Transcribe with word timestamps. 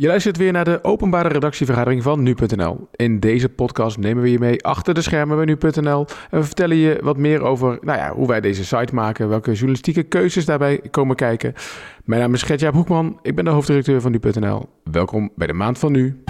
Je 0.00 0.06
luistert 0.06 0.36
weer 0.36 0.52
naar 0.52 0.64
de 0.64 0.84
openbare 0.84 1.28
redactievergadering 1.28 2.02
van 2.02 2.22
nu.nl. 2.22 2.88
In 2.96 3.20
deze 3.20 3.48
podcast 3.48 3.98
nemen 3.98 4.22
we 4.22 4.30
je 4.30 4.38
mee 4.38 4.64
achter 4.64 4.94
de 4.94 5.02
schermen 5.02 5.36
bij 5.36 5.44
nu.nl 5.44 6.06
en 6.30 6.38
we 6.38 6.44
vertellen 6.44 6.76
je 6.76 6.98
wat 7.02 7.16
meer 7.16 7.42
over 7.42 7.78
nou 7.80 7.98
ja, 7.98 8.12
hoe 8.12 8.26
wij 8.26 8.40
deze 8.40 8.64
site 8.64 8.94
maken, 8.94 9.28
welke 9.28 9.52
journalistieke 9.52 10.02
keuzes 10.02 10.44
daarbij 10.44 10.80
komen 10.90 11.16
kijken. 11.16 11.54
Mijn 12.04 12.20
naam 12.20 12.34
is 12.34 12.42
Gertjaap 12.42 12.74
Hoekman, 12.74 13.18
ik 13.22 13.34
ben 13.34 13.44
de 13.44 13.50
hoofddirecteur 13.50 14.00
van 14.00 14.10
nu.nl. 14.10 14.68
Welkom 14.84 15.30
bij 15.34 15.46
de 15.46 15.52
maand 15.52 15.78
van 15.78 15.92
nu. 15.92 16.22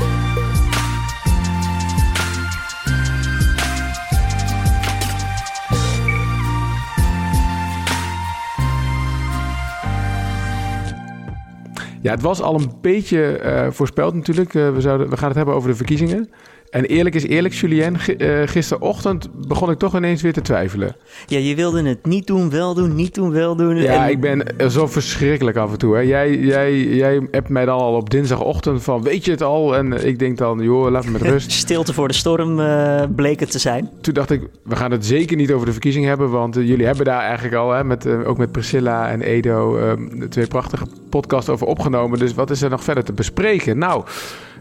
Ja, 12.02 12.10
het 12.10 12.22
was 12.22 12.42
al 12.42 12.54
een 12.54 12.72
beetje 12.80 13.40
uh, 13.44 13.70
voorspeld 13.70 14.14
natuurlijk. 14.14 14.54
Uh, 14.54 14.72
we, 14.72 14.80
zouden, 14.80 15.10
we 15.10 15.16
gaan 15.16 15.28
het 15.28 15.36
hebben 15.36 15.54
over 15.54 15.68
de 15.70 15.76
verkiezingen. 15.76 16.30
En 16.70 16.84
eerlijk 16.84 17.14
is 17.14 17.26
eerlijk, 17.26 17.54
Julien, 17.54 17.96
uh, 18.18 18.42
gisterochtend 18.44 19.28
begon 19.48 19.70
ik 19.70 19.78
toch 19.78 19.96
ineens 19.96 20.22
weer 20.22 20.32
te 20.32 20.40
twijfelen. 20.40 20.96
Ja, 21.26 21.38
je 21.38 21.54
wilde 21.54 21.82
het 21.82 22.06
niet 22.06 22.26
doen, 22.26 22.50
wel 22.50 22.74
doen, 22.74 22.94
niet 22.94 23.14
doen, 23.14 23.30
wel 23.30 23.56
doen. 23.56 23.76
Ja, 23.76 24.06
ik 24.06 24.20
ben 24.20 24.44
zo 24.70 24.86
verschrikkelijk 24.86 25.56
af 25.56 25.72
en 25.72 25.78
toe. 25.78 25.94
Hè. 25.94 26.00
Jij, 26.00 26.38
jij, 26.38 26.84
jij 26.84 27.28
hebt 27.30 27.48
mij 27.48 27.64
dan 27.64 27.78
al 27.78 27.94
op 27.94 28.10
dinsdagochtend 28.10 28.82
van, 28.82 29.02
weet 29.02 29.24
je 29.24 29.30
het 29.30 29.42
al? 29.42 29.76
En 29.76 30.06
ik 30.06 30.18
denk 30.18 30.38
dan, 30.38 30.58
joh, 30.58 30.90
laat 30.90 31.04
me 31.04 31.10
met 31.10 31.22
rust. 31.32 31.52
Stilte 31.52 31.92
voor 31.92 32.08
de 32.08 32.14
storm 32.14 32.58
uh, 32.60 33.02
bleek 33.16 33.40
het 33.40 33.50
te 33.50 33.58
zijn. 33.58 33.90
Toen 34.00 34.14
dacht 34.14 34.30
ik, 34.30 34.42
we 34.62 34.76
gaan 34.76 34.90
het 34.90 35.06
zeker 35.06 35.36
niet 35.36 35.52
over 35.52 35.66
de 35.66 35.72
verkiezingen 35.72 36.08
hebben, 36.08 36.30
want 36.30 36.56
uh, 36.56 36.68
jullie 36.68 36.86
hebben 36.86 37.04
daar 37.04 37.22
eigenlijk 37.22 37.54
al, 37.54 37.72
hè, 37.72 37.84
met, 37.84 38.06
ook 38.06 38.38
met 38.38 38.52
Priscilla 38.52 39.10
en 39.10 39.22
Edo, 39.22 39.78
ehm, 39.78 40.28
twee 40.28 40.46
prachtige 40.46 40.86
podcasts 41.10 41.50
over 41.50 41.66
opgenomen. 41.66 42.18
Dus 42.18 42.34
wat 42.34 42.50
is 42.50 42.62
er 42.62 42.70
nog 42.70 42.84
verder 42.84 43.04
te 43.04 43.12
bespreken? 43.12 43.78
Nou... 43.78 44.04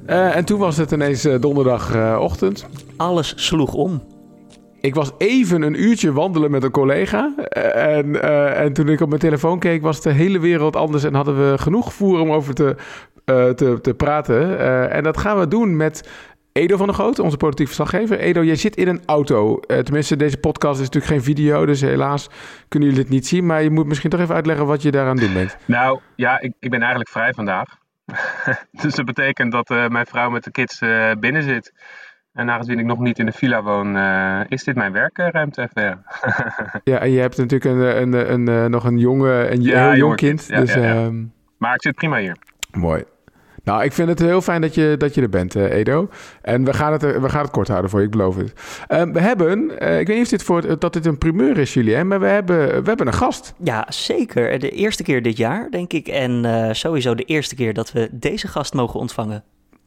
Uh, 0.07 0.35
en 0.35 0.45
toen 0.45 0.59
was 0.59 0.77
het 0.77 0.91
ineens 0.91 1.25
uh, 1.25 1.39
donderdagochtend. 1.39 2.67
Alles 2.97 3.33
sloeg 3.35 3.73
om. 3.73 4.03
Ik 4.81 4.95
was 4.95 5.11
even 5.17 5.61
een 5.61 5.81
uurtje 5.81 6.13
wandelen 6.13 6.51
met 6.51 6.63
een 6.63 6.71
collega. 6.71 7.33
En, 7.73 8.05
uh, 8.07 8.59
en 8.59 8.73
toen 8.73 8.89
ik 8.89 9.01
op 9.01 9.07
mijn 9.09 9.21
telefoon 9.21 9.59
keek, 9.59 9.81
was 9.81 10.01
de 10.01 10.11
hele 10.11 10.39
wereld 10.39 10.75
anders. 10.75 11.03
En 11.03 11.13
hadden 11.13 11.51
we 11.51 11.57
genoeg 11.57 11.93
voer 11.93 12.19
om 12.19 12.31
over 12.31 12.53
te, 12.53 12.75
te, 13.55 13.79
te 13.81 13.93
praten. 13.93 14.59
en 14.91 15.03
dat 15.03 15.17
gaan 15.17 15.39
we 15.39 15.47
doen 15.47 15.77
met 15.77 16.09
Edo 16.51 16.77
van 16.77 16.85
der 16.85 16.95
Goot, 16.95 17.19
onze 17.19 17.37
politiek 17.37 17.65
verslaggever. 17.65 18.19
Edo, 18.19 18.43
jij 18.43 18.55
zit 18.55 18.75
in 18.75 18.87
een 18.87 19.01
auto. 19.05 19.59
tenminste, 19.59 20.15
deze 20.15 20.37
podcast 20.37 20.79
is 20.79 20.85
natuurlijk 20.85 21.13
geen 21.13 21.35
video, 21.35 21.65
dus 21.65 21.81
helaas 21.81 22.29
kunnen 22.67 22.89
jullie 22.89 23.03
het 23.03 23.13
niet 23.13 23.27
zien. 23.27 23.45
Maar 23.45 23.63
je 23.63 23.69
moet 23.69 23.85
misschien 23.85 24.09
toch 24.09 24.19
even 24.19 24.35
uitleggen 24.35 24.65
wat 24.65 24.81
je 24.81 24.91
daaraan 24.91 25.17
doen 25.17 25.33
bent. 25.33 25.57
Nou, 25.65 25.99
ja, 26.15 26.39
ik, 26.41 26.53
ik 26.59 26.69
ben 26.69 26.79
eigenlijk 26.79 27.09
vrij 27.09 27.33
vandaag. 27.33 27.77
dus 28.81 28.95
dat 28.95 29.05
betekent 29.05 29.51
dat 29.51 29.69
uh, 29.69 29.87
mijn 29.87 30.05
vrouw 30.05 30.29
met 30.29 30.43
de 30.43 30.51
kids 30.51 30.81
uh, 30.81 31.11
binnen 31.19 31.43
zit. 31.43 31.73
En 32.33 32.49
aangezien 32.49 32.79
ik 32.79 32.85
nog 32.85 32.99
niet 32.99 33.19
in 33.19 33.25
de 33.25 33.31
villa 33.31 33.63
woon, 33.63 33.95
uh, 33.95 34.41
is 34.47 34.63
dit 34.63 34.75
mijn 34.75 34.91
werkruimte 34.91 35.61
even. 35.61 35.83
Ja. 35.83 36.03
ja, 36.91 36.99
en 36.99 37.11
je 37.11 37.19
hebt 37.19 37.37
natuurlijk 37.37 37.65
een, 37.65 38.01
een, 38.01 38.31
een, 38.31 38.47
een 38.47 38.71
nog 38.71 38.83
een 38.83 38.97
jonge, 38.97 39.51
een 39.51 39.61
ja, 39.61 39.89
heel 39.89 39.97
jong 39.97 40.15
kind. 40.15 40.45
kind. 40.45 40.47
Ja, 40.47 40.59
dus, 40.59 40.73
ja, 40.73 41.03
um... 41.03 41.33
Maar 41.57 41.73
ik 41.73 41.81
zit 41.81 41.95
prima 41.95 42.17
hier. 42.17 42.37
Mooi. 42.71 43.03
Nou, 43.67 43.83
ik 43.83 43.93
vind 43.93 44.09
het 44.09 44.19
heel 44.19 44.41
fijn 44.41 44.61
dat 44.61 44.75
je, 44.75 44.95
dat 44.97 45.15
je 45.15 45.21
er 45.21 45.29
bent, 45.29 45.55
uh, 45.55 45.73
Edo. 45.73 46.09
En 46.41 46.63
we 46.63 46.73
gaan, 46.73 46.91
het, 46.91 47.01
we 47.01 47.29
gaan 47.29 47.41
het 47.41 47.51
kort 47.51 47.67
houden 47.67 47.89
voor 47.89 47.99
je, 47.99 48.05
ik 48.05 48.11
beloof 48.11 48.35
het. 48.35 48.53
Uh, 48.89 49.13
we 49.13 49.19
hebben, 49.19 49.71
uh, 49.83 49.99
ik 49.99 50.07
weet 50.07 50.15
niet 50.15 50.25
of 50.25 50.31
dit 50.31 50.43
voor, 50.43 50.79
dat 50.79 50.93
dit 50.93 51.05
een 51.05 51.17
primeur 51.17 51.57
is, 51.57 51.73
Julien, 51.73 52.07
maar 52.07 52.19
we 52.19 52.27
hebben, 52.27 52.67
we 52.67 52.87
hebben 52.87 53.07
een 53.07 53.13
gast. 53.13 53.53
Ja, 53.63 53.85
zeker. 53.89 54.59
De 54.59 54.69
eerste 54.69 55.03
keer 55.03 55.21
dit 55.21 55.37
jaar, 55.37 55.67
denk 55.71 55.93
ik. 55.93 56.07
En 56.07 56.75
sowieso 56.75 57.15
de 57.15 57.23
eerste 57.23 57.55
keer 57.55 57.73
dat 57.73 57.91
we 57.91 58.09
deze 58.11 58.47
gast 58.47 58.73
mogen 58.73 58.99
ontvangen. 58.99 59.43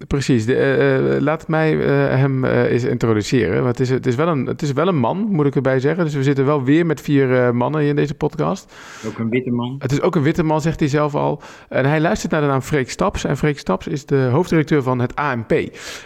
Precies. 0.07 0.47
De, 0.47 1.11
uh, 1.15 1.21
laat 1.21 1.49
mij 1.49 1.75
uh, 1.75 1.85
hem 2.09 2.45
uh, 2.45 2.71
eens 2.73 2.85
introduceren. 2.85 3.63
Want 3.63 3.79
het 3.79 3.81
is, 3.81 3.91
het, 3.91 4.07
is 4.07 4.15
wel 4.15 4.29
een, 4.29 4.47
het 4.47 4.63
is 4.63 4.73
wel 4.73 4.89
een 4.89 4.97
man, 4.97 5.19
moet 5.31 5.47
ik 5.47 5.55
erbij 5.55 5.81
zeggen. 5.81 6.05
Dus 6.05 6.15
we 6.15 6.23
zitten 6.23 6.45
wel 6.45 6.65
weer 6.65 6.87
met 6.87 7.01
vier 7.01 7.55
mannen 7.55 7.83
in 7.83 7.97
deze 7.97 8.15
podcast. 8.15 8.75
Ook 9.07 9.19
een 9.19 9.31
witte 9.31 9.51
man. 9.51 9.77
Het 9.79 9.93
is 9.93 10.01
ook 10.01 10.15
een 10.15 10.23
witte 10.23 10.43
man, 10.43 10.61
zegt 10.61 10.81
hij 10.81 10.89
zelf 10.89 11.15
al. 11.15 11.43
En 11.69 11.85
hij 11.85 12.01
luistert 12.01 12.33
naar 12.33 12.41
de 12.41 12.47
naam 12.47 12.61
Freek 12.61 12.91
Staps. 12.91 13.25
En 13.25 13.37
Freek 13.37 13.59
Staps 13.59 13.87
is 13.87 14.07
de 14.07 14.29
hoofddirecteur 14.33 14.83
van 14.83 14.99
het 14.99 15.15
ANP. 15.15 15.51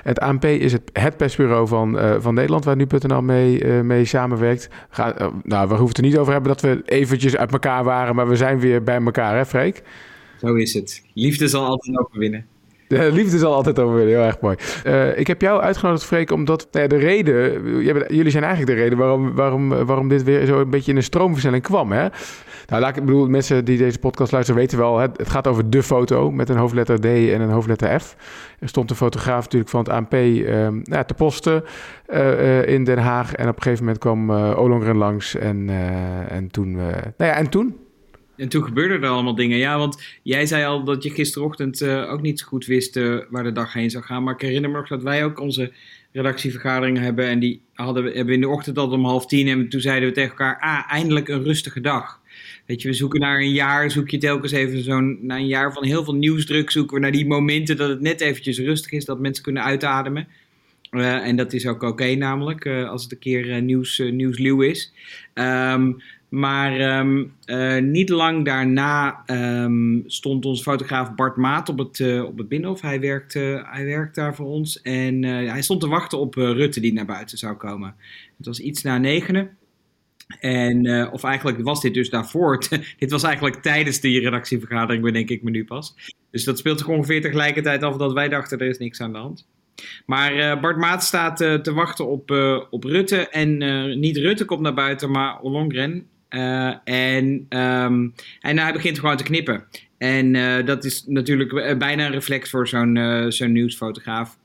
Het 0.03 0.21
ANP 0.21 0.45
is 0.45 0.73
het, 0.73 0.91
het 0.93 1.17
persbureau 1.17 1.69
van, 1.69 1.99
van 2.21 2.35
Nederland, 2.35 2.65
waar 2.65 2.77
nu.nl 2.77 3.23
mee, 3.23 3.65
mee 3.83 4.05
samenwerkt. 4.05 4.69
Ga, 4.91 5.15
nou, 5.43 5.69
we 5.69 5.75
hoeven 5.75 5.89
het 5.89 5.97
er 5.97 6.03
niet 6.03 6.19
over 6.19 6.33
hebben 6.33 6.51
dat 6.51 6.61
we 6.61 6.83
eventjes 6.85 7.37
uit 7.37 7.53
elkaar 7.53 7.85
waren. 7.85 8.15
Maar 8.15 8.29
we 8.29 8.37
zijn 8.37 8.61
weer 8.61 8.83
bij 8.83 9.01
elkaar, 9.03 9.37
hè 9.37 9.47
Freek? 9.47 9.83
Zo 10.41 10.55
is 10.55 10.75
het. 10.75 11.03
Liefde 11.13 11.49
zal 11.49 11.67
altijd 11.67 11.99
overwinnen. 11.99 12.47
De 13.01 13.13
liefde 13.13 13.39
zal 13.39 13.55
altijd 13.55 13.79
overwinnen. 13.79 14.15
Heel 14.15 14.25
erg 14.25 14.41
mooi. 14.41 14.57
Uh, 14.87 15.19
ik 15.19 15.27
heb 15.27 15.41
jou 15.41 15.61
uitgenodigd, 15.61 16.05
Freek, 16.05 16.31
omdat 16.31 16.69
nou 16.71 16.83
ja, 16.83 16.89
de 16.89 17.05
reden... 17.05 17.63
Jullie 18.09 18.31
zijn 18.31 18.45
eigenlijk 18.45 18.77
de 18.77 18.83
reden 18.83 18.99
waarom, 18.99 19.35
waarom, 19.35 19.69
waarom 19.69 20.09
dit 20.09 20.23
weer 20.23 20.47
zo 20.47 20.61
een 20.61 20.71
beetje 20.71 20.91
in 20.91 20.97
een 20.97 21.03
stroomversnelling 21.03 21.63
kwam. 21.63 21.93
Hè? 21.93 22.09
Nou, 22.67 22.83
laat 22.83 22.97
ik 22.97 23.05
bedoel, 23.05 23.29
mensen 23.29 23.65
die 23.65 23.79
deze 23.79 23.99
podcast 23.99 24.33
luisteren 24.33 24.61
weten 24.61 24.79
wel... 24.79 24.99
Het, 24.99 25.17
het 25.17 25.29
gaat 25.29 25.47
over 25.47 25.71
de 25.71 25.83
foto 25.83 26.31
met 26.31 26.49
een 26.49 26.57
hoofdletter 26.57 27.01
D 27.01 27.05
en 27.05 27.41
een 27.41 27.51
hoofdletter 27.51 28.01
F. 28.01 28.17
Er 28.59 28.69
stond 28.69 28.91
een 28.91 28.97
fotograaf 28.97 29.43
natuurlijk 29.43 29.71
van 29.71 29.81
het 29.81 29.89
ANP 29.89 30.13
uh, 30.15 30.69
nou, 30.83 31.05
te 31.05 31.15
posten 31.15 31.65
uh, 32.09 32.67
in 32.67 32.85
Den 32.85 32.99
Haag. 32.99 33.35
En 33.35 33.49
op 33.49 33.57
een 33.57 33.63
gegeven 33.63 33.85
moment 33.85 34.03
kwam 34.03 34.31
Olongren 34.33 34.97
langs. 34.97 35.37
En, 35.37 35.71
en 36.29 36.49
toen... 36.51 36.73
nou 36.73 37.03
ja, 37.17 37.33
en 37.33 37.49
toen? 37.49 37.84
En 38.37 38.49
toen 38.49 38.65
gebeurden 38.65 39.03
er 39.03 39.09
allemaal 39.09 39.35
dingen. 39.35 39.59
Ja, 39.59 39.79
want 39.79 40.03
jij 40.23 40.47
zei 40.47 40.65
al 40.65 40.85
dat 40.85 41.03
je 41.03 41.11
gisterochtend 41.11 41.81
uh, 41.81 42.13
ook 42.13 42.23
niet 42.23 42.39
zo 42.39 42.47
goed 42.47 42.67
wist 42.67 42.97
uh, 42.97 43.19
waar 43.31 43.43
de 43.43 43.53
dag 43.53 43.73
heen 43.73 43.91
zou 43.91 44.05
gaan. 44.05 44.23
Maar 44.23 44.35
ik 44.35 44.41
herinner 44.41 44.71
me 44.71 44.77
nog 44.77 44.89
dat 44.89 45.03
wij 45.03 45.25
ook 45.25 45.41
onze 45.41 45.73
redactievergadering 46.13 46.99
hebben. 46.99 47.27
En 47.29 47.39
die 47.39 47.61
hadden 47.75 48.03
we, 48.03 48.09
hebben 48.09 48.27
we 48.27 48.35
in 48.35 48.41
de 48.41 48.49
ochtend 48.49 48.79
al 48.79 48.91
om 48.91 49.05
half 49.05 49.27
tien. 49.27 49.49
En 49.49 49.69
toen 49.69 49.81
zeiden 49.81 50.09
we 50.09 50.15
tegen 50.15 50.31
elkaar, 50.31 50.61
ah, 50.61 50.93
eindelijk 50.93 51.29
een 51.29 51.43
rustige 51.43 51.81
dag. 51.81 52.21
Weet 52.67 52.83
je, 52.83 52.89
we 52.89 52.95
zoeken 52.95 53.21
naar 53.21 53.39
een 53.39 53.53
jaar, 53.53 53.91
zoek 53.91 54.09
je 54.09 54.19
telkens 54.19 54.53
even 54.53 54.83
zo'n, 54.83 55.19
na 55.23 55.37
een 55.37 55.47
jaar 55.47 55.73
van 55.73 55.85
heel 55.85 56.05
veel 56.05 56.15
nieuwsdruk, 56.15 56.71
zoeken 56.71 56.95
we 56.95 57.03
naar 57.03 57.13
die 57.13 57.27
momenten 57.27 57.77
dat 57.77 57.89
het 57.89 58.01
net 58.01 58.21
eventjes 58.21 58.59
rustig 58.59 58.93
is, 58.93 59.05
dat 59.05 59.21
mensen 59.21 59.45
kunnen 59.45 59.63
uitademen. 59.63 60.29
Uh, 60.91 61.27
en 61.27 61.37
dat 61.37 61.53
is 61.53 61.67
ook 61.67 61.83
oké 61.83 62.15
namelijk, 62.15 62.67
als 62.67 63.03
het 63.03 63.13
een 63.13 63.19
keer 63.19 63.63
nieuws, 63.63 64.03
nieuwsluw 64.11 64.63
is. 64.63 64.93
Um, 65.35 66.03
maar 66.35 66.99
um, 66.99 67.33
uh, 67.47 67.79
niet 67.79 68.09
lang 68.09 68.45
daarna 68.45 69.23
um, 69.27 70.03
stond 70.07 70.45
onze 70.45 70.63
fotograaf 70.63 71.15
Bart 71.15 71.37
Maat 71.37 71.69
op 71.69 71.79
het, 71.79 71.99
uh, 71.99 72.25
op 72.25 72.39
het 72.39 72.49
Binnenhof. 72.49 72.81
Hij 72.81 73.01
werkt, 73.01 73.35
uh, 73.35 73.73
hij 73.73 73.85
werkt 73.85 74.15
daar 74.15 74.35
voor 74.35 74.47
ons. 74.47 74.83
En 74.83 75.23
hij 75.23 75.63
stond 75.63 75.81
te 75.81 75.89
wachten 75.89 76.19
op 76.19 76.35
Rutte 76.35 76.81
die 76.81 76.93
naar 76.93 77.05
buiten 77.05 77.39
zou 77.39 77.57
komen. 77.57 77.95
Het 78.37 78.47
was 78.47 78.61
iets 78.61 78.83
na 78.83 78.99
negenen. 78.99 79.57
En, 80.41 81.13
of 81.13 81.25
eigenlijk 81.25 81.63
was 81.63 81.81
dit 81.81 81.95
dus 81.95 82.11
daarvoor. 82.11 82.59
dit 82.99 83.11
was 83.11 83.23
eigenlijk 83.23 83.63
tijdens 83.63 84.01
die 84.01 84.21
redactievergadering, 84.21 85.03
bedenk 85.03 85.29
ik 85.29 85.43
me 85.43 85.51
nu 85.51 85.65
pas. 85.65 85.95
Dus 86.31 86.45
dat 86.45 86.59
speelt 86.59 86.79
zich 86.79 86.89
ongeveer 86.89 87.21
tegelijkertijd 87.21 87.83
af 87.83 87.97
dat 87.97 88.13
wij 88.13 88.29
dachten 88.29 88.59
er 88.59 88.69
is 88.69 88.79
niks 88.79 89.01
aan 89.01 89.13
de 89.13 89.19
hand. 89.19 89.47
Maar 90.07 90.61
Bart 90.61 90.77
Maat 90.77 91.05
staat 91.05 91.37
te 91.37 91.73
wachten 91.75 92.07
op, 92.07 92.31
op 92.71 92.85
Rutte. 92.85 93.29
En 93.29 93.59
niet 94.01 94.17
Rutte 94.17 94.45
komt 94.45 94.61
naar 94.61 94.75
buiten, 94.75 95.11
maar 95.11 95.41
Ollongren. 95.41 96.07
Uh, 96.31 96.75
en, 96.85 97.47
um, 97.49 98.15
en 98.41 98.59
hij 98.59 98.73
begint 98.73 98.99
gewoon 98.99 99.17
te 99.17 99.25
knippen. 99.25 99.65
En 99.99 100.35
uh, 100.35 100.67
dat 100.67 100.85
is 100.85 101.05
natuurlijk 101.07 101.53
eh, 101.53 101.77
bijna 101.77 102.07
een 102.07 102.13
reflex 102.13 102.51
voor 102.51 102.69
zo'n 102.69 103.27
zo'n 103.29 103.53
nieuwsfotograaf. 103.53 104.39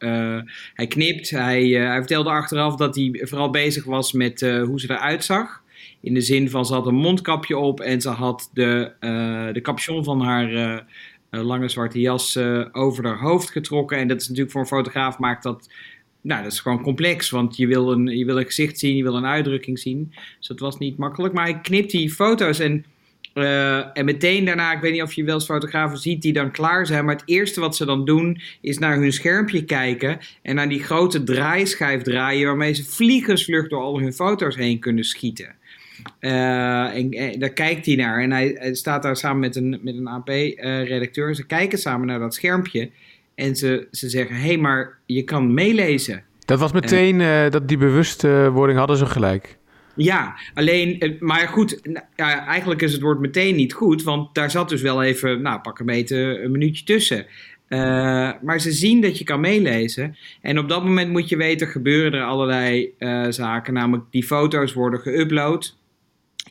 hij 0.73 0.87
knipt, 0.87 1.29
hij, 1.29 1.63
hij 1.67 1.97
vertelde 1.97 2.29
achteraf 2.29 2.75
dat 2.75 2.95
hij 2.95 3.21
vooral 3.23 3.49
bezig 3.49 3.83
was 3.83 4.13
met 4.13 4.41
hoe 4.41 4.79
ze 4.79 4.91
eruit 4.91 5.23
zag. 5.23 5.63
In 6.01 6.13
de 6.13 6.21
zin 6.21 6.49
van 6.49 6.65
ze 6.65 6.73
had 6.73 6.87
een 6.87 6.95
mondkapje 6.95 7.57
op 7.57 7.79
en 7.79 8.01
ze 8.01 8.09
had 8.09 8.49
de, 8.53 8.91
de 9.53 9.61
capuchon 9.61 10.03
van 10.03 10.21
haar 10.21 10.83
lange 11.29 11.69
zwarte 11.69 11.99
jas 11.99 12.37
over 12.71 13.05
haar 13.05 13.19
hoofd 13.19 13.49
getrokken. 13.49 13.97
En 13.97 14.07
dat 14.07 14.21
is 14.21 14.27
natuurlijk 14.27 14.51
voor 14.51 14.61
een 14.61 14.67
fotograaf 14.67 15.19
maakt 15.19 15.43
dat 15.43 15.69
nou, 16.21 16.43
dat 16.43 16.51
is 16.51 16.59
gewoon 16.59 16.81
complex, 16.81 17.29
want 17.29 17.57
je 17.57 17.67
wil, 17.67 17.91
een, 17.91 18.05
je 18.05 18.25
wil 18.25 18.37
een 18.37 18.45
gezicht 18.45 18.79
zien, 18.79 18.95
je 18.95 19.03
wil 19.03 19.15
een 19.15 19.25
uitdrukking 19.25 19.79
zien. 19.79 20.13
Dus 20.37 20.47
dat 20.47 20.59
was 20.59 20.77
niet 20.77 20.97
makkelijk. 20.97 21.33
Maar 21.33 21.45
hij 21.45 21.59
knipt 21.61 21.91
die 21.91 22.11
foto's 22.11 22.59
en, 22.59 22.85
uh, 23.33 23.97
en 23.97 24.05
meteen 24.05 24.45
daarna, 24.45 24.73
ik 24.73 24.81
weet 24.81 24.91
niet 24.91 25.01
of 25.01 25.13
je 25.13 25.23
wel 25.23 25.33
eens 25.33 25.45
fotografen 25.45 25.97
ziet 25.97 26.21
die 26.21 26.33
dan 26.33 26.51
klaar 26.51 26.85
zijn. 26.85 27.05
Maar 27.05 27.15
het 27.15 27.27
eerste 27.27 27.59
wat 27.59 27.75
ze 27.75 27.85
dan 27.85 28.05
doen, 28.05 28.41
is 28.61 28.77
naar 28.77 28.97
hun 28.97 29.13
schermpje 29.13 29.65
kijken 29.65 30.19
en 30.41 30.55
naar 30.55 30.69
die 30.69 30.83
grote 30.83 31.23
draaischijf 31.23 32.01
draaien 32.01 32.47
waarmee 32.47 32.73
ze 32.73 32.85
vliegensvlucht 32.85 33.69
door 33.69 33.81
al 33.81 33.99
hun 33.99 34.13
foto's 34.13 34.55
heen 34.55 34.79
kunnen 34.79 35.03
schieten. 35.03 35.57
Uh, 36.19 36.95
en, 36.95 37.39
daar 37.39 37.49
kijkt 37.49 37.85
hij 37.85 37.95
naar 37.95 38.21
en 38.21 38.31
hij, 38.31 38.69
staat 38.71 39.03
daar 39.03 39.15
samen 39.15 39.39
met 39.39 39.55
een, 39.55 39.79
met 39.81 39.95
een 39.95 40.07
AP-redacteur. 40.07 41.29
Uh, 41.29 41.35
ze 41.35 41.45
kijken 41.45 41.77
samen 41.77 42.07
naar 42.07 42.19
dat 42.19 42.33
schermpje. 42.33 42.89
En 43.39 43.55
ze, 43.55 43.87
ze 43.91 44.09
zeggen, 44.09 44.35
hé, 44.35 44.47
hey, 44.47 44.57
maar 44.57 44.97
je 45.05 45.23
kan 45.23 45.53
meelezen. 45.53 46.23
Dat 46.45 46.59
was 46.59 46.71
meteen, 46.71 47.19
uh, 47.19 47.49
dat 47.49 47.67
die 47.67 47.77
bewustwording 47.77 48.77
hadden 48.77 48.97
ze 48.97 49.05
gelijk. 49.05 49.57
Ja, 49.95 50.35
alleen, 50.53 50.99
eh, 50.99 51.19
maar 51.19 51.47
goed, 51.47 51.79
ja, 52.15 52.45
eigenlijk 52.45 52.81
is 52.81 52.91
het 52.91 53.01
woord 53.01 53.19
meteen 53.19 53.55
niet 53.55 53.73
goed, 53.73 54.03
want 54.03 54.35
daar 54.35 54.51
zat 54.51 54.69
dus 54.69 54.81
wel 54.81 55.03
even, 55.03 55.41
nou 55.41 55.59
pak 55.59 55.79
een 55.79 55.85
beetje 55.85 56.41
een 56.43 56.51
minuutje 56.51 56.85
tussen. 56.85 57.25
maar 58.41 58.59
ze 58.59 58.71
zien 58.71 59.01
dat 59.01 59.17
je 59.17 59.23
kan 59.23 59.39
meelezen. 59.39 60.15
En 60.41 60.59
op 60.59 60.69
dat 60.69 60.83
moment 60.83 61.09
moet 61.11 61.29
je 61.29 61.37
weten, 61.37 61.67
gebeuren 61.67 62.13
er 62.13 62.25
allerlei 62.25 62.93
zaken. 63.29 63.73
Namelijk, 63.73 64.05
die 64.11 64.23
foto's 64.23 64.73
worden 64.73 64.99
geüpload 64.99 65.78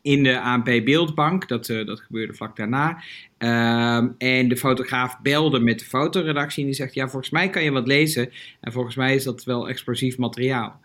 in 0.03 0.23
de 0.23 0.41
ANP 0.41 0.85
beeldbank. 0.85 1.49
Dat, 1.49 1.67
dat 1.67 2.01
gebeurde 2.01 2.35
vlak 2.35 2.57
daarna. 2.57 3.03
Ehm, 3.39 4.09
en 4.19 4.49
de 4.49 4.57
fotograaf 4.57 5.21
belde 5.21 5.61
met 5.61 5.79
de 5.79 5.85
fotoredactie 5.85 6.61
en 6.63 6.69
die 6.69 6.79
zegt: 6.79 6.95
Ja, 6.95 7.09
volgens 7.09 7.31
mij 7.33 7.51
kan 7.51 7.63
je 7.63 7.71
wat 7.71 7.87
lezen. 7.87 8.31
En 8.61 8.73
volgens 8.73 8.97
mij 8.97 9.15
is 9.15 9.25
dat 9.25 9.45
wel 9.45 9.69
explosief 9.69 10.19
materiaal. 10.19 10.81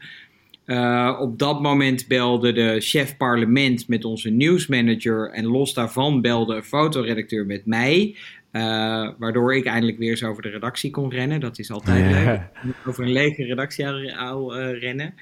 Uh, 0.65 1.17
op 1.19 1.39
dat 1.39 1.61
moment 1.61 2.07
belde 2.07 2.51
de 2.51 2.75
chef 2.79 3.17
parlement 3.17 3.87
met 3.87 4.05
onze 4.05 4.29
nieuwsmanager. 4.29 5.29
En 5.29 5.45
los 5.45 5.73
daarvan 5.73 6.21
belde 6.21 6.55
een 6.55 6.63
fotoredacteur 6.63 7.45
met 7.45 7.65
mij. 7.65 8.15
Uh, 8.51 9.09
waardoor 9.17 9.55
ik 9.55 9.65
eindelijk 9.65 9.97
weer 9.97 10.09
eens 10.09 10.23
over 10.23 10.41
de 10.41 10.49
redactie 10.49 10.91
kon 10.91 11.09
rennen. 11.09 11.39
Dat 11.39 11.59
is 11.59 11.71
altijd 11.71 12.11
leuk. 12.11 12.41
Over 12.87 13.03
een 13.03 13.11
lege 13.11 13.43
redactie 13.43 14.17
al 14.17 14.59
uh, 14.59 14.79
rennen. 14.79 15.13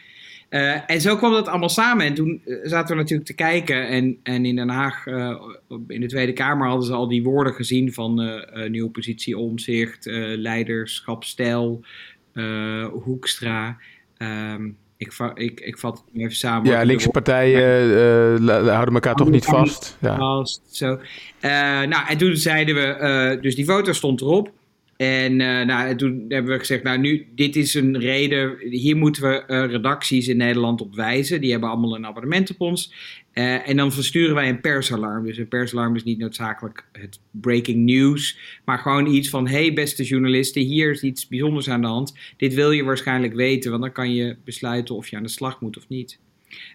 Uh, 0.52 0.90
en 0.90 1.02
zo 1.02 1.16
kwam 1.16 1.32
dat 1.32 1.48
allemaal 1.48 1.70
samen. 1.70 2.06
En 2.06 2.14
toen 2.14 2.42
zaten 2.64 2.96
we 2.96 3.02
natuurlijk 3.02 3.28
te 3.28 3.36
kijken. 3.36 3.88
En, 3.88 4.20
en 4.24 4.46
in 4.46 4.56
Den 4.56 4.70
Haag, 4.70 5.06
uh, 5.06 5.42
in 5.88 6.02
de 6.02 6.08
Tweede 6.08 6.34
Kamer, 6.34 6.68
hadden 6.68 6.86
ze 6.86 6.94
al 6.94 7.08
die 7.08 7.24
woorden 7.24 7.54
gezien 7.54 7.94
van 7.94 8.22
uh, 8.22 8.70
nieuwe 8.70 8.90
positie, 8.90 9.38
omzicht, 9.38 10.06
leiderschap, 10.36 11.24
stijl, 11.24 11.86
Hoekstra. 12.92 13.78
Um, 14.18 14.78
ik, 14.98 15.14
ik, 15.34 15.60
ik 15.60 15.78
vat 15.78 16.04
het 16.06 16.22
even 16.22 16.36
samen. 16.36 16.72
Ja, 16.72 16.82
linkse 16.82 17.10
partijen 17.10 18.46
houden 18.48 18.94
elkaar 18.94 19.16
toch 19.16 19.30
niet 19.30 19.46
vast. 19.46 19.98
Ja. 20.02 20.18
Vast, 20.18 20.62
zo. 20.70 21.00
nou, 21.42 22.08
en 22.08 22.18
toen 22.18 22.36
zeiden 22.36 22.76
we, 22.76 23.38
dus 23.42 23.56
die 23.56 23.66
foto 23.66 23.94
stond 23.94 24.22
erop. 24.22 24.52
En 25.02 25.40
uh, 25.40 25.62
nou, 25.62 25.96
toen 25.96 26.26
hebben 26.28 26.52
we 26.52 26.60
gezegd, 26.60 26.84
nou 26.84 26.98
nu, 26.98 27.28
dit 27.36 27.56
is 27.56 27.74
een 27.74 28.00
reden, 28.00 28.58
hier 28.70 28.98
moeten 28.98 29.24
we 29.24 29.44
uh, 29.48 29.66
redacties 29.66 30.28
in 30.28 30.38
Nederland 30.38 30.82
op 30.82 30.96
wijzen. 30.96 31.42
Die 31.42 31.52
hebben 31.52 31.70
allemaal 31.70 31.96
een 31.96 32.06
abonnement 32.06 32.50
op 32.50 32.62
ons. 32.62 32.94
Uh, 33.34 33.70
en 33.70 33.78
dan 33.78 33.92
versturen 33.92 34.36
wij 34.36 34.50
een 34.50 34.62
persalarm. 34.62 35.26
Dus 35.26 35.38
een 35.38 35.48
persalarm 35.48 35.96
is 35.96 36.04
niet 36.04 36.18
noodzakelijk 36.18 36.86
het 36.92 37.20
breaking 37.32 37.86
news, 37.86 38.38
maar 38.66 38.78
gewoon 38.78 39.08
iets 39.08 39.30
van, 39.30 39.48
hey 39.48 39.74
beste 39.74 40.04
journalisten, 40.04 40.62
hier 40.62 40.92
is 40.92 41.04
iets 41.04 41.28
bijzonders 41.28 41.70
aan 41.70 41.82
de 41.82 41.88
hand. 41.88 42.18
Dit 42.38 42.54
wil 42.54 42.72
je 42.72 42.84
waarschijnlijk 42.84 43.34
weten, 43.34 43.72
want 43.72 43.84
dan 43.84 43.92
kan 43.92 44.14
je 44.14 44.38
besluiten 44.44 44.96
of 44.96 45.08
je 45.08 45.18
aan 45.18 45.24
de 45.24 45.30
slag 45.30 45.62
moet 45.62 45.78
of 45.78 45.88
niet. 45.88 46.20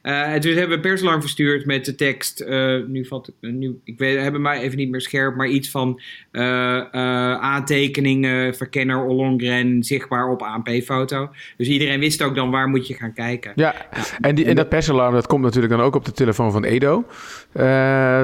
Uh, 0.02 0.32
en 0.32 0.40
toen 0.40 0.50
hebben 0.50 0.69
we 0.69 0.75
een 0.75 0.81
persalarm 0.81 1.20
verstuurd 1.20 1.67
met 1.67 1.84
de 1.84 1.94
tekst. 1.94 2.40
Uh, 2.40 2.84
nu 2.87 3.05
valt 3.05 3.32
nu, 3.40 3.81
ik 3.84 3.99
weet, 3.99 4.20
hebben 4.20 4.43
mij 4.43 4.61
even 4.61 4.76
niet 4.76 4.90
meer 4.90 5.00
scherp, 5.00 5.37
maar 5.37 5.46
iets 5.46 5.70
van 5.70 6.00
uh, 6.32 6.43
aantekeningen, 7.34 8.55
verkenner 8.55 9.05
Ollongren, 9.05 9.82
zichtbaar 9.82 10.28
op 10.28 10.43
ANP-foto. 10.43 11.31
Dus 11.56 11.69
iedereen 11.69 12.00
wist 12.00 12.23
ook 12.23 12.34
dan 12.34 12.50
waar 12.50 12.69
moet 12.69 12.87
je 12.87 12.94
gaan 12.94 13.12
kijken. 13.12 13.52
Ja, 13.55 13.75
en, 14.20 14.34
die, 14.34 14.44
en 14.44 14.55
dat 14.55 14.69
persalarm 14.69 15.14
dat 15.14 15.26
komt 15.26 15.43
natuurlijk 15.43 15.73
dan 15.73 15.82
ook 15.82 15.94
op 15.94 16.05
de 16.05 16.12
telefoon 16.12 16.52
van 16.52 16.64
Edo. 16.64 17.05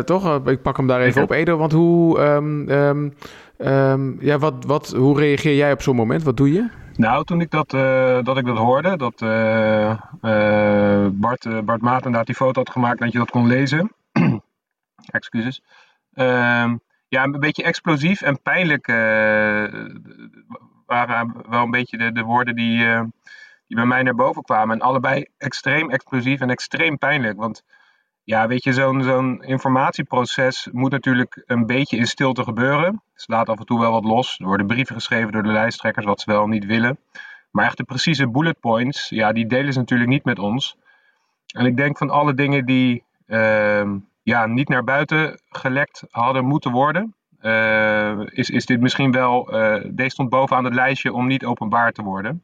toch? 0.04 0.48
Ik 0.48 0.62
pak 0.62 0.76
hem 0.76 0.86
daar 0.86 1.00
even 1.00 1.22
op, 1.22 1.30
Edo. 1.30 1.56
Want 1.56 1.72
hoe, 1.72 2.20
um, 2.20 2.70
um, 2.70 3.12
um, 3.58 4.16
ja, 4.20 4.38
wat, 4.38 4.64
wat, 4.66 4.88
hoe 4.88 5.18
reageer 5.18 5.56
jij 5.56 5.72
op 5.72 5.82
zo'n 5.82 5.96
moment? 5.96 6.22
Wat 6.22 6.36
doe 6.36 6.52
je? 6.52 6.68
Nou, 7.02 7.24
toen 7.24 7.40
ik 7.40 7.50
dat, 7.50 7.72
uh, 7.74 8.22
dat, 8.22 8.36
ik 8.36 8.46
dat 8.46 8.56
hoorde, 8.56 8.96
dat 8.96 9.20
uh, 9.20 9.98
uh, 10.22 11.06
Bart, 11.12 11.64
Bart 11.64 11.80
Maat 11.80 12.04
inderdaad 12.04 12.26
die 12.26 12.34
foto 12.34 12.60
had 12.60 12.70
gemaakt, 12.70 13.00
dat 13.00 13.12
je 13.12 13.18
dat 13.18 13.30
kon 13.30 13.46
lezen. 13.46 13.92
Excuses. 15.10 15.62
Ehm, 16.14 16.76
ja, 17.08 17.22
een 17.22 17.40
beetje 17.40 17.62
explosief 17.62 18.20
en 18.20 18.42
pijnlijk 18.42 18.86
waren 20.86 21.34
wel 21.48 21.62
een 21.62 21.70
beetje 21.70 21.98
de, 21.98 22.12
de 22.12 22.22
woorden 22.22 22.54
die, 22.54 22.78
die 23.66 23.76
bij 23.76 23.86
mij 23.86 24.02
naar 24.02 24.14
boven 24.14 24.42
kwamen. 24.42 24.74
En 24.74 24.86
allebei 24.86 25.26
extreem 25.38 25.90
explosief 25.90 26.40
en 26.40 26.50
extreem 26.50 26.98
pijnlijk. 26.98 27.38
Want 27.38 27.64
ja, 28.24 28.46
weet 28.46 28.64
je, 28.64 28.72
zo'n 28.72 29.02
zo'n 29.02 29.42
informatieproces 29.42 30.68
moet 30.72 30.90
natuurlijk 30.90 31.42
een 31.46 31.66
beetje 31.66 31.96
in 31.96 32.06
stilte 32.06 32.42
gebeuren. 32.42 33.02
Laten 33.26 33.52
af 33.52 33.58
en 33.58 33.66
toe 33.66 33.80
wel 33.80 33.92
wat 33.92 34.04
los. 34.04 34.38
Er 34.38 34.46
worden 34.46 34.66
brieven 34.66 34.94
geschreven 34.94 35.32
door 35.32 35.42
de 35.42 35.52
lijsttrekkers, 35.52 36.06
wat 36.06 36.20
ze 36.20 36.30
wel 36.30 36.46
niet 36.46 36.64
willen. 36.64 36.98
Maar 37.50 37.64
echt 37.64 37.76
de 37.76 37.84
precieze 37.84 38.28
bullet 38.28 38.60
points, 38.60 39.08
ja, 39.08 39.32
die 39.32 39.46
delen 39.46 39.72
ze 39.72 39.78
natuurlijk 39.78 40.10
niet 40.10 40.24
met 40.24 40.38
ons. 40.38 40.76
En 41.46 41.66
ik 41.66 41.76
denk 41.76 41.98
van 41.98 42.10
alle 42.10 42.34
dingen 42.34 42.66
die 42.66 43.04
uh, 43.26 43.90
ja, 44.22 44.46
niet 44.46 44.68
naar 44.68 44.84
buiten 44.84 45.40
gelekt 45.48 46.04
hadden 46.10 46.44
moeten 46.44 46.70
worden, 46.70 47.14
uh, 47.40 48.20
is, 48.24 48.50
is 48.50 48.66
dit 48.66 48.80
misschien 48.80 49.12
wel, 49.12 49.54
uh, 49.54 49.84
deze 49.90 50.10
stond 50.10 50.28
bovenaan 50.28 50.64
het 50.64 50.74
lijstje 50.74 51.12
om 51.12 51.26
niet 51.26 51.44
openbaar 51.44 51.92
te 51.92 52.02
worden. 52.02 52.42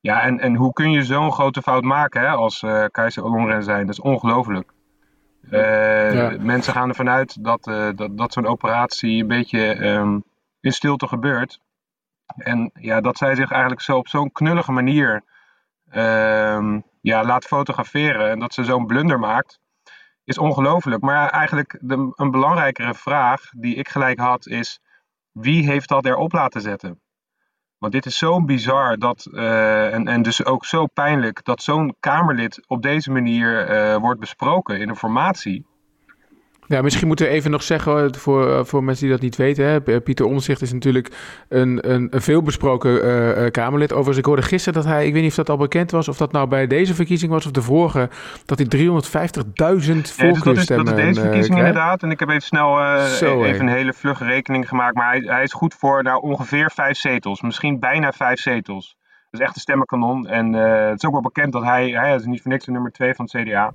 Ja, 0.00 0.22
en, 0.22 0.40
en 0.40 0.54
hoe 0.54 0.72
kun 0.72 0.90
je 0.90 1.02
zo'n 1.02 1.32
grote 1.32 1.62
fout 1.62 1.82
maken 1.82 2.20
hè, 2.20 2.28
als 2.28 2.62
uh, 2.62 2.84
Keizer 2.90 3.24
Ollongren 3.24 3.62
zijn? 3.62 3.86
Dat 3.86 3.98
is 3.98 4.00
ongelooflijk. 4.00 4.72
Uh, 5.50 6.38
Mensen 6.38 6.72
gaan 6.72 6.88
ervan 6.88 7.08
uit 7.08 7.44
dat, 7.44 7.66
uh, 7.66 7.88
dat, 7.94 8.18
dat 8.18 8.32
zo'n 8.32 8.46
operatie 8.46 9.20
een 9.20 9.28
beetje 9.28 9.86
um, 9.86 10.24
in 10.60 10.72
stilte 10.72 11.06
gebeurt. 11.06 11.60
En 12.36 12.70
ja, 12.74 13.00
dat 13.00 13.18
zij 13.18 13.34
zich 13.34 13.50
eigenlijk 13.50 13.80
zo 13.80 13.96
op 13.96 14.08
zo'n 14.08 14.32
knullige 14.32 14.72
manier 14.72 15.22
uh, 15.92 16.78
ja, 17.00 17.24
laat 17.24 17.44
fotograferen 17.44 18.30
en 18.30 18.38
dat 18.38 18.54
ze 18.54 18.64
zo'n 18.64 18.86
blunder 18.86 19.18
maakt, 19.18 19.60
is 20.24 20.38
ongelooflijk. 20.38 21.02
Maar 21.02 21.30
eigenlijk 21.30 21.78
de, 21.80 22.12
een 22.14 22.30
belangrijkere 22.30 22.94
vraag 22.94 23.50
die 23.50 23.74
ik 23.74 23.88
gelijk 23.88 24.18
had 24.18 24.46
is: 24.46 24.80
wie 25.32 25.66
heeft 25.66 25.88
dat 25.88 26.04
erop 26.06 26.32
laten 26.32 26.60
zetten? 26.60 27.00
Want 27.78 27.92
dit 27.92 28.06
is 28.06 28.18
zo 28.18 28.44
bizar 28.44 28.98
dat, 28.98 29.28
uh, 29.32 29.94
en, 29.94 30.08
en 30.08 30.22
dus 30.22 30.44
ook 30.44 30.64
zo 30.64 30.86
pijnlijk 30.86 31.44
dat 31.44 31.62
zo'n 31.62 31.94
Kamerlid 32.00 32.60
op 32.66 32.82
deze 32.82 33.10
manier 33.10 33.70
uh, 33.70 33.96
wordt 33.96 34.20
besproken 34.20 34.80
in 34.80 34.88
een 34.88 34.96
formatie. 34.96 35.66
Ja, 36.68 36.82
misschien 36.82 37.06
moeten 37.06 37.26
we 37.26 37.32
even 37.32 37.50
nog 37.50 37.62
zeggen 37.62 38.14
voor, 38.14 38.50
eh, 38.50 38.64
voor 38.64 38.84
mensen 38.84 39.04
die 39.04 39.12
dat 39.14 39.22
niet 39.22 39.36
weten. 39.36 39.64
Hè. 39.64 40.00
Pieter 40.00 40.26
Omzicht 40.26 40.62
is 40.62 40.72
natuurlijk 40.72 41.12
een, 41.48 41.90
een, 41.90 42.08
een 42.10 42.22
veelbesproken 42.22 43.04
uh, 43.04 43.50
Kamerlid. 43.50 43.90
Overigens, 43.90 44.18
ik 44.18 44.24
hoorde 44.24 44.42
gisteren 44.42 44.82
dat 44.82 44.92
hij, 44.92 45.06
ik 45.06 45.12
weet 45.12 45.22
niet 45.22 45.30
of 45.30 45.36
dat 45.36 45.50
al 45.50 45.56
bekend 45.56 45.90
was, 45.90 46.08
of 46.08 46.16
dat 46.16 46.32
nou 46.32 46.48
bij 46.48 46.66
deze 46.66 46.94
verkiezing 46.94 47.32
was 47.32 47.46
of 47.46 47.52
de 47.52 47.62
vorige, 47.62 48.08
dat 48.44 48.58
hij 48.58 48.66
350.000 48.66 48.72
voorkeurstemmen 48.72 50.24
ja, 50.26 50.34
dus 50.34 50.44
dat 50.44 50.58
is, 50.58 50.66
dat 50.66 50.88
is 50.88 50.94
deze 50.94 51.20
verkiezing 51.20 51.58
inderdaad. 51.58 52.02
En 52.02 52.10
ik 52.10 52.20
heb 52.20 52.28
even 52.28 52.42
snel 52.42 52.80
uh, 52.80 53.04
Zo, 53.04 53.44
even 53.44 53.66
een 53.66 53.72
hele 53.72 53.92
vlugge 53.92 54.24
rekening 54.24 54.68
gemaakt. 54.68 54.94
Maar 54.94 55.10
hij, 55.10 55.20
hij 55.20 55.42
is 55.42 55.52
goed 55.52 55.74
voor 55.74 56.02
nou, 56.02 56.22
ongeveer 56.22 56.70
vijf 56.74 56.96
zetels. 56.96 57.42
Misschien 57.42 57.78
bijna 57.78 58.12
vijf 58.12 58.40
zetels. 58.40 58.96
Dat 59.30 59.40
is 59.40 59.46
echt 59.46 59.54
een 59.54 59.60
stemmenkanon. 59.60 60.26
En 60.26 60.52
het 60.52 60.96
is 60.96 61.04
ook 61.04 61.12
wel 61.12 61.20
bekend 61.20 61.52
dat 61.52 61.62
hij, 61.62 61.88
hij 61.88 62.14
is 62.14 62.24
niet 62.24 62.42
voor 62.42 62.50
niks 62.50 62.64
de 62.64 62.70
nummer 62.70 62.92
twee 62.92 63.14
van 63.14 63.28
het 63.30 63.42
CDA. 63.42 63.74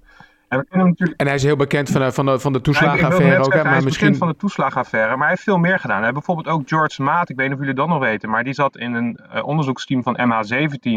En, 0.51 0.65
natuurlijk... 0.69 1.19
en 1.19 1.25
hij 1.25 1.35
is 1.35 1.43
heel 1.43 1.55
bekend 1.55 1.89
van 1.89 2.01
de, 2.01 2.11
van 2.11 2.25
de, 2.25 2.39
van 2.39 2.53
de 2.53 2.61
toeslagenaffaire 2.61 3.37
ook. 3.37 3.43
Zeggen, 3.43 3.61
maar 3.61 3.69
hij 3.69 3.77
is 3.77 3.83
misschien... 3.83 4.05
bekend 4.05 4.23
van 4.23 4.31
de 4.31 4.39
toeslagenaffaire, 4.39 5.09
maar 5.09 5.19
hij 5.19 5.29
heeft 5.29 5.43
veel 5.43 5.57
meer 5.57 5.79
gedaan. 5.79 5.95
Hij 5.95 6.05
heeft 6.05 6.25
bijvoorbeeld 6.25 6.55
ook 6.55 6.67
George 6.67 7.01
Maat, 7.01 7.29
ik 7.29 7.35
weet 7.35 7.45
niet 7.45 7.55
of 7.55 7.61
jullie 7.61 7.75
dat 7.75 7.87
nog 7.87 7.99
weten, 7.99 8.29
maar 8.29 8.43
die 8.43 8.53
zat 8.53 8.77
in 8.77 8.93
een 8.93 9.19
uh, 9.33 9.47
onderzoeksteam 9.47 10.03
van 10.03 10.17
MH17. 10.17 10.89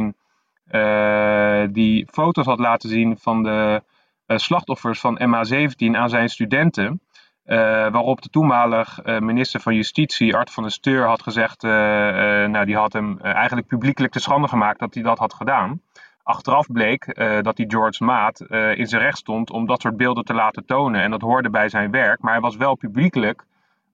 Uh, 0.70 1.62
die 1.70 2.08
foto's 2.11 2.46
had 2.46 2.58
laten 2.58 2.88
zien 2.88 3.18
van 3.18 3.42
de 3.42 3.82
uh, 4.26 4.37
slachtoffers 4.37 5.00
van 5.00 5.20
MH17 5.20 5.96
aan 5.96 6.08
zijn 6.08 6.28
studenten. 6.28 7.00
waarop 7.44 8.23
de 8.23 8.28
toenmalig 8.28 9.00
minister 9.04 9.61
van 9.61 9.75
Justitie, 9.75 10.37
Art 10.37 10.50
van 10.50 10.62
der 10.62 10.73
Steur, 10.73 11.06
had 11.06 11.23
gezegd, 11.23 11.62
nou 11.62 12.64
die 12.64 12.76
had 12.76 12.92
hem 12.92 13.20
eigenlijk 13.20 13.66
publiekelijk 13.66 14.12
te 14.12 14.20
schande 14.20 14.49
gemaakt 14.49 14.78
dat 14.78 14.94
hij 14.94 15.02
dat 15.02 15.18
had 15.18 15.34
gedaan. 15.34 15.80
Achteraf 16.25 16.66
bleek 16.66 17.07
uh, 17.07 17.43
dat 17.43 17.57
die 17.57 17.71
George 17.71 18.04
Maat 18.04 18.45
uh, 18.49 18.78
in 18.78 18.87
zijn 18.87 19.02
recht 19.02 19.19
stond 19.19 19.50
om 19.50 19.66
dat 19.66 19.81
soort 19.81 19.97
beelden 19.97 20.25
te 20.25 20.35
laten 20.35 20.66
tonen. 20.66 21.00
En 21.00 21.11
dat 21.11 21.21
hoorde 21.21 21.50
bij 21.50 21.69
zijn 21.69 21.90
werk. 21.90 22.21
Maar 22.21 22.33
hij 22.33 22.40
was 22.40 22.57
wel 22.57 22.75
publiekelijk, 22.76 23.45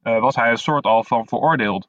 uh, 0.02 0.18
was 0.18 0.36
hij 0.36 0.50
een 0.50 0.56
soort 0.56 0.84
al 0.84 1.04
van 1.04 1.26
veroordeeld. 1.26 1.88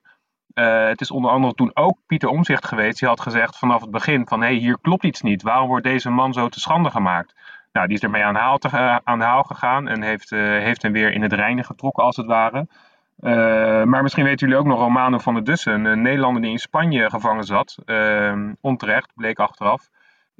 het 0.53 1.01
is 1.01 1.11
onder 1.11 1.31
andere 1.31 1.53
toen 1.53 1.71
ook 1.73 1.97
Pieter 2.07 2.29
Omzicht 2.29 2.65
geweest. 2.65 2.99
Die 2.99 3.07
had 3.07 3.21
gezegd 3.21 3.57
vanaf 3.57 3.81
het 3.81 3.91
begin 3.91 4.27
van, 4.27 4.41
hé, 4.41 4.47
hey, 4.47 4.55
hier 4.55 4.77
klopt 4.81 5.03
iets 5.03 5.21
niet. 5.21 5.41
Waarom 5.41 5.67
wordt 5.67 5.83
deze 5.83 6.09
man 6.09 6.33
zo 6.33 6.47
te 6.49 6.59
schande 6.59 6.89
gemaakt? 6.89 7.35
Nou, 7.71 7.87
die 7.87 7.95
is 7.95 8.03
ermee 8.03 8.23
aan 8.23 8.33
de 8.33 8.39
haal, 8.39 8.57
te, 8.57 8.99
aan 9.03 9.45
gegaan 9.45 9.87
en 9.87 10.01
heeft, 10.01 10.29
heeft 10.29 10.81
hem 10.81 10.91
weer 10.91 11.11
in 11.11 11.21
het 11.21 11.33
reinen 11.33 11.63
getrokken, 11.63 12.03
als 12.03 12.15
het 12.15 12.25
ware. 12.25 12.67
maar 13.85 14.01
misschien 14.01 14.23
weten 14.23 14.47
jullie 14.47 14.61
ook 14.61 14.69
nog 14.69 14.79
Romano 14.79 15.17
van 15.17 15.33
der 15.33 15.43
Dussen, 15.43 15.85
een 15.85 16.01
Nederlander 16.01 16.41
die 16.41 16.51
in 16.51 16.59
Spanje 16.59 17.09
gevangen 17.09 17.43
zat. 17.43 17.77
onterecht, 18.61 19.11
bleek 19.15 19.39
achteraf 19.39 19.89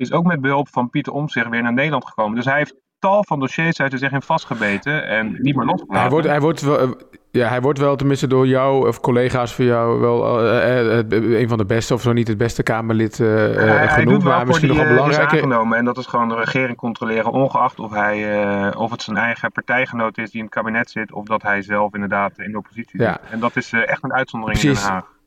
is 0.02 0.12
ook 0.12 0.26
met 0.26 0.42
behulp 0.42 0.70
van 0.70 0.90
Pieter 0.90 1.14
Omtzigt 1.14 1.50
weer 1.50 1.62
naar 1.62 1.74
Nederland 1.74 2.06
gekomen. 2.06 2.36
Dus 2.36 2.46
hij 2.46 2.58
heeft 2.58 2.76
tal 3.00 3.24
van 3.24 3.40
dossiers 3.40 3.82
uit 3.82 4.00
zich 4.00 4.12
in 4.12 4.22
vastgebeten 4.22 5.08
en 5.08 5.36
niet 5.38 5.56
meer 5.56 5.66
losgelaten. 5.66 6.02
Hij 6.02 6.10
wordt, 6.10 6.28
hij 6.28 6.40
wordt 6.40 6.62
wel, 6.62 6.80
eh, 6.80 6.90
ja, 7.32 7.48
hij 7.48 7.62
wordt 7.62 7.80
wel 7.80 7.96
tenminste 7.96 8.28
door 8.28 8.48
jou 8.48 8.88
of 8.88 9.00
collega's 9.00 9.54
van 9.54 9.66
jou 9.66 10.00
wel 10.00 10.46
uh, 10.46 11.10
uh, 11.12 11.40
een 11.40 11.50
van 11.50 11.58
de 11.58 11.66
beste 11.66 11.94
of 11.94 12.02
zo 12.02 12.14
niet 12.14 12.28
het 12.28 12.38
beste 12.38 12.64
Kamerlid 12.64 13.20
uh, 13.20 13.28
hij, 13.56 13.88
genoemd. 13.88 14.24
maar 14.24 14.46
misschien 14.46 14.68
nog 14.68 14.78
wel 14.78 14.88
belangrijker. 14.88 15.38
aangenomen 15.38 15.78
en 15.78 15.86
dat 15.86 15.98
is 15.98 16.06
gewoon 16.06 16.30
de 16.30 16.36
regering 16.36 16.78
controleren, 16.78 17.32
ongeacht 17.32 17.80
of, 17.80 17.92
hij, 17.92 18.76
of 18.76 18.92
het 18.92 19.02
zijn 19.02 19.18
eigen 19.18 19.52
partijgenoot 19.52 20.18
is 20.18 20.30
die 20.30 20.40
in 20.40 20.46
het 20.46 20.54
kabinet 20.54 20.90
zit 20.90 21.12
of 21.12 21.26
dat 21.26 21.42
hij 21.42 21.62
zelf 21.62 21.94
inderdaad 21.94 22.40
in 22.40 22.52
de 22.52 22.58
oppositie 22.58 23.00
zit. 23.00 23.20
En 23.30 23.40
dat 23.40 23.56
is 23.56 23.74
echt 23.74 24.04
een 24.04 24.14
uitzondering 24.14 24.60
Precies. 24.60 24.80
in 24.82 24.86
Den 24.86 24.94
Haag. 24.94 25.20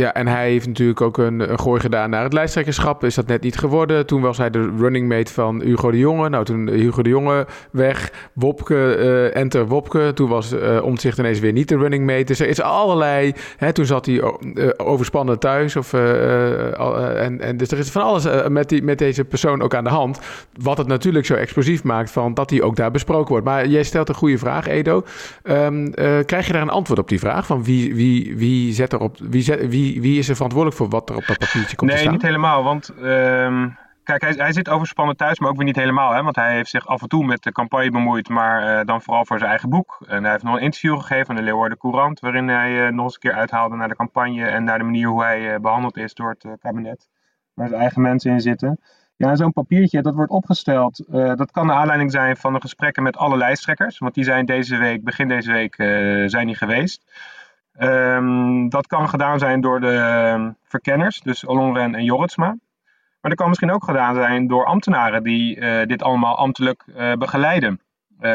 Ja, 0.00 0.14
en 0.14 0.26
hij 0.26 0.50
heeft 0.50 0.66
natuurlijk 0.66 1.00
ook 1.00 1.18
een, 1.18 1.58
gooi 1.58 1.80
gedaan 1.80 2.10
naar 2.10 2.22
het 2.22 2.32
lijsttrekkerschap. 2.32 3.04
Is 3.04 3.14
dat 3.14 3.26
net 3.26 3.42
niet 3.42 3.58
geworden. 3.58 4.06
Toen 4.06 4.20
was 4.20 4.38
hij 4.38 4.50
de 4.50 4.74
running 4.78 5.08
mate 5.08 5.32
van 5.32 5.60
Hugo 5.62 5.90
de 5.90 5.98
Jonge. 5.98 6.28
Nou, 6.28 6.44
toen 6.44 6.68
Hugo 6.68 7.02
de 7.02 7.08
Jonge 7.08 7.46
weg. 7.70 8.12
Wopke, 8.32 8.96
uh, 8.98 9.36
enter 9.36 9.66
Wopke. 9.66 10.12
Toen 10.14 10.28
was 10.28 10.52
uh, 10.52 10.82
Omtzigt 10.84 11.18
ineens 11.18 11.38
weer 11.38 11.52
niet 11.52 11.68
de 11.68 11.76
running 11.76 12.06
mate. 12.06 12.24
Dus 12.24 12.40
er 12.40 12.48
is 12.48 12.60
allerlei... 12.60 13.32
Hè, 13.56 13.72
toen 13.72 13.86
zat 13.86 14.06
hij 14.06 14.14
uh, 14.14 14.68
overspannen 14.76 15.38
thuis. 15.38 15.76
Of, 15.76 15.92
en, 15.92 17.40
en, 17.40 17.56
dus 17.56 17.70
er 17.70 17.78
is 17.78 17.90
van 17.90 18.02
alles 18.02 18.26
met, 18.48 18.68
die, 18.68 18.82
met 18.82 18.98
deze 18.98 19.24
persoon 19.24 19.62
ook 19.62 19.74
aan 19.74 19.84
de 19.84 19.90
hand. 19.90 20.20
Wat 20.62 20.78
het 20.78 20.86
natuurlijk 20.86 21.26
zo 21.26 21.34
explosief 21.34 21.84
maakt 21.84 22.10
van 22.10 22.34
dat 22.34 22.50
hij 22.50 22.62
ook 22.62 22.76
daar 22.76 22.90
besproken 22.90 23.28
wordt. 23.28 23.44
Maar 23.44 23.66
jij 23.66 23.82
stelt 23.82 24.08
een 24.08 24.14
goede 24.14 24.38
vraag, 24.38 24.66
Edo. 24.66 25.04
Um, 25.42 25.90
krijg 26.24 26.46
je 26.46 26.52
daar 26.52 26.62
een 26.62 26.68
antwoord 26.68 27.00
op 27.00 27.08
die 27.08 27.18
vraag? 27.18 27.46
Van 27.46 27.64
wie, 27.64 27.94
wie, 27.94 28.36
wie 28.36 28.72
zet 28.72 28.92
erop... 28.92 29.16
Wie, 29.30 29.42
zet, 29.42 29.68
wie 29.68 29.85
wie, 30.00 30.18
is 30.18 30.28
er 30.28 30.34
verantwoordelijk 30.34 30.80
voor 30.80 30.88
wat 30.88 31.10
er 31.10 31.16
op 31.16 31.26
dat 31.26 31.38
papiertje 31.38 31.76
komt 31.76 31.90
nee, 31.90 32.00
te 32.00 32.06
staan? 32.06 32.18
Nee, 32.18 32.22
niet 32.22 32.22
helemaal. 32.22 32.64
Want 32.64 32.92
uh, 32.98 33.66
kijk, 34.02 34.20
hij, 34.20 34.32
hij, 34.36 34.52
zit 34.52 34.68
overspannen 34.68 35.16
thuis, 35.16 35.38
maar 35.38 35.50
ook 35.50 35.56
weer 35.56 35.64
niet 35.64 35.76
helemaal. 35.76 36.12
Hè? 36.12 36.22
Want 36.22 36.36
hij 36.36 36.54
heeft 36.54 36.70
zich 36.70 36.86
af 36.86 37.02
en 37.02 37.08
toe 37.08 37.24
met 37.24 37.42
de 37.42 37.52
campagne 37.52 37.90
bemoeid, 37.90 38.28
maar 38.28 38.78
uh, 38.78 38.84
dan 38.84 39.02
vooral 39.02 39.24
voor 39.24 39.38
zijn 39.38 39.50
eigen 39.50 39.68
boek. 39.68 39.98
En 40.06 40.22
hij 40.22 40.32
heeft 40.32 40.44
nog 40.44 40.54
een 40.54 40.62
interview 40.62 41.00
gegeven 41.00 41.28
aan 41.28 41.36
de 41.36 41.42
Leeuwarden 41.42 41.78
Courant, 41.78 42.20
waarin 42.20 42.48
hij 42.48 42.86
uh, 42.86 42.92
nog 42.92 43.04
eens 43.04 43.14
een 43.14 43.20
keer 43.20 43.32
uithaalde 43.32 43.76
naar 43.76 43.88
de 43.88 43.96
campagne 43.96 44.46
en 44.46 44.64
naar 44.64 44.78
de 44.78 44.84
manier 44.84 45.08
hoe 45.08 45.22
hij 45.22 45.54
uh, 45.54 45.60
behandeld 45.60 45.96
is 45.96 46.14
door 46.14 46.36
het 46.38 46.58
kabinet. 46.60 47.08
Waar 47.54 47.68
zijn 47.68 47.80
eigen 47.80 48.02
mensen 48.02 48.32
in 48.32 48.40
zitten. 48.40 48.80
Ja, 49.16 49.36
zo'n 49.36 49.52
papiertje, 49.52 50.02
dat 50.02 50.14
wordt 50.14 50.30
opgesteld. 50.30 51.04
dat 51.10 51.50
kan 51.50 51.66
de 51.66 51.72
aanleiding 51.72 52.10
zijn 52.10 52.36
van 52.36 52.52
de 52.52 52.60
gesprekken 52.60 53.02
met 53.02 53.16
alle 53.16 53.36
lijsttrekkers. 53.36 53.98
Want 53.98 54.14
die 54.14 54.24
zijn 54.24 54.46
deze 54.46 54.76
week, 54.76 55.04
begin 55.04 55.28
deze 55.28 55.52
week, 55.52 55.74
zijn 56.30 56.46
die 56.46 56.56
geweest. 56.56 57.04
Um, 57.80 58.68
dat 58.68 58.86
kan 58.86 59.08
gedaan 59.08 59.38
zijn 59.38 59.60
door 59.60 59.80
de 59.80 59.96
ehm, 59.96 60.50
verkenners, 60.62 61.20
dus 61.20 61.44
Ollongren 61.44 61.94
en 61.94 62.04
Jorritsma. 62.04 62.46
Maar 62.46 63.30
dat 63.30 63.34
kan 63.34 63.48
misschien 63.48 63.72
ook 63.72 63.84
gedaan 63.84 64.14
zijn 64.14 64.46
door 64.46 64.64
ambtenaren 64.64 65.22
die 65.22 65.56
uh, 65.56 65.86
dit 65.86 66.02
allemaal 66.02 66.36
ambtelijk 66.36 66.84
uh, 66.86 67.12
begeleiden. 67.12 67.80
Uh, 68.20 68.30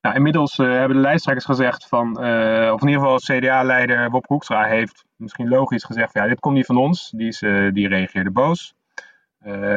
nou, 0.00 0.14
inmiddels 0.14 0.56
hebben 0.56 0.96
de 0.96 1.02
lijsttrekkers 1.02 1.46
gezegd 1.46 1.88
van, 1.88 2.16
of 2.72 2.82
in 2.82 2.88
ieder 2.88 3.02
geval 3.02 3.16
CDA-leider 3.16 4.10
Bob 4.10 4.26
Hoekstra 4.26 4.64
heeft 4.64 5.04
misschien 5.16 5.48
logisch 5.48 5.84
gezegd 5.84 6.12
ja, 6.12 6.26
dit 6.26 6.40
komt 6.40 6.54
niet 6.54 6.66
van 6.66 6.76
ons. 6.76 7.10
Die, 7.10 7.28
is, 7.28 7.38
die 7.72 7.88
reageerde 7.88 8.30
boos. 8.30 8.74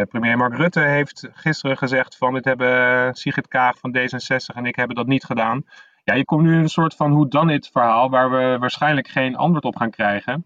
premier 0.09 0.37
Mark 0.37 0.55
Rutte 0.55 0.79
heeft 0.79 1.29
gisteren 1.33 1.77
gezegd 1.77 2.17
van, 2.17 2.33
dit 2.33 2.45
hebben 2.45 3.13
Sigrid 3.15 3.47
Kaag 3.47 3.77
van 3.79 3.97
D66 3.97 4.55
en 4.55 4.65
ik 4.65 4.75
hebben 4.75 4.95
dat 4.95 5.07
niet 5.07 5.23
gedaan. 5.23 5.63
Ja, 6.09 6.15
je 6.15 6.25
komt 6.25 6.43
nu 6.43 6.53
in 6.53 6.59
een 6.59 6.69
soort 6.69 6.95
van 6.95 7.11
hoe 7.11 7.27
dan 7.27 7.49
it 7.49 7.69
verhaal 7.71 8.09
waar 8.09 8.31
we 8.31 8.57
waarschijnlijk 8.59 9.07
geen 9.07 9.35
antwoord 9.35 9.63
op 9.63 9.75
gaan 9.75 9.89
krijgen. 9.89 10.45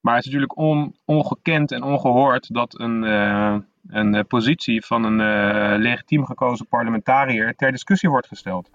Maar 0.00 0.14
het 0.14 0.24
is 0.24 0.30
natuurlijk 0.30 0.58
on, 0.58 0.96
ongekend 1.04 1.72
en 1.72 1.82
ongehoord 1.82 2.54
dat 2.54 2.80
een, 2.80 3.02
uh, 3.02 3.56
een 3.88 4.26
positie 4.26 4.84
van 4.84 5.04
een 5.04 5.20
uh, 5.20 5.78
legitiem 5.78 6.24
gekozen 6.24 6.66
parlementariër 6.66 7.54
ter 7.56 7.72
discussie 7.72 8.08
wordt 8.08 8.26
gesteld. 8.26 8.70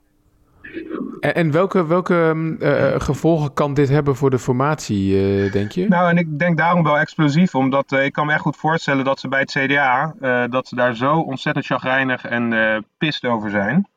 En, 1.20 1.36
en 1.36 1.52
welke, 1.52 1.88
welke 1.88 2.34
uh, 2.60 3.00
gevolgen 3.00 3.54
kan 3.54 3.74
dit 3.74 3.90
hebben 3.90 4.16
voor 4.16 4.30
de 4.30 4.40
formatie, 4.40 5.16
denk 5.50 5.72
je? 5.72 5.88
Nou, 5.88 6.10
en 6.10 6.18
ik 6.18 6.40
denk 6.40 6.58
daarom 6.58 6.84
wel 6.84 6.98
explosief, 6.98 7.56
omdat 7.56 7.92
ik 7.92 8.14
kan 8.14 8.26
me 8.26 8.34
echt 8.34 8.42
goed 8.42 8.58
voorstellen 8.58 9.06
dat 9.06 9.20
ze 9.20 9.28
bij 9.28 9.40
het 9.40 9.52
CDA, 9.52 10.16
dat 10.50 10.68
ze 10.68 10.76
daar 10.76 10.96
zo 10.96 11.20
ontzettend 11.20 11.66
chagrijnig 11.66 12.26
en 12.26 12.54
pist 12.98 13.26
over 13.26 13.50
zijn. 13.50 13.88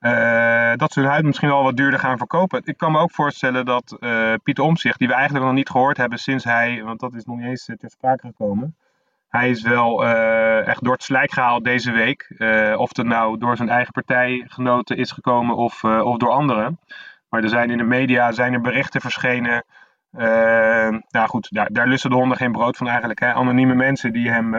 Uh, 0.00 0.72
dat 0.76 0.92
ze 0.92 1.00
hun 1.00 1.08
huid 1.08 1.24
misschien 1.24 1.48
wel 1.48 1.62
wat 1.62 1.76
duurder 1.76 2.00
gaan 2.00 2.18
verkopen. 2.18 2.60
Ik 2.64 2.76
kan 2.76 2.92
me 2.92 2.98
ook 2.98 3.10
voorstellen 3.10 3.64
dat 3.64 3.96
uh, 4.00 4.34
Pieter 4.42 4.64
Omtzigt, 4.64 4.98
die 4.98 5.08
we 5.08 5.14
eigenlijk 5.14 5.44
nog 5.44 5.54
niet 5.54 5.70
gehoord 5.70 5.96
hebben 5.96 6.18
sinds 6.18 6.44
hij, 6.44 6.82
want 6.84 7.00
dat 7.00 7.14
is 7.14 7.24
nog 7.24 7.36
niet 7.36 7.46
eens 7.46 7.64
ter 7.64 7.90
sprake 7.90 8.26
gekomen. 8.26 8.76
Hij 9.28 9.50
is 9.50 9.62
wel 9.62 10.04
echt 10.64 10.84
door 10.84 10.92
het 10.92 11.02
slijk 11.02 11.32
gehaald 11.32 11.64
deze 11.64 11.90
week. 11.90 12.34
of 12.76 12.96
het 12.96 13.06
nou 13.06 13.38
door 13.38 13.56
zijn 13.56 13.68
eigen 13.68 13.92
partijgenoten 13.92 14.96
is 14.96 15.12
gekomen 15.12 15.56
of, 15.56 15.84
of 15.84 16.16
door 16.16 16.30
anderen. 16.30 16.78
Maar 17.28 17.42
er 17.42 17.48
zijn 17.48 17.70
in 17.70 17.78
de 17.78 17.84
media 17.84 18.32
zijn 18.32 18.52
er 18.52 18.60
berichten 18.60 19.00
verschenen. 19.00 19.64
nou 21.10 21.26
goed, 21.28 21.48
daar, 21.50 21.68
daar 21.72 21.86
lussen 21.86 22.10
de 22.10 22.16
honden 22.16 22.36
geen 22.36 22.52
brood 22.52 22.76
van 22.76 22.88
eigenlijk. 22.88 23.20
Hè? 23.20 23.32
Anonieme 23.32 23.74
mensen 23.74 24.12
die 24.12 24.30
hem 24.30 24.54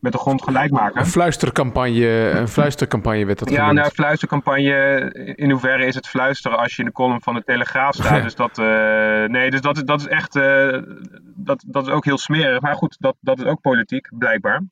met 0.00 0.12
de 0.12 0.18
grond 0.18 0.42
gelijk 0.42 0.70
maken. 0.70 1.00
Een 1.00 1.06
fluistercampagne, 1.06 2.30
een 2.30 2.48
fluistercampagne 2.48 3.24
werd 3.26 3.38
dat 3.38 3.50
Ja, 3.50 3.56
genoemd. 3.56 3.74
nou, 3.78 3.90
fluistercampagne, 3.90 5.10
in 5.36 5.50
hoeverre 5.50 5.86
is 5.86 5.94
het 5.94 6.08
fluisteren 6.08 6.58
als 6.58 6.72
je 6.76 6.78
in 6.82 6.88
de 6.88 6.92
column 6.94 7.22
van 7.22 7.34
de 7.34 7.42
Telegraaf 7.44 7.94
staat? 7.94 8.22
Dus 8.22 8.34
dat, 8.34 8.58
uh, 8.58 9.24
nee, 9.24 9.50
dus 9.50 9.60
dat, 9.60 9.82
dat 9.84 10.00
is 10.00 10.06
echt, 10.06 10.36
uh, 10.36 10.78
dat, 11.34 11.64
dat 11.66 11.86
is 11.86 11.92
ook 11.92 12.04
heel 12.04 12.18
smerig. 12.18 12.60
Maar 12.60 12.74
goed, 12.74 12.96
dat, 12.98 13.16
dat 13.20 13.38
is 13.38 13.44
ook 13.44 13.60
politiek, 13.60 14.08
blijkbaar. 14.18 14.62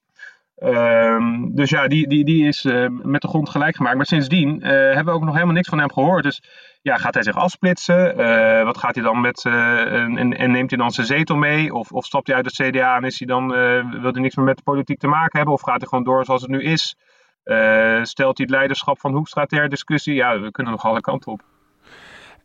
Um, 0.56 1.54
dus 1.54 1.70
ja, 1.70 1.88
die, 1.88 2.08
die, 2.08 2.24
die 2.24 2.46
is 2.46 2.64
uh, 2.64 2.86
met 2.88 3.22
de 3.22 3.28
grond 3.28 3.48
gelijk 3.48 3.76
gemaakt. 3.76 3.96
Maar 3.96 4.06
sindsdien 4.06 4.62
hebben 4.62 5.04
we 5.04 5.10
ook 5.10 5.24
nog 5.24 5.34
helemaal 5.34 5.54
niks 5.54 5.68
van 5.68 5.78
hem 5.78 5.92
gehoord. 5.92 6.22
Dus 6.22 6.42
ja, 6.82 6.96
gaat 6.96 7.14
hij 7.14 7.22
zich 7.22 7.36
afsplitsen? 7.36 8.20
Uh, 8.20 8.64
wat 8.64 8.78
gaat 8.78 8.94
hij 8.94 9.04
dan 9.04 9.20
met. 9.20 9.44
En, 9.44 10.36
en, 10.36 10.50
neemt 10.50 10.70
hij 10.70 10.78
dan 10.78 10.90
zijn 10.90 11.06
zetel 11.06 11.36
mee? 11.36 11.74
Of, 11.74 11.92
of 11.92 12.04
stapt 12.04 12.26
hij 12.26 12.36
uit 12.36 12.44
het 12.44 12.54
CDA 12.54 12.96
en 12.96 13.04
is 13.04 13.18
hij 13.18 13.28
dan, 13.28 13.48
wil 14.00 14.12
hij 14.12 14.20
niks 14.20 14.36
meer 14.36 14.44
met 14.44 14.56
de 14.56 14.62
politiek 14.62 14.98
te 14.98 15.06
maken 15.06 15.36
hebben? 15.36 15.54
Of 15.54 15.62
gaat 15.62 15.80
hij 15.80 15.88
gewoon 15.88 16.04
door 16.04 16.24
zoals 16.24 16.42
het 16.42 16.50
nu 16.50 16.62
is? 16.62 16.96
stelt 18.02 18.36
hij 18.36 18.46
het 18.46 18.50
leiderschap 18.50 19.00
van 19.00 19.12
Hoekstra 19.12 19.44
ter 19.46 19.68
discussie? 19.68 20.14
Ja, 20.14 20.40
we 20.40 20.50
kunnen 20.50 20.72
nog 20.72 20.84
alle 20.84 21.00
kanten 21.00 21.32
op. 21.32 21.53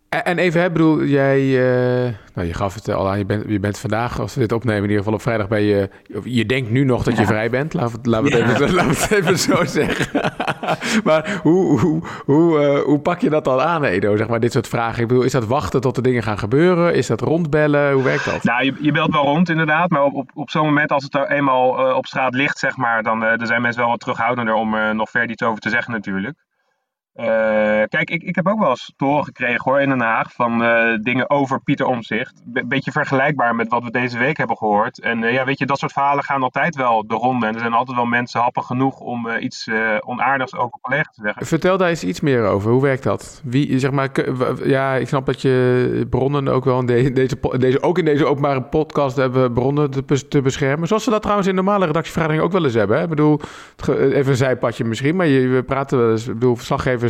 En 0.10 0.38
even, 0.38 0.62
hè, 0.62 0.72
bedoel, 0.72 1.04
jij, 1.04 1.42
uh, 1.42 2.14
nou, 2.34 2.48
je 2.48 2.54
gaf 2.54 2.74
het 2.74 2.90
al 2.90 3.10
aan, 3.10 3.18
je 3.18 3.26
bent, 3.26 3.44
je 3.48 3.60
bent 3.60 3.80
vandaag, 3.80 4.20
als 4.20 4.34
we 4.34 4.40
dit 4.40 4.52
opnemen, 4.52 4.84
in 4.84 4.90
ieder 4.90 4.98
geval 4.98 5.14
op 5.14 5.22
vrijdag 5.22 5.48
ben 5.48 5.62
je, 5.62 5.90
je 6.24 6.46
denkt 6.46 6.70
nu 6.70 6.84
nog 6.84 7.04
dat 7.04 7.16
je 7.16 7.22
ja. 7.22 7.28
vrij 7.28 7.50
bent, 7.50 7.74
laten 7.74 8.02
we, 8.02 8.10
laten 8.10 8.30
we, 8.30 8.38
het, 8.38 8.50
even, 8.50 8.74
laten 8.74 8.92
we 8.92 8.98
het 9.00 9.12
even 9.12 9.38
zo 9.38 9.64
zeggen. 9.80 10.22
maar 11.08 11.40
hoe, 11.44 11.80
hoe, 11.80 12.02
hoe, 12.26 12.60
uh, 12.60 12.84
hoe 12.84 13.00
pak 13.00 13.20
je 13.22 13.30
dat 13.30 13.44
dan 13.44 13.62
aan, 13.62 13.84
Edo, 13.84 14.16
zeg 14.18 14.28
maar, 14.28 14.40
dit 14.40 14.52
soort 14.52 14.68
vragen? 14.68 15.02
Ik 15.02 15.08
bedoel, 15.08 15.24
is 15.24 15.32
dat 15.32 15.48
wachten 15.48 15.82
tot 15.82 15.96
de 15.96 16.02
dingen 16.02 16.24
gaan 16.24 16.38
gebeuren? 16.38 16.96
Is 16.96 17.08
dat 17.08 17.22
rondbellen? 17.22 17.94
Hoe 17.94 18.04
werkt 18.04 18.26
dat? 18.26 18.44
Nou, 18.44 18.66
je, 18.66 18.74
je 18.82 18.92
belt 18.92 19.12
wel 19.12 19.24
rond 19.24 19.50
inderdaad, 19.50 19.90
maar 19.90 20.04
op, 20.04 20.14
op, 20.14 20.32
op 20.34 20.50
zo'n 20.50 20.66
moment 20.66 20.92
als 20.92 21.04
het 21.04 21.16
er 21.16 21.32
eenmaal 21.32 21.90
uh, 21.90 21.96
op 21.96 22.06
straat 22.06 22.34
ligt, 22.34 22.60
zeg 22.60 22.78
maar, 22.78 23.04
dan 23.04 23.24
uh, 23.24 23.34
zijn 23.38 23.62
mensen 23.62 23.82
wel 23.82 23.92
wat 23.92 24.00
terughoudender 24.00 24.54
om 24.54 24.74
er 24.74 24.96
nog 24.96 25.10
verder 25.10 25.30
iets 25.30 25.44
over 25.44 25.60
te 25.60 25.70
zeggen 25.70 25.94
natuurlijk. 25.94 26.48
Uh, 27.20 27.26
kijk, 27.88 28.10
ik, 28.10 28.24
ik 28.24 28.36
heb 28.36 28.48
ook 28.48 28.60
wel 28.60 28.70
eens 28.70 28.94
te 28.98 29.20
gekregen 29.24 29.62
hoor 29.64 29.82
in 29.82 29.90
Den 29.90 30.00
Haag 30.00 30.34
van 30.34 30.64
uh, 30.64 30.98
dingen 31.02 31.30
over 31.30 31.62
Pieter 31.62 31.86
Omzicht. 31.86 32.42
Een 32.54 32.68
beetje 32.68 32.92
vergelijkbaar 32.92 33.56
met 33.56 33.68
wat 33.70 33.84
we 33.84 33.92
deze 33.92 34.18
week 34.18 34.38
hebben 34.38 34.58
gehoord. 34.58 35.00
En 35.00 35.22
uh, 35.22 35.34
ja, 35.34 35.46
weet 35.46 35.60
je, 35.60 35.66
dat 35.66 35.80
soort 35.80 35.92
verhalen 35.92 36.24
gaan 36.24 36.44
altijd 36.44 36.76
wel 36.76 37.08
de 37.08 37.16
ronde. 37.16 37.46
En 37.46 37.54
er 37.54 37.60
zijn 37.60 37.74
altijd 37.74 37.98
wel 37.98 38.06
mensen 38.06 38.42
happig 38.42 38.66
genoeg 38.66 39.00
om 39.00 39.30
iets 39.40 39.70
onaardigs 40.00 40.56
over 40.56 40.80
collega's 40.82 41.16
te 41.16 41.22
zeggen. 41.24 41.46
Vertel 41.46 41.78
daar 41.78 41.90
eens 41.90 42.04
iets 42.04 42.20
meer 42.20 42.46
over. 42.46 42.72
Hoe 42.72 42.82
werkt 42.82 43.04
dat? 43.04 43.42
Wie, 43.44 43.80
zeg 43.80 43.92
maar, 43.92 44.10
ja, 44.64 44.96
ik 44.96 45.08
snap 45.08 45.26
dat 45.26 45.42
je 45.42 46.06
bronnen 46.10 46.48
ook 46.48 46.66
wel 46.66 46.80
in 46.80 46.86
deze, 46.86 47.38
deze, 47.58 47.82
ook 47.82 47.98
in 47.98 48.06
deze 48.06 48.26
openbare 48.26 48.62
podcast 48.62 49.16
hebben 49.16 49.54
bronnen 49.54 49.92
te, 49.92 50.28
te 50.28 50.42
beschermen. 50.42 50.88
Zoals 50.88 51.06
we 51.06 51.12
dat 51.12 51.22
trouwens 51.22 51.48
in 51.48 51.56
normale 51.56 51.86
redactievergaderingen 51.86 52.46
ook 52.46 52.52
wel 52.52 52.64
eens 52.64 52.74
hebben. 52.74 52.98
Hè? 52.98 53.04
Ik 53.04 53.10
bedoel, 53.10 53.40
even 53.88 54.28
een 54.28 54.36
zijpadje 54.36 54.84
misschien, 54.84 55.16
maar 55.16 55.28
je, 55.28 55.48
we 55.48 55.64
praten 55.64 55.98
wel 55.98 56.12
eens, 56.12 56.28
ik 56.28 56.34
bedoel, 56.34 56.56
verslaggevers 56.56 57.08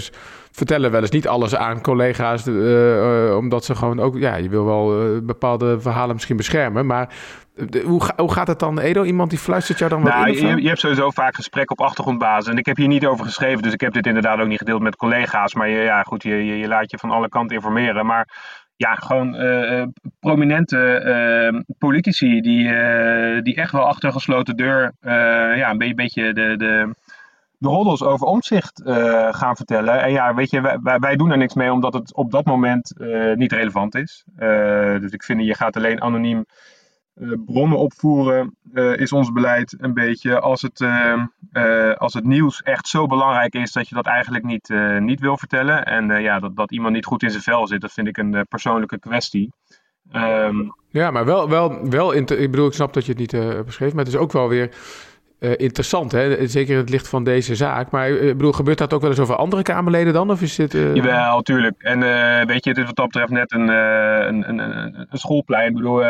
vertellen 0.51 0.91
wel 0.91 1.01
eens 1.01 1.10
niet 1.10 1.27
alles 1.27 1.56
aan 1.56 1.82
collega's, 1.82 2.48
uh, 2.48 2.56
uh, 2.56 3.36
omdat 3.38 3.65
ze 3.65 3.75
gewoon 3.75 4.00
ook, 4.00 4.18
ja, 4.18 4.36
je 4.36 4.50
wil 4.50 4.65
wel 4.65 5.15
uh, 5.15 5.22
bepaalde 5.22 5.79
verhalen 5.79 6.13
misschien 6.13 6.38
beschermen, 6.38 6.86
maar 6.86 7.10
hoe, 7.84 8.03
ga, 8.03 8.13
hoe 8.15 8.32
gaat 8.32 8.48
het 8.48 8.60
dan, 8.60 8.79
Edo? 8.79 9.03
Iemand 9.03 9.29
die 9.29 9.39
fluistert 9.39 9.77
jou 9.77 9.89
dan 9.89 10.01
wat 10.01 10.13
nou, 10.13 10.27
in? 10.27 10.48
Je, 10.48 10.62
je, 10.62 10.68
hebt 10.68 10.79
sowieso 10.79 11.10
vaak 11.10 11.36
gesprek 11.36 11.72
op 11.72 11.82
achtergrondbasis. 11.82 12.51
En 12.51 12.58
ik 12.58 12.65
heb 12.65 12.77
hier 12.77 12.88
niet 12.88 13.06
over 13.06 13.25
geschreven, 13.25 13.62
dus 13.62 13.74
ik 13.74 13.82
heb 13.82 13.94
dit 13.94 14.08
inderdaad 14.08 14.39
ook 14.39 14.48
niet 14.48 14.58
gedeeld 14.58 14.82
met 14.82 14.96
collega's. 14.96 15.53
Maar 15.53 15.70
je, 15.70 15.79
ja, 15.79 16.01
goed, 16.01 16.24
je, 16.24 16.46
je, 16.46 16.58
je 16.58 16.68
laat 16.68 16.91
je 16.91 16.98
van 16.98 17.12
alle 17.12 17.29
kanten 17.29 17.56
informeren. 17.56 18.06
Maar 18.06 18.27
ja, 18.75 18.96
gewoon 18.96 19.36
uh, 19.36 19.84
prominente 20.20 21.03
uh, 21.53 21.62
politici 21.77 22.41
die, 22.41 22.68
uh, 22.68 23.41
die 23.41 23.56
echt 23.56 23.72
wel 23.72 23.88
achter 23.88 24.12
gesloten 24.12 24.56
deur 24.56 24.94
ja, 25.56 25.70
een 25.70 25.96
beetje 25.96 26.34
de, 26.34 26.58
de, 26.58 26.94
de 27.60 27.68
roddels 27.68 28.04
over 28.04 28.28
omzicht 28.28 28.82
uh, 28.86 29.34
gaan 29.34 29.56
vertellen. 29.56 30.01
En 30.01 30.12
ja, 30.12 30.34
weet 30.34 30.50
je, 30.50 30.62
wij, 30.62 31.00
wij, 31.00 31.16
doen 31.16 31.32
er 31.32 31.38
niks 31.38 31.54
mee 31.54 31.72
omdat 31.72 31.94
het 31.94 32.13
op 32.16 32.32
dat 32.32 32.46
moment 32.46 32.94
uh, 32.98 33.36
niet 33.36 33.51
relevant 33.51 33.96
is. 33.96 34.25
Uh, 34.38 35.00
dus 35.00 35.12
ik 35.12 35.24
vind, 35.24 35.46
je 35.46 35.56
gaat 35.56 35.75
alleen 35.75 36.01
anoniem 36.01 36.46
bronnen 37.46 37.78
opvoeren, 37.78 38.56
is 38.96 39.12
ons 39.12 39.32
beleid 39.32 39.75
een 39.78 39.94
beetje. 39.94 40.39
Als 40.39 40.62
het, 40.62 40.86
als 41.98 42.13
het 42.13 42.24
nieuws 42.24 42.62
echt 42.62 42.88
zo 42.88 43.06
belangrijk 43.06 43.54
is 43.54 43.72
dat 43.72 43.89
je 43.89 43.96
dat 43.96 44.06
eigenlijk 44.06 44.44
niet, 44.44 44.74
niet 45.00 45.20
wil 45.20 45.38
vertellen. 45.38 45.86
En 45.86 46.22
ja, 46.22 46.39
dat, 46.39 46.56
dat 46.56 46.72
iemand 46.72 46.94
niet 46.94 47.06
goed 47.06 47.24
in 47.24 47.30
zijn 47.30 47.44
vel 47.44 47.68
zit, 47.68 47.82
dat 47.82 47.92
vind 47.92 48.08
ik 48.08 48.18
een 48.18 48.46
persoonlijke 48.50 49.00
kwestie. 49.00 49.54
Um, 50.13 50.75
ja, 50.89 51.12
maar 51.12 51.25
wel, 51.25 51.50
wel, 51.50 51.89
wel 51.89 52.16
ik 52.16 52.28
bedoel, 52.51 52.68
ik 52.68 52.74
snap 52.74 52.94
dat 52.94 53.06
je 53.06 53.12
het 53.12 53.20
niet 53.20 53.66
beschreef, 53.66 53.94
maar 53.94 54.06
het 54.06 54.13
is 54.13 54.20
ook 54.20 54.32
wel 54.32 54.48
weer 54.50 54.70
uh, 55.39 55.51
interessant, 55.58 56.12
hè? 56.12 56.48
zeker 56.48 56.74
in 56.74 56.79
het 56.79 56.89
licht 56.89 57.08
van 57.08 57.24
deze 57.24 57.55
zaak. 57.55 57.91
Maar 57.91 58.10
ik 58.10 58.38
bedoel, 58.38 58.51
gebeurt 58.51 58.77
dat 58.77 58.93
ook 58.93 59.01
wel 59.01 59.10
eens 59.10 59.19
over 59.19 59.36
andere 59.36 59.62
Kamerleden 59.62 60.13
dan? 60.13 60.31
Of 60.31 60.41
is 60.41 60.55
dit, 60.55 60.74
uh... 60.74 60.96
Jawel, 60.96 61.41
tuurlijk. 61.41 61.75
En 61.81 62.00
weet 62.48 62.63
je, 62.63 62.69
het 62.69 62.79
is 62.79 62.86
wat 62.86 62.96
dat 62.96 63.05
betreft 63.05 63.31
net 63.31 63.51
een, 63.51 63.67
een, 63.67 64.50
een, 64.50 64.60
een, 64.60 65.08
schoolplein. 65.12 65.67
Ik 65.67 65.75
bedoel, 65.75 66.03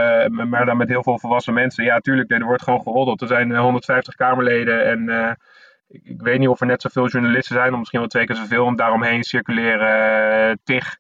maar 0.48 0.66
dan 0.66 0.78
met 0.78 0.90
heel 0.90 1.04
veel 1.04 1.20
volwassen 1.20 1.54
mensen. 1.54 1.84
Ja, 1.84 2.00
tuurlijk, 2.00 2.32
er 2.32 2.44
wordt 2.44 2.64
gewoon 2.64 2.82
geroddeld. 2.82 3.22
Er 3.22 3.28
zijn 3.28 3.56
150 3.56 4.16
Kamerleden 4.16 4.86
en 4.86 5.38
ik, 5.88 6.02
ik, 6.04 6.22
weet 6.22 6.40
niet 6.40 6.48
of 6.48 6.62
er 6.62 6.68
net 6.68 6.82
zoveel 6.82 7.08
journalisten 7.08 7.56
zijn, 7.56 7.72
of 7.72 7.78
misschien 7.78 8.00
wel 8.00 8.10
twee 8.10 8.26
keer 8.26 8.36
zoveel. 8.36 8.68
En 8.68 8.76
daaromheen 8.76 9.24
circuleren 9.24 10.60
tig 10.64 10.98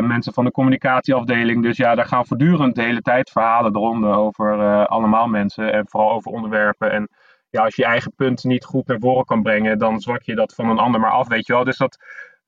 mensen 0.00 0.32
van 0.32 0.44
de 0.44 0.50
communicatieafdeling. 0.50 1.62
Dus 1.62 1.76
ja, 1.76 1.94
daar 1.94 2.06
gaan 2.06 2.26
voortdurend 2.26 2.74
de 2.74 2.82
hele 2.82 3.00
tijd 3.00 3.30
verhalen 3.30 3.74
eronder 3.74 4.14
over 4.14 4.86
allemaal 4.86 5.28
mensen 5.28 5.72
en 5.72 5.84
vooral 5.88 6.12
over 6.12 6.32
onderwerpen. 6.32 6.92
En 6.92 7.08
ja, 7.54 7.64
als 7.64 7.74
je 7.74 7.82
je 7.82 7.88
eigen 7.88 8.14
punt 8.14 8.44
niet 8.44 8.64
goed 8.64 8.86
naar 8.86 8.98
voren 8.98 9.24
kan 9.24 9.42
brengen, 9.42 9.78
dan 9.78 10.00
zwak 10.00 10.22
je 10.22 10.34
dat 10.34 10.54
van 10.54 10.68
een 10.68 10.78
ander 10.78 11.00
maar 11.00 11.10
af, 11.10 11.28
weet 11.28 11.46
je 11.46 11.52
wel. 11.52 11.64
Dus 11.64 11.76
dat, 11.76 11.98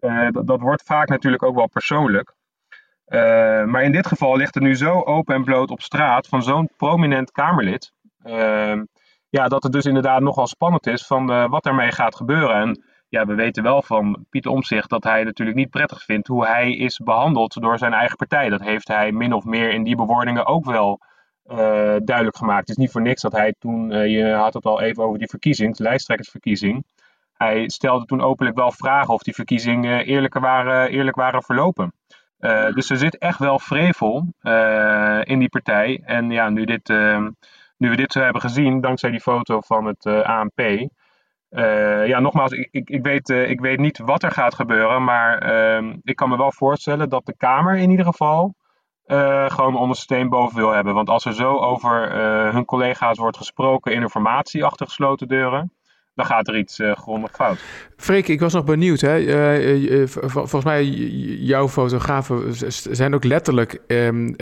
uh, 0.01 0.29
dat, 0.31 0.61
wordt 0.61 0.83
vaak 0.83 1.09
natuurlijk 1.09 1.43
ook 1.43 1.55
wel 1.55 1.69
persoonlijk. 1.69 2.35
maar 3.67 3.83
in 3.83 3.93
dit 3.93 4.07
geval 4.07 4.37
ligt 4.37 4.55
het 4.55 4.63
nu 4.63 4.77
zo 4.77 5.03
open 5.03 5.35
en 5.35 5.45
bloot 5.45 5.71
op 5.71 5.81
straat 5.81 6.27
van 6.27 6.43
zo'n 6.43 6.71
prominent 6.77 7.31
Kamerlid. 7.31 7.93
Ehm, 8.23 8.85
ja, 9.29 9.49
dat 9.49 9.63
het 9.63 9.73
dus 9.73 9.85
inderdaad 9.85 10.21
nogal 10.21 10.47
spannend 10.47 10.87
is 10.87 11.07
van 11.07 11.49
wat 11.51 11.67
ermee 11.67 11.93
gaat 11.93 12.17
gebeuren. 12.17 12.57
En 12.57 12.83
ja, 13.09 13.27
we 13.27 13.35
weten 13.35 13.63
wel 13.63 13.83
van 13.83 14.27
Pieter 14.31 14.51
Omtzigt 14.51 14.91
dat 14.91 15.05
hij 15.05 15.25
natuurlijk 15.25 15.57
niet 15.57 15.71
prettig 15.71 16.03
vindt 16.03 16.29
hoe 16.29 16.47
hij 16.47 16.73
is 16.73 16.99
behandeld 16.99 17.61
door 17.61 17.79
zijn 17.79 17.93
eigen 17.93 18.17
partij. 18.17 18.49
Dat 18.49 18.61
heeft 18.61 18.89
hij 18.89 19.13
min 19.13 19.33
of 19.33 19.45
meer 19.45 19.71
in 19.71 19.83
die 19.83 19.97
bewoordingen 19.97 20.47
ook 20.47 20.65
wel 20.65 21.01
uh, 21.51 21.57
duidelijk 22.05 22.37
gemaakt. 22.37 22.61
Het 22.61 22.69
is 22.69 22.77
niet 22.77 22.91
voor 22.91 23.03
niks 23.03 23.23
dat 23.23 23.33
hij 23.33 23.55
toen, 23.59 23.93
uh, 23.93 24.07
je 24.07 24.33
had 24.33 24.55
het 24.55 24.65
al 24.65 24.81
even 24.81 25.03
over 25.03 25.19
die 25.19 25.29
verkiezing, 25.29 25.77
de 25.77 25.83
lijsttrekkersverkiezing. 25.83 26.85
Hij 27.33 27.69
stelde 27.69 28.05
toen 28.05 28.21
openlijk 28.21 28.57
wel 28.57 28.73
vragen 28.73 29.15
of 29.15 29.23
die 29.23 29.35
verkiezingen 29.35 30.07
eerlijker 30.07 30.41
waren, 30.41 30.91
eerlijk 30.91 31.17
waren 31.17 31.43
verlopen. 31.43 31.93
Uh, 32.41 32.73
dus 32.73 32.91
er 32.91 32.97
zit 32.97 33.19
echt 33.19 33.39
wel 33.39 33.59
vrevel 33.59 34.27
in 35.23 35.39
die 35.39 35.49
partij. 35.49 36.01
En 36.05 36.31
ja, 36.31 36.49
nu, 36.49 36.65
dit, 36.65 36.89
nu 37.77 37.91
we 37.91 37.97
dit 37.97 38.13
zo 38.13 38.21
hebben 38.21 38.41
gezien, 38.41 38.81
dankzij 38.81 39.11
die 39.11 39.21
foto 39.21 39.61
van 39.61 39.85
het 39.85 40.07
ANP, 40.07 40.89
ja, 42.07 42.21
nogmaals, 42.21 42.53
ik, 42.53 42.69
ik, 42.71 42.91
ik, 42.91 43.03
weet, 43.03 43.29
ik 43.29 43.61
weet 43.61 43.79
niet 43.79 43.99
wat 43.99 44.23
er 44.23 44.31
gaat 44.31 44.55
gebeuren, 44.55 45.05
maar 45.05 45.51
uh, 45.83 45.93
ik 46.03 46.17
kan 46.17 46.29
me 46.29 46.37
wel 46.37 46.53
voorstellen 46.53 47.09
dat 47.09 47.27
de 47.27 47.37
Kamer 47.37 47.77
in 47.77 47.91
ieder 47.91 48.07
geval 48.07 48.55
uh, 49.07 49.51
gewoon 49.51 49.77
onder 49.77 49.97
steen 49.97 50.29
boven 50.29 50.57
wil 50.57 50.71
hebben. 50.71 50.95
Want 50.95 51.09
als 51.09 51.25
er 51.25 51.35
zo 51.35 51.57
over 51.57 52.13
hun 52.53 52.65
collega's 52.65 53.19
wordt 53.19 53.37
gesproken 53.37 53.93
in 53.93 54.03
informatie 54.03 54.65
achter 54.65 54.87
gesloten 54.87 55.29
deuren, 55.29 55.73
dan 56.17 56.27
gaat 56.27 56.49
er 56.49 56.59
iets 56.59 56.79
uh, 56.79 56.93
grondig 56.93 57.31
fout. 57.31 57.59
Freek, 57.97 58.29
ik 58.29 58.41
was 58.41 58.53
nog 58.53 58.65
benieuwd. 58.65 59.01
Hè? 59.01 59.21
Uh, 59.21 60.01
uh, 60.01 60.07
volgens 60.07 60.65
mij, 60.65 60.85
jouw 61.39 61.69
fotografen 61.69 62.55
zijn 62.91 63.15
ook 63.15 63.25
letterlijk 63.25 63.81
um, 63.87 64.35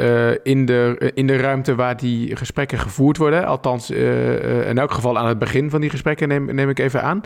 in, 0.43 0.64
de, 0.64 1.11
in 1.14 1.26
de 1.26 1.37
ruimte 1.37 1.75
waar 1.75 1.97
die 1.97 2.37
gesprekken 2.37 2.78
gevoerd 2.78 3.16
worden. 3.16 3.47
Althans, 3.47 3.90
in 3.90 4.78
elk 4.78 4.90
geval 4.90 5.19
aan 5.19 5.26
het 5.26 5.38
begin 5.38 5.71
van 5.71 5.81
die 5.81 5.90
gesprekken 5.90 6.28
neem, 6.28 6.54
neem 6.54 6.69
ik 6.69 6.78
even 6.78 7.02
aan. 7.02 7.21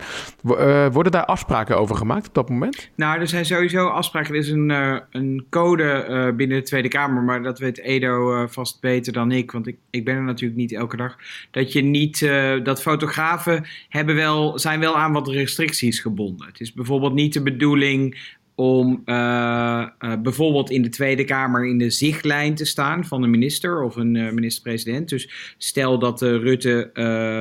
worden 0.91 1.11
daar 1.11 1.25
afspraken 1.25 1.77
over 1.77 1.95
gemaakt 1.95 2.27
op 2.27 2.33
dat 2.33 2.49
moment? 2.49 2.89
Nou, 2.95 3.19
er 3.19 3.27
zijn 3.27 3.45
sowieso 3.45 3.87
afspraken. 3.87 4.33
Er 4.33 4.39
is 4.39 4.49
een, 4.49 4.69
een 5.11 5.45
code 5.49 6.33
binnen 6.37 6.57
de 6.57 6.63
Tweede 6.63 6.87
Kamer, 6.87 7.23
maar 7.23 7.43
dat 7.43 7.59
weet 7.59 7.79
Edo 7.79 8.47
vast 8.47 8.81
beter 8.81 9.13
dan 9.13 9.31
ik. 9.31 9.51
Want 9.51 9.67
ik, 9.67 9.77
ik 9.89 10.05
ben 10.05 10.15
er 10.15 10.23
natuurlijk 10.23 10.59
niet 10.59 10.73
elke 10.73 10.97
dag. 10.97 11.15
Dat 11.51 11.73
je 11.73 11.81
niet, 11.81 12.29
dat 12.63 12.81
fotografen 12.81 13.65
hebben 13.89 14.15
wel 14.15 14.38
zijn 14.55 14.79
wel 14.79 14.97
aan 14.97 15.13
wat 15.13 15.27
restricties 15.27 15.99
gebonden. 15.99 16.47
Het 16.47 16.59
is 16.59 16.73
bijvoorbeeld 16.73 17.13
niet 17.13 17.33
de 17.33 17.41
bedoeling 17.41 18.17
om 18.59 19.01
uh, 19.05 19.87
uh, 19.99 20.13
bijvoorbeeld 20.21 20.69
in 20.69 20.81
de 20.81 20.89
Tweede 20.89 21.23
Kamer 21.23 21.67
in 21.67 21.77
de 21.77 21.89
zichtlijn 21.89 22.55
te 22.55 22.65
staan 22.65 23.05
van 23.05 23.23
een 23.23 23.29
minister 23.29 23.83
of 23.83 23.95
een 23.95 24.15
uh, 24.15 24.31
minister-president. 24.31 25.09
Dus 25.09 25.53
stel 25.57 25.99
dat 25.99 26.21
Rutte 26.21 26.89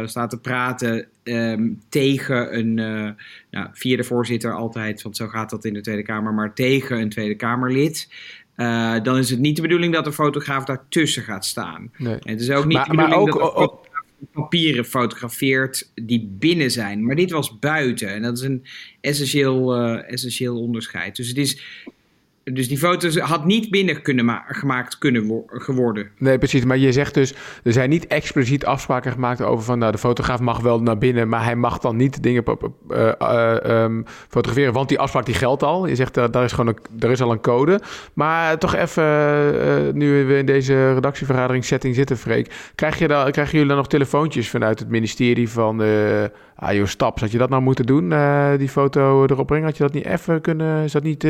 staat 0.07 0.31
te 0.31 0.41
praten 0.41 1.07
um, 1.25 1.81
tegen 1.89 2.59
een, 2.59 2.75
nou, 3.51 3.69
via 3.73 3.97
de 3.97 4.05
voorzitter 4.05 4.55
altijd, 4.55 5.03
want 5.03 5.17
zo 5.17 5.27
gaat 5.27 5.51
dat 5.51 5.65
in 5.65 5.75
de 5.75 5.81
Tweede 5.81 6.03
Kamer, 6.03 6.35
maar 6.35 6.55
tegen 6.55 7.01
een 7.01 7.09
Tweede 7.09 7.35
Kamerlid. 7.35 8.09
dan 9.03 9.19
is 9.19 9.31
het 9.31 9.39
niet 9.39 9.57
de 9.57 9.63
bedoeling 9.63 9.93
dat 9.93 10.05
de 10.05 10.13
fotograaf 10.13 10.65
daartussen 10.65 11.23
gaat 11.23 11.45
staan. 11.45 11.91
Nee. 11.97 12.19
het 12.23 12.41
is 12.41 12.51
ook 12.51 12.65
niet 12.65 12.77
maar, 12.77 12.89
de 12.89 12.97
bedoeling 12.97 13.33
ook, 13.33 13.57
dat 13.57 13.83
de 13.83 13.88
papieren 14.33 14.85
fotografeert 14.85 15.93
die 15.95 16.27
binnen 16.39 16.71
zijn. 16.71 17.05
Maar 17.05 17.17
dit 17.17 17.31
was 17.31 17.59
buiten. 17.59 18.09
En 18.09 18.23
dat 18.23 18.39
is 18.39 18.45
een 18.45 18.65
essentieel, 19.01 19.81
uh, 19.81 20.13
essentieel 20.13 20.61
onderscheid. 20.61 21.17
Dus 21.17 21.29
het 21.29 21.39
is 21.39 21.63
dus 22.53 22.69
die 22.69 22.79
foto's 22.79 23.19
had 23.19 23.45
niet 23.45 23.71
binnen 23.71 24.03
kunnen 24.03 24.43
gemaakt 24.47 24.99
kunnen 24.99 25.45
geworden. 25.47 26.11
Nee, 26.19 26.39
precies. 26.39 26.65
Maar 26.65 26.79
je 26.79 26.93
zegt 26.93 27.15
dus, 27.15 27.35
er 27.63 27.73
zijn 27.73 27.91
niet 27.91 28.07
expliciet 28.07 28.65
afspraken 28.65 29.13
gemaakt 29.13 29.43
over 29.43 29.65
van, 29.65 29.79
nou, 29.79 29.93
de 29.93 29.99
fotograaf 29.99 30.41
mag 30.41 30.61
wel 30.61 30.83
naar 30.83 30.99
binnen, 30.99 31.29
maar 31.29 31.45
hij 31.45 31.57
mag 31.57 31.79
dan 31.79 31.97
niet 31.97 32.23
dingen 32.23 32.45
uh, 32.91 33.13
uh, 33.23 33.57
um, 33.65 34.05
fotograferen, 34.07 34.73
want 34.73 34.89
die 34.89 34.99
afspraak 34.99 35.27
die 35.27 35.35
geldt 35.35 35.63
al. 35.63 35.87
Je 35.87 35.95
zegt, 35.95 36.17
uh, 36.17 36.25
daar 36.31 36.45
is 36.45 36.53
gewoon 36.53 36.67
een, 36.67 37.01
er 37.01 37.11
is 37.11 37.23
al 37.23 37.33
een 37.33 37.41
code. 37.41 37.81
Maar 38.15 38.59
toch 38.59 38.75
even, 38.75 39.05
nu 39.99 40.25
we 40.25 40.37
in 40.39 40.47
deze 40.47 40.93
redactievergadering 40.93 41.65
setting 41.65 41.95
zitten, 41.95 42.17
Freek, 42.17 42.71
krijg 42.75 42.99
je 42.99 43.09
dan, 43.09 43.31
krijgen 43.31 43.53
jullie 43.53 43.69
dan 43.69 43.77
nog 43.77 43.89
telefoontjes 43.89 44.51
vanuit 44.51 44.79
het 44.79 44.89
ministerie 44.89 45.49
van, 45.49 45.83
ah 46.55 46.73
joh, 46.73 46.87
stap, 46.87 47.21
had 47.21 47.31
je 47.31 47.39
dat 47.39 47.51
nou 47.51 47.63
moeten 47.63 47.87
doen, 47.87 48.09
die 48.59 48.69
foto 48.69 49.25
erop 49.25 49.47
brengen? 49.47 49.67
Had 49.67 49.77
je 49.77 49.83
dat 49.83 49.93
niet 49.93 50.07
even 50.07 50.41
kunnen, 50.41 50.85
is 50.85 50.93
dat 50.93 51.03
niet... 51.03 51.27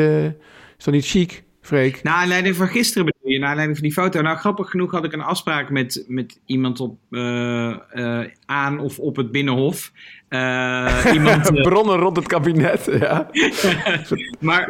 Is 0.78 0.84
dat 0.84 0.94
niet 0.94 1.06
chic, 1.06 1.42
Freek? 1.60 2.02
Na 2.02 2.14
aanleiding 2.14 2.56
van 2.56 2.68
gisteren 2.68 3.04
bedoel 3.04 3.32
je, 3.32 3.38
na 3.38 3.46
aanleiding 3.46 3.78
van 3.78 3.86
die 3.88 3.96
foto. 3.96 4.20
Nou, 4.20 4.36
grappig 4.36 4.70
genoeg 4.70 4.90
had 4.90 5.04
ik 5.04 5.12
een 5.12 5.20
afspraak 5.20 5.70
met, 5.70 6.04
met 6.08 6.40
iemand 6.46 6.80
op, 6.80 6.98
uh, 7.10 7.76
uh, 7.94 8.24
aan 8.46 8.78
of 8.78 8.98
op 8.98 9.16
het 9.16 9.32
Binnenhof. 9.32 9.92
Uh, 10.28 11.04
iemand, 11.12 11.52
Bronnen 11.68 11.96
rond 11.96 12.16
het 12.16 12.26
kabinet, 12.26 12.88
ja. 13.00 13.30
maar 14.40 14.68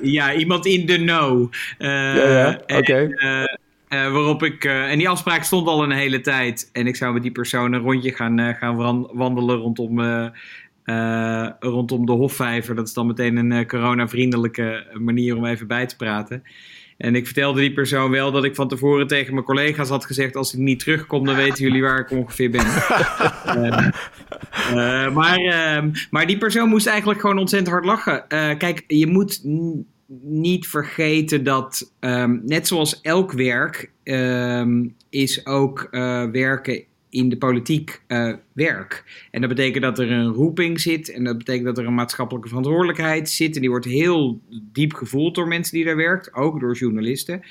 ja, 0.00 0.34
iemand 0.34 0.66
in 0.66 0.86
de 0.86 0.96
know. 0.96 1.52
ja, 1.78 2.14
ja, 2.14 2.60
oké. 2.66 3.08
Uh, 3.88 4.12
waarop 4.12 4.42
ik, 4.42 4.64
uh, 4.64 4.90
en 4.90 4.98
die 4.98 5.08
afspraak 5.08 5.42
stond 5.42 5.66
al 5.66 5.82
een 5.82 5.90
hele 5.90 6.20
tijd. 6.20 6.70
En 6.72 6.86
ik 6.86 6.96
zou 6.96 7.12
met 7.12 7.22
die 7.22 7.32
persoon 7.32 7.72
een 7.72 7.80
rondje 7.80 8.12
gaan, 8.12 8.40
uh, 8.40 8.54
gaan 8.54 9.06
wandelen 9.12 9.56
rondom 9.56 9.98
uh, 10.86 11.48
rondom 11.58 12.06
de 12.06 12.12
Hofvijver. 12.12 12.74
Dat 12.74 12.86
is 12.86 12.94
dan 12.94 13.06
meteen 13.06 13.36
een 13.36 13.50
uh, 13.50 13.66
coronavriendelijke 13.66 14.86
manier 14.98 15.36
om 15.36 15.44
even 15.44 15.66
bij 15.66 15.86
te 15.86 15.96
praten. 15.96 16.42
En 16.96 17.14
ik 17.14 17.24
vertelde 17.24 17.60
die 17.60 17.72
persoon 17.72 18.10
wel 18.10 18.32
dat 18.32 18.44
ik 18.44 18.54
van 18.54 18.68
tevoren 18.68 19.06
tegen 19.06 19.32
mijn 19.34 19.46
collega's 19.46 19.88
had 19.88 20.04
gezegd: 20.04 20.36
als 20.36 20.54
ik 20.54 20.60
niet 20.60 20.78
terugkom, 20.78 21.24
dan 21.24 21.34
weten 21.34 21.64
jullie 21.64 21.82
waar 21.82 21.98
ik 21.98 22.10
ongeveer 22.10 22.50
ben. 22.50 22.66
uh, 22.66 23.90
maar, 25.18 25.38
ehm, 25.38 25.90
maar 26.10 26.26
die 26.26 26.38
persoon 26.38 26.68
moest 26.68 26.86
eigenlijk 26.86 27.20
gewoon 27.20 27.38
ontzettend 27.38 27.72
hard 27.72 27.84
lachen. 27.84 28.24
kijk, 28.58 28.84
je 28.86 29.06
moet 29.06 29.40
niet 30.22 30.66
vergeten 30.66 31.44
dat, 31.44 31.92
um, 32.00 32.42
net 32.44 32.66
zoals 32.66 33.00
elk 33.00 33.32
werk, 33.32 33.90
um, 34.04 34.94
is 35.10 35.46
ook 35.46 35.88
werken 36.32 36.84
in 37.16 37.28
de 37.28 37.36
politiek 37.36 38.00
uh, 38.08 38.32
werk. 38.52 39.04
En 39.30 39.40
dat 39.40 39.48
betekent 39.48 39.82
dat 39.82 39.98
er 39.98 40.10
een 40.10 40.32
roeping 40.32 40.80
zit 40.80 41.12
en 41.12 41.24
dat 41.24 41.38
betekent 41.38 41.64
dat 41.64 41.78
er 41.78 41.86
een 41.86 41.94
maatschappelijke 41.94 42.48
verantwoordelijkheid 42.48 43.30
zit. 43.30 43.54
En 43.54 43.60
die 43.60 43.70
wordt 43.70 43.84
heel 43.84 44.40
diep 44.72 44.92
gevoeld 44.94 45.34
door 45.34 45.48
mensen 45.48 45.76
die 45.76 45.84
daar 45.84 45.96
werken, 45.96 46.34
ook 46.34 46.60
door 46.60 46.74
journalisten. 46.74 47.42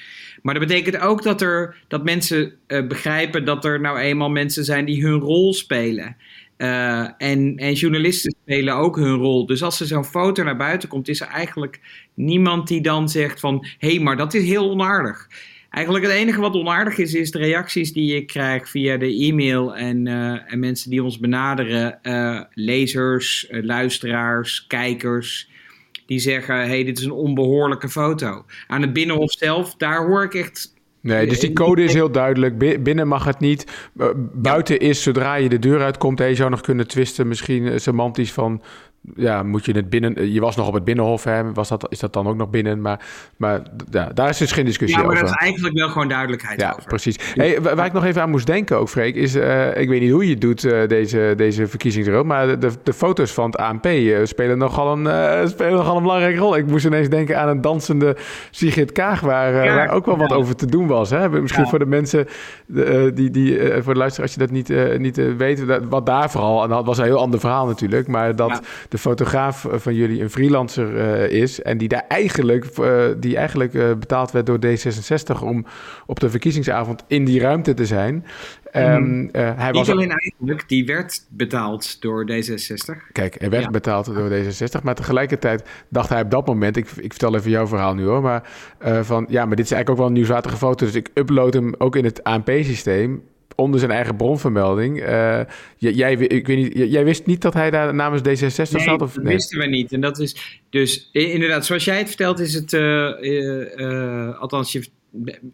Maar 0.41 0.53
dat 0.53 0.67
betekent 0.67 0.97
ook 0.97 1.23
dat, 1.23 1.41
er, 1.41 1.75
dat 1.87 2.03
mensen 2.03 2.53
uh, 2.67 2.87
begrijpen 2.87 3.45
dat 3.45 3.65
er 3.65 3.81
nou 3.81 3.99
eenmaal 3.99 4.29
mensen 4.29 4.63
zijn 4.63 4.85
die 4.85 5.03
hun 5.03 5.19
rol 5.19 5.53
spelen. 5.53 6.15
Uh, 6.57 7.09
en, 7.17 7.57
en 7.57 7.73
journalisten 7.73 8.35
spelen 8.41 8.75
ook 8.75 8.95
hun 8.95 9.15
rol. 9.15 9.45
Dus 9.45 9.63
als 9.63 9.79
er 9.79 9.87
zo'n 9.87 10.05
foto 10.05 10.43
naar 10.43 10.57
buiten 10.57 10.89
komt, 10.89 11.07
is 11.07 11.21
er 11.21 11.27
eigenlijk 11.27 11.79
niemand 12.13 12.67
die 12.67 12.81
dan 12.81 13.09
zegt 13.09 13.39
van... 13.39 13.65
hé, 13.77 13.89
hey, 13.89 13.99
maar 13.99 14.17
dat 14.17 14.33
is 14.33 14.43
heel 14.43 14.69
onaardig. 14.69 15.27
Eigenlijk 15.75 16.05
het 16.05 16.13
enige 16.13 16.41
wat 16.41 16.53
onaardig 16.53 16.97
is, 16.97 17.13
is 17.13 17.31
de 17.31 17.37
reacties 17.37 17.93
die 17.93 18.15
ik 18.15 18.27
krijg 18.27 18.69
via 18.69 18.97
de 18.97 19.15
e-mail 19.15 19.75
en, 19.75 20.05
uh, 20.05 20.51
en 20.53 20.59
mensen 20.59 20.89
die 20.89 21.03
ons 21.03 21.19
benaderen. 21.19 21.99
Uh, 22.03 22.41
lezers, 22.53 23.47
uh, 23.49 23.63
luisteraars, 23.63 24.67
kijkers. 24.67 25.49
Die 26.05 26.19
zeggen, 26.19 26.55
hey, 26.55 26.83
dit 26.83 26.97
is 26.97 27.03
een 27.03 27.11
onbehoorlijke 27.11 27.89
foto. 27.89 28.45
Aan 28.67 28.81
het 28.81 28.93
Binnenhof 28.93 29.31
zelf, 29.31 29.75
daar 29.75 30.05
hoor 30.05 30.23
ik 30.23 30.33
echt... 30.33 30.73
Nee, 31.01 31.27
dus 31.27 31.39
die 31.39 31.53
code 31.53 31.83
is 31.83 31.93
heel 31.93 32.11
duidelijk. 32.11 32.83
Binnen 32.83 33.07
mag 33.07 33.23
het 33.23 33.39
niet. 33.39 33.89
Buiten 34.33 34.79
is, 34.79 35.03
zodra 35.03 35.35
je 35.35 35.49
de 35.49 35.59
deur 35.59 35.81
uitkomt... 35.81 36.19
en 36.19 36.27
je 36.27 36.35
zou 36.35 36.49
nog 36.49 36.61
kunnen 36.61 36.87
twisten, 36.87 37.27
misschien 37.27 37.79
semantisch 37.79 38.31
van 38.31 38.61
ja, 39.15 39.43
moet 39.43 39.65
je 39.65 39.71
het 39.71 39.89
binnen... 39.89 40.31
Je 40.33 40.39
was 40.39 40.55
nog 40.55 40.67
op 40.67 40.73
het 40.73 40.83
Binnenhof, 40.83 41.23
hè? 41.23 41.53
Was 41.53 41.69
dat, 41.69 41.85
is 41.89 41.99
dat 41.99 42.13
dan 42.13 42.27
ook 42.27 42.35
nog 42.35 42.49
binnen? 42.49 42.81
Maar, 42.81 42.99
maar 43.37 43.61
ja, 43.91 44.11
daar 44.13 44.29
is 44.29 44.37
dus 44.37 44.51
geen 44.51 44.65
discussie 44.65 44.99
over. 44.99 45.11
Ja, 45.11 45.15
maar 45.15 45.25
dat 45.25 45.35
is 45.35 45.41
eigenlijk 45.41 45.77
wel 45.77 45.89
gewoon 45.89 46.07
duidelijkheid 46.07 46.61
ja, 46.61 46.71
over. 46.71 46.83
precies. 46.83 47.19
Hey, 47.33 47.61
waar 47.61 47.85
ik 47.85 47.93
nog 47.93 48.05
even 48.05 48.21
aan 48.21 48.29
moest 48.29 48.45
denken 48.45 48.77
ook, 48.77 48.89
Freek, 48.89 49.15
is... 49.15 49.35
Uh, 49.35 49.77
ik 49.77 49.89
weet 49.89 50.01
niet 50.01 50.11
hoe 50.11 50.23
je 50.23 50.31
het 50.31 50.41
doet, 50.41 50.63
uh, 50.63 50.87
deze, 50.87 51.33
deze 51.37 51.67
verkiezingsrood, 51.67 52.25
maar 52.25 52.59
de, 52.59 52.71
de 52.83 52.93
foto's 52.93 53.31
van 53.31 53.45
het 53.45 53.57
ANP 53.57 53.85
uh, 53.85 54.17
spelen, 54.23 54.57
nogal 54.57 54.97
een, 54.97 55.49
spelen 55.49 55.73
nogal 55.73 55.95
een 55.95 56.01
belangrijke 56.01 56.39
rol. 56.39 56.57
Ik 56.57 56.67
moest 56.67 56.85
ineens 56.85 57.09
denken 57.09 57.39
aan 57.39 57.47
een 57.47 57.61
dansende 57.61 58.15
Sigrid 58.51 58.91
Kaag, 58.91 59.19
waar, 59.19 59.65
ja, 59.65 59.75
waar 59.75 59.89
ook 59.89 60.05
wel 60.05 60.17
wat 60.17 60.33
over 60.33 60.55
te 60.55 60.65
doen 60.65 60.87
was. 60.87 61.09
Hè? 61.09 61.29
Misschien 61.29 61.67
voor 61.67 61.79
de 61.79 61.85
mensen, 61.85 62.27
die, 63.13 63.29
die, 63.29 63.59
voor 63.81 63.93
de 63.93 63.99
luisteraar, 63.99 64.27
als 64.27 64.33
je 64.33 64.39
dat 64.39 64.51
niet, 64.51 64.97
niet 64.97 65.35
weet, 65.37 65.67
dat, 65.67 65.83
wat 65.89 66.05
daar 66.05 66.31
vooral... 66.31 66.63
En 66.63 66.69
dat 66.69 66.85
was 66.85 66.97
een 66.97 67.03
heel 67.03 67.19
ander 67.19 67.39
verhaal 67.39 67.65
natuurlijk, 67.65 68.07
maar 68.07 68.35
dat 68.35 68.61
de 68.95 69.01
fotograaf 69.01 69.67
van 69.71 69.93
jullie 69.93 70.21
een 70.21 70.29
freelancer 70.29 70.95
is 71.31 71.61
en 71.61 71.77
die 71.77 71.87
daar 71.87 72.05
eigenlijk, 72.07 72.65
die 73.19 73.37
eigenlijk 73.37 73.71
betaald 73.71 74.31
werd 74.31 74.45
door 74.45 74.59
D66 74.65 75.43
om 75.43 75.65
op 76.05 76.19
de 76.19 76.29
verkiezingsavond 76.29 77.03
in 77.07 77.25
die 77.25 77.39
ruimte 77.39 77.73
te 77.73 77.85
zijn. 77.85 78.25
Um, 78.75 79.29
hij 79.31 79.71
Niet 79.71 79.75
was 79.75 79.89
alleen 79.89 80.11
eigenlijk, 80.11 80.69
die 80.69 80.85
werd 80.85 81.25
betaald 81.29 82.01
door 82.01 82.25
D66. 82.31 83.11
Kijk, 83.11 83.35
hij 83.39 83.49
werd 83.49 83.63
ja. 83.63 83.69
betaald 83.69 84.05
door 84.05 84.29
D66, 84.29 84.83
maar 84.83 84.95
tegelijkertijd 84.95 85.69
dacht 85.89 86.09
hij 86.09 86.21
op 86.21 86.31
dat 86.31 86.47
moment, 86.47 86.77
ik, 86.77 86.89
ik 86.89 87.11
vertel 87.11 87.35
even 87.35 87.51
jouw 87.51 87.67
verhaal 87.67 87.93
nu 87.93 88.05
hoor, 88.05 88.21
maar 88.21 88.49
van 89.01 89.25
ja, 89.29 89.45
maar 89.45 89.55
dit 89.55 89.65
is 89.65 89.71
eigenlijk 89.71 89.89
ook 89.89 89.97
wel 89.97 90.07
een 90.07 90.13
nieuwswaardige 90.13 90.57
foto, 90.57 90.85
dus 90.85 90.95
ik 90.95 91.09
upload 91.13 91.53
hem 91.53 91.75
ook 91.77 91.95
in 91.95 92.05
het 92.05 92.23
ANP-systeem 92.23 93.23
onder 93.55 93.79
zijn 93.79 93.91
eigen 93.91 94.15
bronvermelding. 94.15 95.01
Uh, 95.01 95.39
jij, 95.77 96.13
ik 96.13 96.47
weet 96.47 96.57
niet, 96.57 96.91
jij 96.91 97.03
wist 97.03 97.25
niet 97.25 97.41
dat 97.41 97.53
hij 97.53 97.71
daar 97.71 97.93
namens 97.93 98.21
D66 98.21 98.71
nee, 98.71 98.83
zat? 98.83 99.01
Of, 99.01 99.13
dat 99.13 99.23
wisten 99.23 99.59
we 99.59 99.65
niet. 99.65 99.91
En 99.91 100.01
dat 100.01 100.19
is 100.19 100.61
dus 100.69 101.09
inderdaad, 101.11 101.65
zoals 101.65 101.85
jij 101.85 101.97
het 101.97 102.07
vertelt, 102.07 102.39
is 102.39 102.53
het, 102.53 102.73
uh, 102.73 103.09
uh, 103.21 104.39
althans, 104.39 104.71
je 104.71 104.83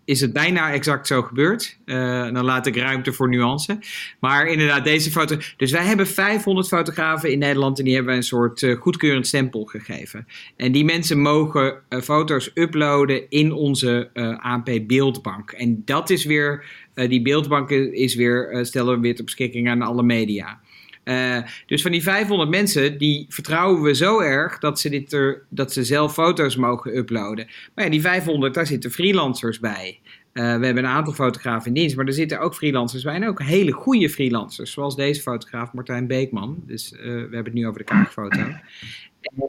is 0.06 0.22
het 0.22 0.34
bijna 0.34 0.72
exact 0.72 1.08
zo 1.08 1.22
gebeurd. 1.22 1.78
Dan 1.86 2.44
laat 2.44 2.68
ik 2.68 2.76
ruimte 2.76 3.14
voor 3.14 3.30
nuance. 3.30 3.80
Maar 4.20 4.48
inderdaad, 4.48 4.84
deze 4.84 5.12
foto. 5.12 5.36
Dus 5.58 5.72
wij 5.72 5.86
hebben 5.86 6.08
500 6.08 6.68
fotografen 6.68 7.32
in 7.32 7.40
Nederland 7.40 7.80
en 7.80 7.86
die 7.86 7.96
hebben 7.96 8.16
een 8.16 8.24
soort 8.24 8.66
goedkeurend 8.80 9.28
stempel 9.28 9.66
gegeven. 9.66 10.28
En 10.56 10.72
die 10.72 10.86
mensen 10.86 11.20
mogen 11.20 11.82
foto's 12.04 12.52
uploaden 12.54 13.30
in 13.30 13.54
onze 13.54 14.10
ANP 14.42 14.80
beeldbank. 14.88 15.52
En 15.52 15.82
dat 15.86 16.10
is 16.10 16.26
weer, 16.26 16.66
die 16.94 17.22
beeldbank 17.22 17.70
is 17.70 18.16
weer, 18.16 18.60
stellen 18.62 18.96
we 18.96 19.02
weer 19.02 19.16
ter 19.16 19.24
beschikking 19.24 19.70
aan 19.70 19.82
alle 19.82 20.04
media. 20.04 20.60
Uh, 21.04 21.38
dus 21.66 21.82
van 21.82 21.92
die 21.92 22.04
500 22.04 22.50
mensen, 22.50 22.98
die 22.98 23.26
vertrouwen 23.30 23.82
we 23.82 23.96
zo 23.96 24.20
erg 24.20 24.60
dat 24.60 24.80
ze, 24.80 24.90
dit 24.90 25.14
er, 25.14 25.46
dat 25.50 25.74
ze 25.74 25.84
zelf 25.84 26.14
foto's 26.14 26.56
mogen 26.56 26.98
uploaden. 26.98 27.48
Maar 27.76 27.86
ja, 27.86 27.92
die 27.92 28.02
500, 28.02 28.54
daar 28.54 28.68
zitten 28.68 28.92
freelancers 28.92 29.60
bij. 29.60 30.00
We 30.34 30.42
hebben 30.42 30.78
een 30.78 30.86
aantal 30.86 31.14
fotografen 31.14 31.68
in 31.68 31.74
dienst, 31.74 31.96
maar 31.96 32.06
er 32.06 32.14
zitten 32.14 32.40
ook 32.40 32.56
freelancers 32.56 33.04
bij. 33.04 33.16
En 33.16 33.28
ook 33.28 33.42
hele 33.42 33.72
goede 33.72 34.10
freelancers, 34.10 34.72
zoals 34.72 34.96
deze 34.96 35.22
fotograaf 35.22 35.74
Martijn 35.74 36.08
Beekman. 36.08 36.64
Dus 36.66 36.92
we 36.92 37.08
hebben 37.08 37.44
het 37.44 37.54
nu 37.54 37.68
over 37.68 37.80
de 37.80 37.86
kaartfoto. 37.86 38.46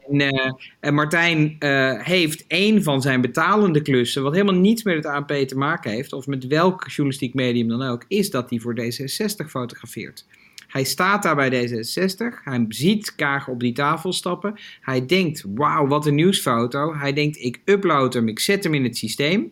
En, 0.09 0.57
en, 0.79 0.93
Martijn 0.93 1.55
heeft 2.03 2.45
een 2.47 2.83
van 2.83 3.01
zijn 3.01 3.21
betalende 3.21 3.81
klussen, 3.81 4.23
wat 4.23 4.33
helemaal 4.33 4.61
niets 4.61 4.83
met 4.83 4.95
het 4.95 5.05
AP 5.05 5.31
te 5.31 5.57
maken 5.57 5.91
heeft, 5.91 6.13
of 6.13 6.27
met 6.27 6.47
welk 6.47 6.87
journalistiek 6.87 7.33
medium 7.33 7.67
dan 7.67 7.81
ook, 7.81 8.05
is 8.07 8.29
dat 8.29 8.49
hij 8.49 8.59
voor 8.59 8.75
D66 8.79 9.49
fotografeert. 9.49 10.25
Hij 10.73 10.83
staat 10.83 11.23
daar 11.23 11.35
bij 11.35 11.67
D66. 11.67 12.43
Hij 12.43 12.65
ziet 12.69 13.15
Kaag 13.15 13.47
op 13.47 13.59
die 13.59 13.73
tafel 13.73 14.13
stappen. 14.13 14.55
Hij 14.81 15.05
denkt, 15.05 15.43
wauw, 15.55 15.87
wat 15.87 16.05
een 16.05 16.15
nieuwsfoto. 16.15 16.95
Hij 16.95 17.13
denkt, 17.13 17.37
ik 17.37 17.59
upload 17.65 18.13
hem, 18.13 18.27
ik 18.27 18.39
zet 18.39 18.63
hem 18.63 18.73
in 18.73 18.83
het 18.83 18.97
systeem. 18.97 19.51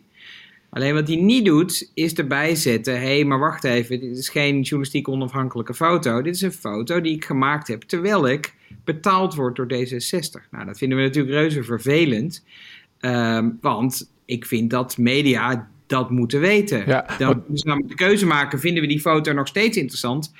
Alleen 0.72 0.94
wat 0.94 1.08
hij 1.08 1.16
niet 1.16 1.44
doet, 1.44 1.90
is 1.94 2.14
erbij 2.14 2.54
zetten. 2.54 3.00
Hé, 3.00 3.06
hey, 3.06 3.24
maar 3.24 3.38
wacht 3.38 3.64
even, 3.64 4.00
dit 4.00 4.16
is 4.16 4.28
geen 4.28 4.60
journalistiek 4.60 5.08
onafhankelijke 5.08 5.74
foto. 5.74 6.22
Dit 6.22 6.34
is 6.34 6.42
een 6.42 6.52
foto 6.52 7.00
die 7.00 7.14
ik 7.14 7.24
gemaakt 7.24 7.68
heb 7.68 7.82
terwijl 7.82 8.28
ik 8.28 8.54
betaald 8.84 9.34
word 9.34 9.56
door 9.56 9.66
D66. 9.66 10.50
Nou, 10.50 10.64
dat 10.64 10.78
vinden 10.78 10.98
we 10.98 11.04
natuurlijk 11.04 11.34
reuze 11.34 11.62
vervelend. 11.62 12.44
Um, 13.00 13.58
want 13.60 14.12
ik 14.24 14.46
vind 14.46 14.70
dat 14.70 14.98
media 14.98 15.68
dat 15.86 16.10
moeten 16.10 16.40
weten. 16.40 16.86
Ja, 16.86 17.06
Dan 17.18 17.44
moeten 17.46 17.66
namelijk 17.66 17.90
de 17.90 18.04
keuze 18.04 18.26
maken, 18.26 18.60
vinden 18.60 18.82
we 18.82 18.88
die 18.88 19.00
foto 19.00 19.32
nog 19.32 19.48
steeds 19.48 19.76
interessant? 19.76 20.32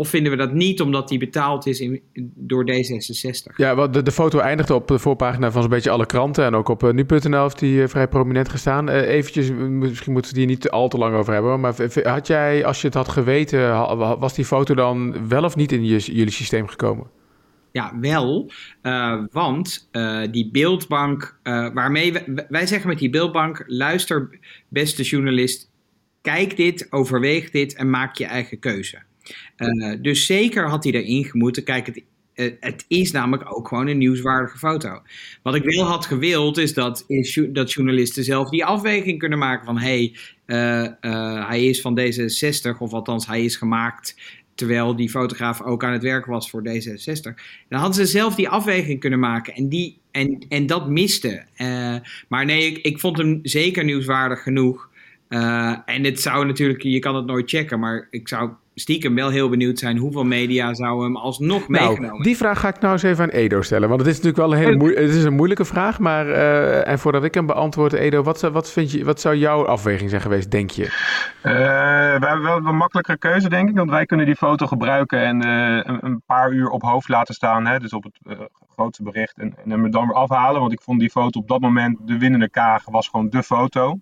Of 0.00 0.08
vinden 0.08 0.32
we 0.32 0.38
dat 0.38 0.52
niet 0.52 0.80
omdat 0.80 1.08
die 1.08 1.18
betaald 1.18 1.66
is 1.66 1.80
in, 1.80 2.00
door 2.34 2.64
D66? 2.70 3.56
Ja, 3.56 3.86
de, 3.86 4.02
de 4.02 4.12
foto 4.12 4.38
eindigde 4.38 4.74
op 4.74 4.88
de 4.88 4.98
voorpagina 4.98 5.50
van 5.50 5.62
zo'n 5.62 5.70
beetje 5.70 5.90
alle 5.90 6.06
kranten. 6.06 6.44
En 6.44 6.54
ook 6.54 6.68
op 6.68 6.82
uh, 6.82 6.92
nu.nl 6.92 7.42
heeft 7.42 7.58
die 7.58 7.74
uh, 7.74 7.88
vrij 7.88 8.08
prominent 8.08 8.48
gestaan. 8.48 8.88
Uh, 8.88 9.08
eventjes, 9.08 9.50
misschien 9.50 10.12
moeten 10.12 10.32
we 10.32 10.38
die 10.38 10.46
niet 10.46 10.70
al 10.70 10.88
te 10.88 10.98
lang 10.98 11.14
over 11.16 11.32
hebben. 11.32 11.60
Maar 11.60 11.74
had 12.02 12.26
jij, 12.26 12.64
als 12.64 12.80
je 12.80 12.86
het 12.86 12.96
had 12.96 13.08
geweten, 13.08 13.70
was 14.18 14.34
die 14.34 14.44
foto 14.44 14.74
dan 14.74 15.28
wel 15.28 15.44
of 15.44 15.56
niet 15.56 15.72
in 15.72 15.84
je, 15.84 15.98
jullie 15.98 16.32
systeem 16.32 16.66
gekomen? 16.68 17.06
Ja, 17.72 17.98
wel. 18.00 18.50
Uh, 18.82 19.22
want 19.32 19.88
uh, 19.92 20.22
die 20.30 20.50
beeldbank, 20.50 21.38
uh, 21.42 21.68
waarmee 21.74 22.12
we, 22.12 22.46
wij 22.48 22.66
zeggen 22.66 22.88
met 22.88 22.98
die 22.98 23.10
beeldbank: 23.10 23.64
luister, 23.66 24.38
beste 24.68 25.02
journalist, 25.02 25.70
kijk 26.22 26.56
dit, 26.56 26.86
overweeg 26.90 27.50
dit 27.50 27.74
en 27.74 27.90
maak 27.90 28.16
je 28.16 28.24
eigen 28.24 28.58
keuze. 28.58 29.08
Uh, 29.56 29.96
dus 30.02 30.26
zeker 30.26 30.68
had 30.68 30.84
hij 30.84 30.92
erin 30.92 31.24
gemoeten. 31.24 31.64
Kijk, 31.64 31.86
het, 31.86 32.02
uh, 32.40 32.52
het 32.60 32.84
is 32.88 33.10
namelijk 33.10 33.56
ook 33.56 33.68
gewoon 33.68 33.86
een 33.86 33.98
nieuwswaardige 33.98 34.58
foto. 34.58 35.02
Wat 35.42 35.54
ik 35.54 35.64
wel 35.64 35.84
had 35.84 36.06
gewild 36.06 36.58
is 36.58 36.74
dat, 36.74 37.06
dat 37.52 37.72
journalisten 37.72 38.24
zelf 38.24 38.50
die 38.50 38.64
afweging 38.64 39.18
kunnen 39.18 39.38
maken 39.38 39.64
van... 39.64 39.78
hé, 39.78 40.12
hey, 40.46 40.96
uh, 41.00 41.48
hij 41.48 41.64
is 41.64 41.80
van 41.80 42.00
D66, 42.00 42.78
of 42.78 42.92
althans 42.92 43.26
hij 43.26 43.44
is 43.44 43.56
gemaakt 43.56 44.38
terwijl 44.54 44.96
die 44.96 45.10
fotograaf 45.10 45.62
ook 45.62 45.84
aan 45.84 45.92
het 45.92 46.02
werk 46.02 46.26
was 46.26 46.50
voor 46.50 46.62
D66. 46.68 47.34
Dan 47.68 47.80
hadden 47.80 47.94
ze 47.94 48.06
zelf 48.06 48.34
die 48.34 48.48
afweging 48.48 49.00
kunnen 49.00 49.18
maken 49.18 49.54
en, 49.54 49.68
die, 49.68 49.98
en, 50.10 50.44
en 50.48 50.66
dat 50.66 50.88
miste. 50.88 51.44
maar 52.28 52.44
nee, 52.44 52.80
ik, 52.80 52.98
vond 52.98 53.18
hem 53.18 53.38
zeker 53.42 53.84
nieuwswaardig 53.84 54.42
genoeg... 54.42 54.88
En 55.84 56.04
het 56.04 56.20
zou 56.20 56.46
natuurlijk, 56.46 56.82
je 56.82 56.98
kan 56.98 57.14
het 57.14 57.26
nooit 57.26 57.50
checken, 57.50 57.80
maar 57.80 58.08
ik 58.10 58.28
zou 58.28 58.50
stiekem 58.74 59.14
wel 59.14 59.30
heel 59.30 59.48
benieuwd 59.48 59.78
zijn 59.78 59.96
hoeveel 59.96 60.24
media 60.24 60.74
zou 60.74 61.02
hem 61.02 61.16
alsnog 61.16 61.68
nou, 61.68 61.86
meegenomen. 61.86 62.22
Die 62.22 62.36
vraag 62.36 62.60
ga 62.60 62.68
ik 62.68 62.80
nou 62.80 62.92
eens 62.92 63.02
even 63.02 63.24
aan 63.24 63.30
Edo 63.30 63.62
stellen. 63.62 63.88
Want 63.88 64.00
het 64.00 64.08
is 64.08 64.16
natuurlijk 64.20 64.42
wel 64.42 64.52
een 64.52 64.64
hele 64.64 64.76
moe 64.76 64.92
het 64.92 65.10
is 65.10 65.24
een 65.24 65.34
moeilijke 65.34 65.64
vraag. 65.64 65.98
Maar 65.98 66.26
uh, 66.26 66.88
en 66.88 66.98
voordat 66.98 67.24
ik 67.24 67.34
hem 67.34 67.46
beantwoord, 67.46 67.92
Edo, 67.92 68.22
wat, 68.22 68.40
wat, 68.40 68.70
vind 68.70 68.92
je, 68.92 69.04
wat 69.04 69.20
zou 69.20 69.36
jouw 69.36 69.66
afweging 69.66 70.10
zijn 70.10 70.22
geweest, 70.22 70.50
denk 70.50 70.70
je? 70.70 70.84
Uh, 70.84 71.52
we 72.18 72.26
hebben 72.26 72.42
wel 72.42 72.56
een 72.56 72.76
makkelijke 72.76 73.18
keuze, 73.18 73.48
denk 73.48 73.68
ik. 73.68 73.76
Want 73.76 73.90
wij 73.90 74.06
kunnen 74.06 74.26
die 74.26 74.36
foto 74.36 74.66
gebruiken 74.66 75.20
en 75.20 75.46
uh, 75.46 75.80
een, 75.82 75.98
een, 76.06 76.22
paar 76.26 76.52
uur 76.52 76.68
op 76.68 76.82
hoofd 76.82 77.08
laten 77.08 77.34
staan. 77.34 77.66
Hè, 77.66 77.78
dus 77.78 77.92
op 77.92 78.04
het 78.04 78.18
grootste 78.74 79.02
bericht. 79.02 79.38
En, 79.38 79.54
en 79.64 79.70
hem 79.70 79.90
dan 79.90 80.06
weer 80.06 80.16
afhalen. 80.16 80.60
Want 80.60 80.72
ik 80.72 80.82
vond 80.82 81.00
die 81.00 81.10
foto 81.10 81.40
op 81.40 81.48
dat 81.48 81.60
moment, 81.60 81.98
de 82.04 82.18
winnende 82.18 82.48
kaag, 82.48 82.84
was 82.84 83.08
gewoon 83.08 83.28
de 83.30 83.42
foto. 83.42 83.98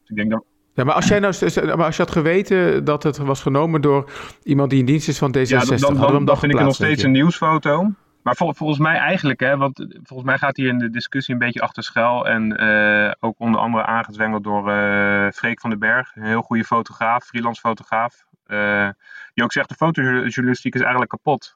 Dus 0.00 0.10
ik 0.10 0.16
denk 0.16 0.30
dat 0.30 0.44
ja, 0.74 0.84
maar 0.84 0.94
als 0.94 1.08
jij 1.08 1.18
nou, 1.18 1.34
maar 1.76 1.86
als 1.86 1.96
je 1.96 2.02
had 2.02 2.12
geweten 2.12 2.84
dat 2.84 3.02
het 3.02 3.16
was 3.16 3.42
genomen 3.42 3.80
door 3.80 4.10
iemand 4.42 4.70
die 4.70 4.78
in 4.78 4.86
dienst 4.86 5.08
is 5.08 5.18
van 5.18 5.36
D66, 5.36 5.40
ja, 5.40 5.64
dan, 5.64 5.76
dan, 5.76 5.96
dan, 5.96 6.24
dan 6.24 6.38
vind 6.38 6.52
ik 6.52 6.58
het 6.58 6.66
nog 6.66 6.74
steeds 6.74 7.02
een 7.02 7.10
nieuwsfoto. 7.10 7.90
Maar 8.22 8.36
vol, 8.36 8.54
volgens 8.54 8.78
mij 8.78 8.96
eigenlijk, 8.96 9.40
hè, 9.40 9.56
want 9.56 9.86
volgens 10.02 10.28
mij 10.28 10.38
gaat 10.38 10.56
hier 10.56 10.68
in 10.68 10.78
de 10.78 10.90
discussie 10.90 11.34
een 11.34 11.40
beetje 11.40 11.60
achter 11.60 11.82
schuil. 11.82 12.28
En 12.28 12.62
uh, 12.62 13.10
ook 13.20 13.34
onder 13.38 13.60
andere 13.60 13.84
aangezwengeld 13.84 14.44
door 14.44 14.70
uh, 14.70 15.28
Freek 15.30 15.60
van 15.60 15.70
den 15.70 15.78
Berg, 15.78 16.16
een 16.16 16.22
heel 16.22 16.42
goede 16.42 16.64
fotograaf, 16.64 17.24
freelance 17.24 17.60
fotograaf. 17.60 18.24
Uh, 18.46 18.88
die 19.34 19.44
ook 19.44 19.52
zegt, 19.52 19.68
de 19.68 19.74
fotojournalistiek 19.74 20.74
is 20.74 20.80
eigenlijk 20.80 21.10
kapot. 21.10 21.52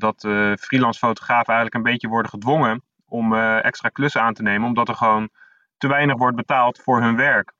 dat 0.00 0.20
freelance 0.60 0.98
fotografen 0.98 1.54
eigenlijk 1.54 1.74
een 1.74 1.92
beetje 1.92 2.08
worden 2.08 2.30
gedwongen 2.30 2.82
om 3.08 3.34
extra 3.34 3.88
klussen 3.88 4.20
aan 4.20 4.34
te 4.34 4.42
nemen, 4.42 4.68
omdat 4.68 4.88
er 4.88 4.94
gewoon 4.94 5.28
te 5.78 5.88
weinig 5.88 6.16
wordt 6.16 6.36
betaald 6.36 6.80
voor 6.82 7.00
hun 7.00 7.16
werk. 7.16 7.53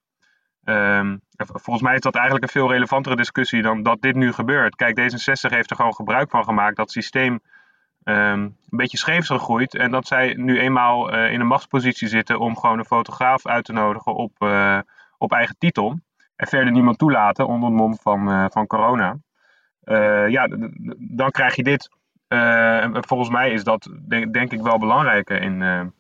Um, 0.65 1.21
volgens 1.37 1.83
mij 1.83 1.95
is 1.95 2.01
dat 2.01 2.15
eigenlijk 2.15 2.45
een 2.45 2.61
veel 2.61 2.71
relevantere 2.73 3.17
discussie 3.17 3.63
dan 3.63 3.83
dat 3.83 4.01
dit 4.01 4.15
nu 4.15 4.33
gebeurt. 4.33 4.77
Kijk, 4.77 5.01
D66 5.01 5.51
heeft 5.51 5.71
er 5.71 5.77
gewoon 5.77 5.95
gebruik 5.95 6.31
van 6.31 6.45
gemaakt 6.45 6.77
dat 6.77 6.85
het 6.85 6.95
systeem 6.95 7.41
um, 8.05 8.15
een 8.15 8.57
beetje 8.71 8.99
scheef 8.99 9.27
gegroeid. 9.27 9.75
En 9.75 9.91
dat 9.91 10.07
zij 10.07 10.35
nu 10.35 10.59
eenmaal 10.59 11.15
uh, 11.15 11.33
in 11.33 11.41
een 11.41 11.47
machtspositie 11.47 12.09
zitten 12.09 12.39
om 12.39 12.59
gewoon 12.59 12.79
een 12.79 12.85
fotograaf 12.85 13.47
uit 13.47 13.65
te 13.65 13.73
nodigen 13.73 14.15
op, 14.15 14.33
uh, 14.39 14.79
op 15.19 15.33
eigen 15.33 15.57
titel. 15.59 16.01
En 16.37 16.47
verder 16.47 16.73
niemand 16.73 16.99
toelaten 16.99 17.47
onder 17.47 17.69
het 17.69 17.79
mom 17.79 17.97
van, 17.97 18.29
uh, 18.29 18.45
van 18.49 18.67
corona. 18.67 19.19
ja, 20.29 20.49
dan 20.99 21.31
krijg 21.31 21.55
je 21.57 21.63
dit. 21.63 21.89
volgens 22.91 23.31
mij 23.31 23.51
is 23.51 23.65
dat 23.65 23.89
denk, 24.09 24.33
denk 24.33 24.53
ik 24.53 24.63
wel 24.63 24.79
belangrijker 24.79 25.43
in 25.43 25.93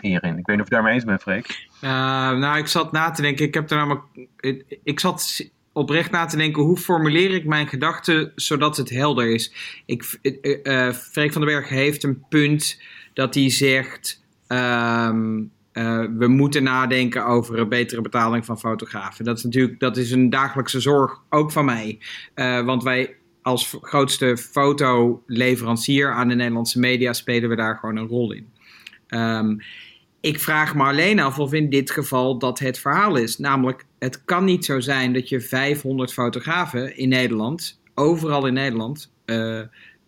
hierin. 0.00 0.38
Ik 0.38 0.46
weet 0.46 0.56
niet 0.56 0.60
of 0.60 0.68
je 0.68 0.74
daarmee 0.74 0.94
eens 0.94 1.04
bent, 1.04 1.22
Freek. 1.22 1.68
Uh, 1.84 1.90
nou, 2.38 2.58
ik 2.58 2.66
zat 2.66 2.92
na 2.92 3.10
te 3.10 3.22
denken. 3.22 3.46
Ik 3.46 3.54
heb 3.54 3.70
er 3.70 3.76
namelijk. 3.76 4.02
Ik, 4.40 4.78
ik 4.84 5.00
zat 5.00 5.50
oprecht 5.72 6.10
na 6.10 6.24
te 6.24 6.36
denken, 6.36 6.62
hoe 6.62 6.76
formuleer 6.76 7.30
ik 7.30 7.44
mijn 7.44 7.68
gedachten 7.68 8.32
zodat 8.34 8.76
het 8.76 8.90
helder 8.90 9.30
is? 9.30 9.54
Ik, 9.86 10.18
uh, 10.22 10.92
Freek 10.92 11.32
van 11.32 11.40
den 11.40 11.50
Berg 11.50 11.68
heeft 11.68 12.02
een 12.02 12.24
punt 12.28 12.80
dat 13.14 13.34
hij 13.34 13.50
zegt, 13.50 14.22
ehm, 14.46 15.42
we 16.18 16.26
moeten 16.28 16.62
nadenken 16.62 17.26
over 17.26 17.58
een 17.58 17.68
betere 17.68 18.00
betaling 18.00 18.44
van 18.44 18.58
fotografen. 18.58 19.24
Dat 19.24 19.38
is 19.38 19.44
natuurlijk 19.44 19.80
dat 19.80 19.96
is 19.96 20.10
een 20.10 20.30
dagelijkse 20.30 20.80
zorg, 20.80 21.20
ook 21.30 21.52
van 21.52 21.64
mij. 21.64 21.98
want 22.64 22.82
wij 22.82 23.16
als 23.42 23.76
grootste 23.80 24.36
fotoleverancier 24.36 26.12
aan 26.12 26.28
de 26.28 26.34
Nederlandse 26.34 26.78
media 26.78 27.12
spelen 27.12 27.48
we 27.48 27.56
daar 27.56 27.76
gewoon 27.76 27.96
een 27.96 28.06
rol 28.06 28.32
in. 28.32 28.52
Um, 29.08 29.60
ik 30.24 30.40
vraag 30.40 30.74
me 30.74 30.82
alleen 30.82 31.20
af 31.20 31.38
of 31.38 31.52
in 31.52 31.70
dit 31.70 31.90
geval 31.90 32.38
dat 32.38 32.58
het 32.58 32.78
verhaal 32.78 33.16
is. 33.16 33.38
Namelijk, 33.38 33.84
het 33.98 34.24
kan 34.24 34.44
niet 34.44 34.64
zo 34.64 34.80
zijn 34.80 35.12
dat 35.12 35.28
je 35.28 35.40
500 35.40 36.12
fotografen 36.12 36.96
in 36.96 37.08
Nederland, 37.08 37.80
overal 37.94 38.46
in 38.46 38.52
Nederland, 38.52 39.12
uh, 39.26 39.60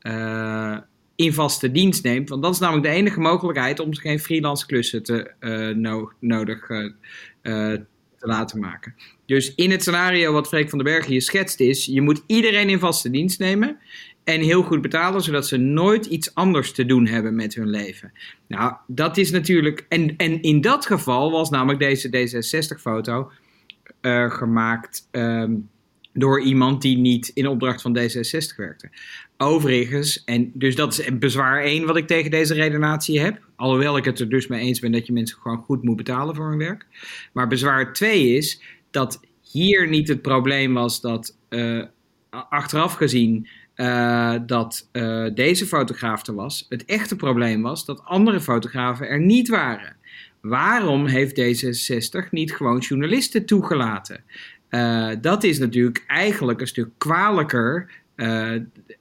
uh, 0.02 0.76
in 1.16 1.32
vaste 1.32 1.70
dienst 1.70 2.02
neemt. 2.04 2.28
Want 2.28 2.42
dat 2.42 2.52
is 2.52 2.58
namelijk 2.58 2.86
de 2.86 2.92
enige 2.92 3.20
mogelijkheid 3.20 3.80
om 3.80 3.94
geen 3.94 4.20
freelance 4.20 4.66
klussen 4.66 5.02
te, 5.02 5.32
uh, 5.40 6.08
nodig 6.20 6.66
te 8.18 8.26
laten 8.26 8.60
maken. 8.60 8.94
Dus 9.26 9.54
in 9.54 9.70
het 9.70 9.82
scenario 9.82 10.32
wat 10.32 10.48
Freek 10.48 10.68
van 10.68 10.78
den 10.78 10.92
Berg 10.92 11.06
hier 11.06 11.22
schetst 11.22 11.60
is, 11.60 11.84
je 11.84 12.00
moet 12.00 12.22
iedereen 12.26 12.68
in 12.68 12.78
vaste 12.78 13.10
dienst 13.10 13.38
nemen 13.38 13.78
en 14.26 14.40
heel 14.40 14.62
goed 14.62 14.80
betalen, 14.80 15.22
zodat 15.22 15.46
ze 15.46 15.56
nooit 15.56 16.06
iets 16.06 16.34
anders 16.34 16.72
te 16.72 16.86
doen 16.86 17.06
hebben 17.06 17.34
met 17.34 17.54
hun 17.54 17.68
leven. 17.68 18.12
Nou, 18.46 18.74
dat 18.86 19.16
is 19.16 19.30
natuurlijk. 19.30 19.86
En, 19.88 20.16
en 20.16 20.42
in 20.42 20.60
dat 20.60 20.86
geval 20.86 21.30
was 21.30 21.50
namelijk 21.50 21.78
deze 21.78 22.08
D66-foto 22.08 23.30
uh, 24.00 24.30
gemaakt 24.30 25.08
um, 25.12 25.68
door 26.12 26.40
iemand 26.40 26.82
die 26.82 26.98
niet 26.98 27.30
in 27.34 27.46
opdracht 27.46 27.82
van 27.82 27.98
D66 27.98 28.56
werkte. 28.56 28.90
Overigens, 29.36 30.24
en 30.24 30.50
dus 30.54 30.76
dat 30.76 30.98
is 30.98 31.18
bezwaar 31.18 31.62
1 31.62 31.86
wat 31.86 31.96
ik 31.96 32.06
tegen 32.06 32.30
deze 32.30 32.54
redenatie 32.54 33.20
heb. 33.20 33.40
Alhoewel 33.56 33.96
ik 33.96 34.04
het 34.04 34.20
er 34.20 34.28
dus 34.28 34.46
mee 34.46 34.60
eens 34.60 34.80
ben 34.80 34.92
dat 34.92 35.06
je 35.06 35.12
mensen 35.12 35.38
gewoon 35.38 35.62
goed 35.62 35.82
moet 35.82 35.96
betalen 35.96 36.34
voor 36.34 36.48
hun 36.48 36.58
werk. 36.58 36.86
Maar 37.32 37.48
bezwaar 37.48 37.92
2 37.92 38.36
is 38.36 38.62
dat 38.90 39.20
hier 39.50 39.88
niet 39.88 40.08
het 40.08 40.22
probleem 40.22 40.74
was 40.74 41.00
dat 41.00 41.36
uh, 41.48 41.84
achteraf 42.30 42.94
gezien 42.94 43.48
uh, 43.76 44.34
dat 44.46 44.88
uh, 44.92 45.26
deze 45.34 45.66
fotograaf 45.66 46.26
er 46.26 46.34
was. 46.34 46.66
Het 46.68 46.84
echte 46.84 47.16
probleem 47.16 47.62
was 47.62 47.84
dat 47.84 48.04
andere 48.04 48.40
fotografen 48.40 49.08
er 49.08 49.20
niet 49.20 49.48
waren. 49.48 49.96
Waarom 50.40 51.06
heeft 51.06 51.40
D66 51.40 52.30
niet 52.30 52.54
gewoon 52.54 52.78
journalisten 52.78 53.46
toegelaten? 53.46 54.20
Uh, 54.70 55.10
dat 55.20 55.44
is 55.44 55.58
natuurlijk 55.58 56.04
eigenlijk 56.06 56.60
een 56.60 56.66
stuk 56.66 56.88
kwalijker 56.98 57.90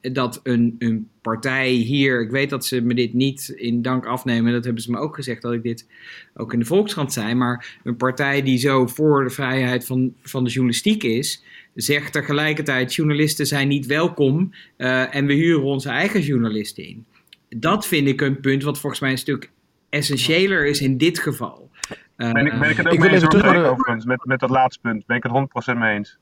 dat 0.02 0.40
een, 0.44 0.76
een 0.80 1.10
partij 1.22 1.70
hier, 1.70 2.22
ik 2.22 2.30
weet 2.30 2.50
dat 2.50 2.66
ze 2.66 2.82
me 2.82 2.94
dit 2.94 3.14
niet 3.14 3.54
in 3.56 3.82
dank 3.82 4.06
afnemen, 4.06 4.54
dat 4.54 4.64
hebben 4.64 4.84
ze 4.84 4.92
me 4.92 4.98
ook 4.98 5.16
gezegd 5.16 5.42
dat 5.42 5.54
ik 5.54 5.64
dit 5.64 5.88
ook 6.34 6.54
in 6.54 6.60
de 6.60 6.66
Volkskrant 6.66 7.14
zei, 7.14 7.34
maar 7.34 7.80
een 7.84 7.96
partij 7.96 8.42
die 8.42 8.58
zo 8.58 8.88
voor 8.88 9.24
de 9.24 9.30
vrijheid 9.30 9.86
van, 9.86 10.14
van 10.22 10.44
de 10.44 10.50
journalistiek 10.50 11.04
is, 11.04 11.44
zegt 11.76 12.14
tegelijkertijd: 12.14 12.94
journalisten 12.94 13.46
zijn 13.46 13.68
niet 13.68 13.86
welkom 13.86 14.54
uh, 14.78 15.16
en 15.16 15.26
we 15.26 15.34
huren 15.34 15.64
onze 15.64 15.90
eigen 15.90 16.22
journalisten 16.22 16.88
in. 16.88 17.06
Dat 17.50 17.88
vind 17.88 18.08
ik 18.08 18.22
een 18.22 18.40
punt 18.40 18.64
wat 18.64 18.80
volgens 18.80 19.02
mij 19.02 19.12
een 19.12 19.18
stuk 19.18 19.52
essentiëler 19.90 20.66
is 20.66 20.82
in 20.82 20.98
dit 20.98 21.20
geval. 21.20 21.70
Uh, 22.18 22.32
ben, 22.32 22.46
ik, 22.46 22.60
ben 22.60 22.70
ik 22.70 22.78
het 22.78 22.88
ook 22.88 22.94
ik 22.94 23.00
mee 23.00 23.10
eens 23.10 23.24
overigens, 23.26 24.06
met, 24.06 24.26
met 24.26 24.40
dat 24.40 24.50
laatste 24.50 24.82
punt. 24.82 25.06
Ben 25.06 25.18
ik 25.18 25.24
het 25.24 25.74
100% 25.74 25.78
mee 25.78 25.96
eens. 25.96 26.20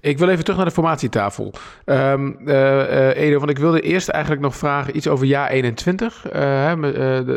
Ik 0.00 0.18
wil 0.18 0.28
even 0.28 0.42
terug 0.42 0.56
naar 0.58 0.68
de 0.68 0.72
formatietafel. 0.72 1.52
Um, 1.84 2.48
Edo, 3.14 3.38
want 3.38 3.50
ik 3.50 3.58
wilde 3.58 3.80
eerst 3.80 4.08
eigenlijk 4.08 4.42
nog 4.42 4.56
vragen 4.56 4.96
iets 4.96 5.08
over 5.08 5.26
jaar 5.26 5.50
21. 5.50 6.26
Uh, 6.26 6.32
hè, 6.32 6.76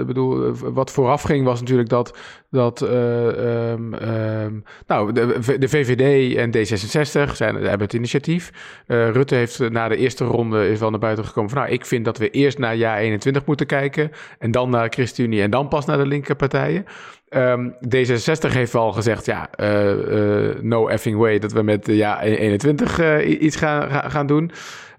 bedoel, 0.06 0.54
wat 0.54 0.92
vooraf 0.92 1.22
ging 1.22 1.46
was 1.46 1.60
natuurlijk 1.60 1.90
dat, 1.90 2.18
dat 2.50 2.82
um, 2.82 3.94
um, 3.94 4.64
nou, 4.88 5.12
de, 5.12 5.58
de, 5.60 5.70
VVD 5.70 6.36
en 6.36 6.52
D66 6.58 7.36
zijn, 7.36 7.56
hebben 7.56 7.80
het 7.80 7.94
initiatief. 7.94 8.52
Rutte 8.88 9.36
heeft 9.36 9.70
na 9.70 9.88
de 9.88 9.98
eerste 9.98 10.24
ronde 10.24 10.70
is 10.70 10.80
wel 10.80 10.90
naar 10.90 11.00
buiten 11.00 11.26
gekomen 11.26 11.50
van... 11.50 11.60
nou, 11.60 11.74
ik 11.74 11.86
vind 11.86 12.06
dat 12.06 12.18
we 12.18 12.30
eerst 12.30 12.58
naar 12.58 12.76
jaar 12.76 12.98
21 12.98 13.46
moeten 13.46 13.66
kijken... 13.66 14.12
en 14.40 14.52
dan 14.52 14.70
naar 14.70 14.90
ChristenUnie 14.90 15.42
en 15.42 15.50
dan 15.50 15.68
pas 15.68 15.86
naar 15.86 15.98
de 15.98 16.06
linkerpartijen. 16.06 16.86
Um, 17.36 17.74
D66 17.74 18.52
heeft 18.52 18.76
al 18.76 18.92
gezegd, 18.92 19.26
ja, 19.26 19.50
uh, 19.60 19.92
uh, 19.92 20.56
no 20.62 20.88
effing 20.88 21.18
way 21.18 21.40
dat 21.40 21.52
we 21.52 21.62
met 21.62 21.90
uh, 21.90 21.96
ja 21.96 22.22
21 22.22 23.24
iets 23.24 23.56
gaan, 23.56 24.12
gaan 24.12 24.28
doen. 24.28 24.52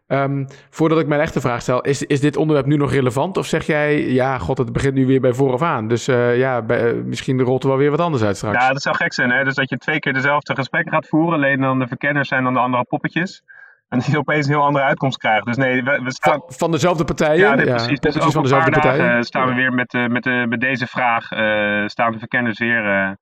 Um, 0.08 0.46
voordat 0.70 0.98
ik 0.98 1.06
mijn 1.06 1.20
echte 1.20 1.40
vraag 1.40 1.62
stel, 1.62 1.80
is, 1.80 2.02
is 2.02 2.20
dit 2.20 2.36
onderwerp 2.36 2.66
nu 2.66 2.76
nog 2.76 2.92
relevant? 2.92 3.36
Of 3.36 3.46
zeg 3.46 3.66
jij, 3.66 4.08
ja, 4.08 4.38
god, 4.38 4.58
het 4.58 4.72
begint 4.72 4.94
nu 4.94 5.06
weer 5.06 5.20
bij 5.20 5.32
vooraf 5.32 5.62
aan. 5.62 5.88
Dus 5.88 6.04
ja, 6.04 6.64
misschien 7.04 7.42
rolt 7.42 7.62
er 7.62 7.68
wel 7.68 7.78
weer 7.78 7.90
wat 7.90 8.00
anders 8.00 8.22
uit 8.22 8.36
straks. 8.36 8.64
Ja, 8.64 8.72
dat 8.72 8.82
zou 8.82 8.96
gek 8.96 9.12
zijn, 9.12 9.30
hè? 9.30 9.44
Dus 9.44 9.54
dat 9.54 9.70
je 9.70 9.76
twee 9.76 9.98
keer 9.98 10.12
dezelfde 10.12 10.54
gesprekken 10.54 10.92
gaat 10.92 11.08
voeren, 11.08 11.34
alleen 11.34 11.60
dan 11.60 11.78
de 11.78 11.86
verkenners 11.86 12.28
zijn 12.28 12.44
dan 12.44 12.54
de 12.54 12.60
andere 12.60 12.84
poppetjes. 12.84 13.42
En 13.88 13.98
die 13.98 14.18
opeens 14.18 14.46
een 14.46 14.52
heel 14.52 14.62
andere 14.62 14.84
uitkomst 14.84 15.18
krijgen. 15.18 15.44
Dus 15.44 15.56
nee, 15.56 15.82
we, 15.82 16.00
we 16.02 16.12
staan... 16.12 16.40
Van, 16.40 16.52
van, 16.52 16.70
dezelfde 16.70 17.04
partijen? 17.04 17.38
Ja, 17.38 17.56
dit, 17.56 17.64
precies. 17.64 18.00
Dus 18.00 18.16
van 18.16 18.42
dezelfde 18.42 18.70
partijen. 18.70 19.24
staan 19.24 19.48
we 19.48 19.54
weer 19.54 19.72
met, 19.72 19.94
uh, 19.94 20.06
met, 20.06 20.26
uh, 20.26 20.44
met 20.44 20.60
deze 20.60 20.86
vraag. 20.86 21.30
Uh, 21.30 21.86
staan 21.86 22.12
de 22.12 22.18
verkenners 22.18 22.58
weer... 22.58 23.16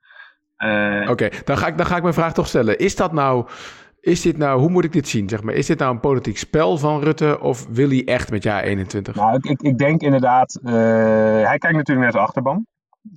Oké, 1.08 1.28
dan, 1.44 1.58
ga 1.58 1.66
ik, 1.66 1.76
dan 1.76 1.86
ga 1.86 1.96
ik 1.96 2.02
mijn 2.02 2.14
vraag 2.14 2.32
toch 2.32 2.46
stellen. 2.46 2.78
Is 2.78 2.96
dat 2.96 3.12
nou... 3.12 3.46
Is 4.00 4.20
dit 4.20 4.36
nou, 4.36 4.60
hoe 4.60 4.70
moet 4.70 4.84
ik 4.84 4.92
dit 4.92 5.08
zien? 5.08 5.28
Zeg 5.28 5.42
maar? 5.42 5.54
Is 5.54 5.66
dit 5.66 5.78
nou 5.78 5.92
een 5.92 6.00
politiek 6.00 6.38
spel 6.38 6.78
van 6.78 7.00
Rutte 7.02 7.40
of 7.40 7.66
wil 7.68 7.88
hij 7.88 8.04
echt 8.04 8.30
met 8.30 8.42
jaar 8.42 8.62
21? 8.62 9.14
Nou, 9.14 9.36
ik, 9.36 9.44
ik, 9.44 9.60
ik 9.60 9.78
denk 9.78 10.00
inderdaad, 10.00 10.58
hij 10.62 11.58
kijkt 11.58 11.76
natuurlijk 11.76 11.98
naar 11.98 12.10
zijn 12.10 12.24
achterban. 12.24 12.66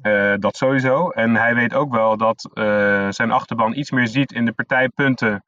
Uh, 0.02 0.34
dat 0.40 0.58
sowieso. 0.58 1.10
En 1.10 1.36
hij 1.36 1.56
weet 1.56 1.74
ook 1.74 1.96
wel 1.96 2.18
dat 2.18 2.50
zijn 3.10 3.32
achterban 3.32 3.78
iets 3.78 3.92
meer 3.92 4.08
ziet 4.08 4.32
in 4.32 4.46
de 4.46 4.54
partijpunten 4.54 5.44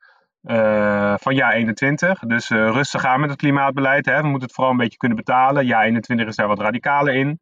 uh, 0.47 1.13
van 1.17 1.35
jaar 1.35 1.53
21. 1.53 2.19
Dus 2.19 2.49
uh, 2.49 2.69
rustig 2.69 3.05
aan 3.05 3.19
met 3.19 3.29
het 3.29 3.39
klimaatbeleid. 3.39 4.05
Hè. 4.05 4.21
We 4.21 4.27
moeten 4.27 4.47
het 4.47 4.53
vooral 4.53 4.71
een 4.71 4.79
beetje 4.79 4.97
kunnen 4.97 5.17
betalen. 5.17 5.65
Jaar 5.65 5.83
21 5.83 6.27
is 6.27 6.35
daar 6.35 6.47
wat 6.47 6.59
radicaler 6.59 7.13
in. 7.13 7.39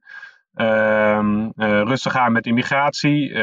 Uh, 0.55 1.41
rustig 1.83 2.15
aan 2.15 2.31
met 2.31 2.45
immigratie. 2.45 3.35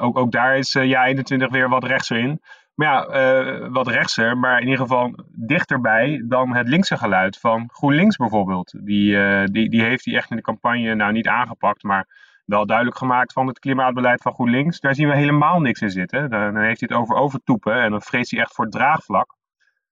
ook, 0.00 0.18
ook 0.18 0.32
daar 0.32 0.56
is 0.56 0.72
jaar 0.72 1.06
21 1.06 1.50
weer 1.50 1.68
wat 1.68 1.84
rechtser 1.84 2.18
in. 2.18 2.40
Maar 2.74 2.88
ja, 2.88 3.68
wat 3.68 3.88
rechtser, 3.88 4.38
maar 4.38 4.60
in 4.60 4.68
ieder 4.68 4.80
geval 4.80 5.24
dichterbij 5.32 6.24
dan 6.28 6.54
het 6.54 6.68
linkse 6.68 6.96
geluid 6.96 7.38
van 7.38 7.68
GroenLinks 7.72 8.16
bijvoorbeeld. 8.16 8.74
Die, 8.82 9.16
die, 9.44 9.70
die 9.70 9.82
heeft 9.82 10.04
hij 10.04 10.14
echt 10.14 10.30
in 10.30 10.36
de 10.36 10.42
campagne 10.42 10.94
nou 10.94 11.12
niet 11.12 11.28
aangepakt, 11.28 11.82
maar 11.82 12.06
wel 12.48 12.66
duidelijk 12.66 12.96
gemaakt 12.96 13.32
van 13.32 13.46
het 13.46 13.58
klimaatbeleid 13.58 14.22
van 14.22 14.34
GroenLinks. 14.34 14.80
Daar 14.80 14.94
zien 14.94 15.08
we 15.08 15.16
helemaal 15.16 15.60
niks 15.60 15.80
in 15.80 15.90
zitten. 15.90 16.30
Dan 16.30 16.56
heeft 16.56 16.80
hij 16.80 16.88
het 16.90 16.92
over 16.92 17.16
overtoepen 17.16 17.82
en 17.82 17.90
dan 17.90 18.02
vreest 18.02 18.30
hij 18.30 18.40
echt 18.40 18.54
voor 18.54 18.64
het 18.64 18.74
draagvlak 18.74 19.36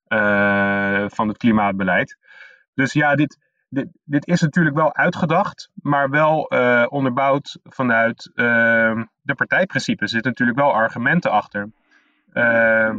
uh, 0.08 1.04
van 1.08 1.28
het 1.28 1.36
klimaatbeleid. 1.36 2.16
Dus 2.74 2.92
ja, 2.92 3.14
dit, 3.14 3.38
dit, 4.04 4.26
is 4.26 4.40
natuurlijk 4.40 4.76
wel 4.76 4.94
uitgedacht, 4.94 5.70
maar 5.74 6.10
wel 6.10 6.54
uh, 6.54 6.86
onderbouwd 6.88 7.58
vanuit 7.62 8.30
uh, 8.34 9.02
de 9.20 9.34
partijprincipes. 9.34 10.02
Er 10.02 10.08
zitten 10.08 10.30
natuurlijk 10.30 10.58
wel 10.58 10.72
argumenten 10.72 11.30
achter. 11.30 11.70
Uh, 12.36 12.42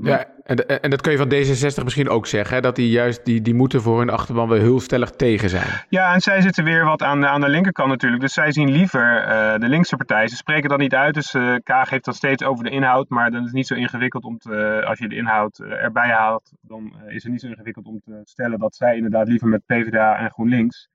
ja, 0.02 0.26
en, 0.44 0.82
en 0.82 0.90
dat 0.90 1.02
kun 1.02 1.12
je 1.12 1.18
van 1.18 1.34
D66 1.34 1.84
misschien 1.84 2.10
ook 2.10 2.28
zeggen, 2.28 2.56
hè? 2.56 2.62
dat 2.62 2.76
die 2.76 2.90
juist 2.90 3.26
die, 3.26 3.42
die 3.42 3.54
moeten 3.54 3.82
voor 3.82 4.00
hun 4.00 4.10
achterban 4.10 4.48
wel 4.48 4.60
heel 4.60 4.80
stellig 4.80 5.12
tegen 5.12 5.50
zijn. 5.50 5.68
Ja, 5.90 6.14
en 6.14 6.22
zij 6.22 6.42
zitten 6.42 6.64
weer 6.64 6.86
wat 6.86 7.04
aan 7.04 7.22
de, 7.22 7.28
aan 7.28 7.42
de 7.42 7.50
linkerkant 7.50 7.90
natuurlijk. 7.90 8.22
Dus 8.22 8.34
zij 8.34 8.52
zien 8.52 8.72
liever 8.72 9.22
uh, 9.22 9.60
de 9.60 9.68
linkse 9.68 9.96
partij. 9.96 10.28
Ze 10.28 10.36
spreken 10.36 10.70
dat 10.70 10.80
niet 10.80 10.94
uit, 10.94 11.14
dus 11.14 11.34
uh, 11.34 11.56
Kaag 11.64 11.90
heeft 11.90 12.06
dat 12.06 12.16
steeds 12.16 12.44
over 12.44 12.64
de 12.64 12.70
inhoud. 12.70 13.10
Maar 13.10 13.32
dan 13.32 13.40
is 13.40 13.46
het 13.46 13.56
niet 13.56 13.68
zo 13.68 13.74
ingewikkeld 13.74 14.24
om 14.24 14.38
te, 14.38 14.84
als 14.86 15.00
je 15.00 15.08
de 15.08 15.16
inhoud 15.16 15.60
erbij 15.60 16.10
haalt, 16.10 16.52
dan 16.62 16.94
is 17.08 17.24
het 17.24 17.32
niet 17.32 17.42
zo 17.42 17.48
ingewikkeld 17.48 17.86
om 17.86 18.00
te 18.06 18.22
stellen 18.24 18.60
dat 18.60 18.76
zij 18.76 18.96
inderdaad 18.96 19.28
liever 19.28 19.48
met 19.48 19.66
PvdA 19.66 20.18
en 20.18 20.32
GroenLinks. 20.32 20.90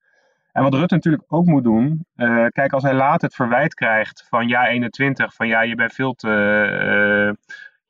En 0.53 0.63
wat 0.63 0.75
Rutte 0.75 0.95
natuurlijk 0.95 1.25
ook 1.29 1.47
moet 1.47 1.65
doen, 1.65 2.07
kijk, 2.49 2.73
als 2.73 2.83
hij 2.83 2.95
laat 2.95 3.23
het 3.23 3.35
verwijt 3.35 3.75
krijgt 3.75 4.27
van 4.29 4.49
ja 4.49 4.69
21, 4.69 5.35
van 5.35 5.49
ja, 5.49 5.63
je 5.63 5.75
bent 5.75 5.93
veel 5.93 6.13
te, 6.13 7.37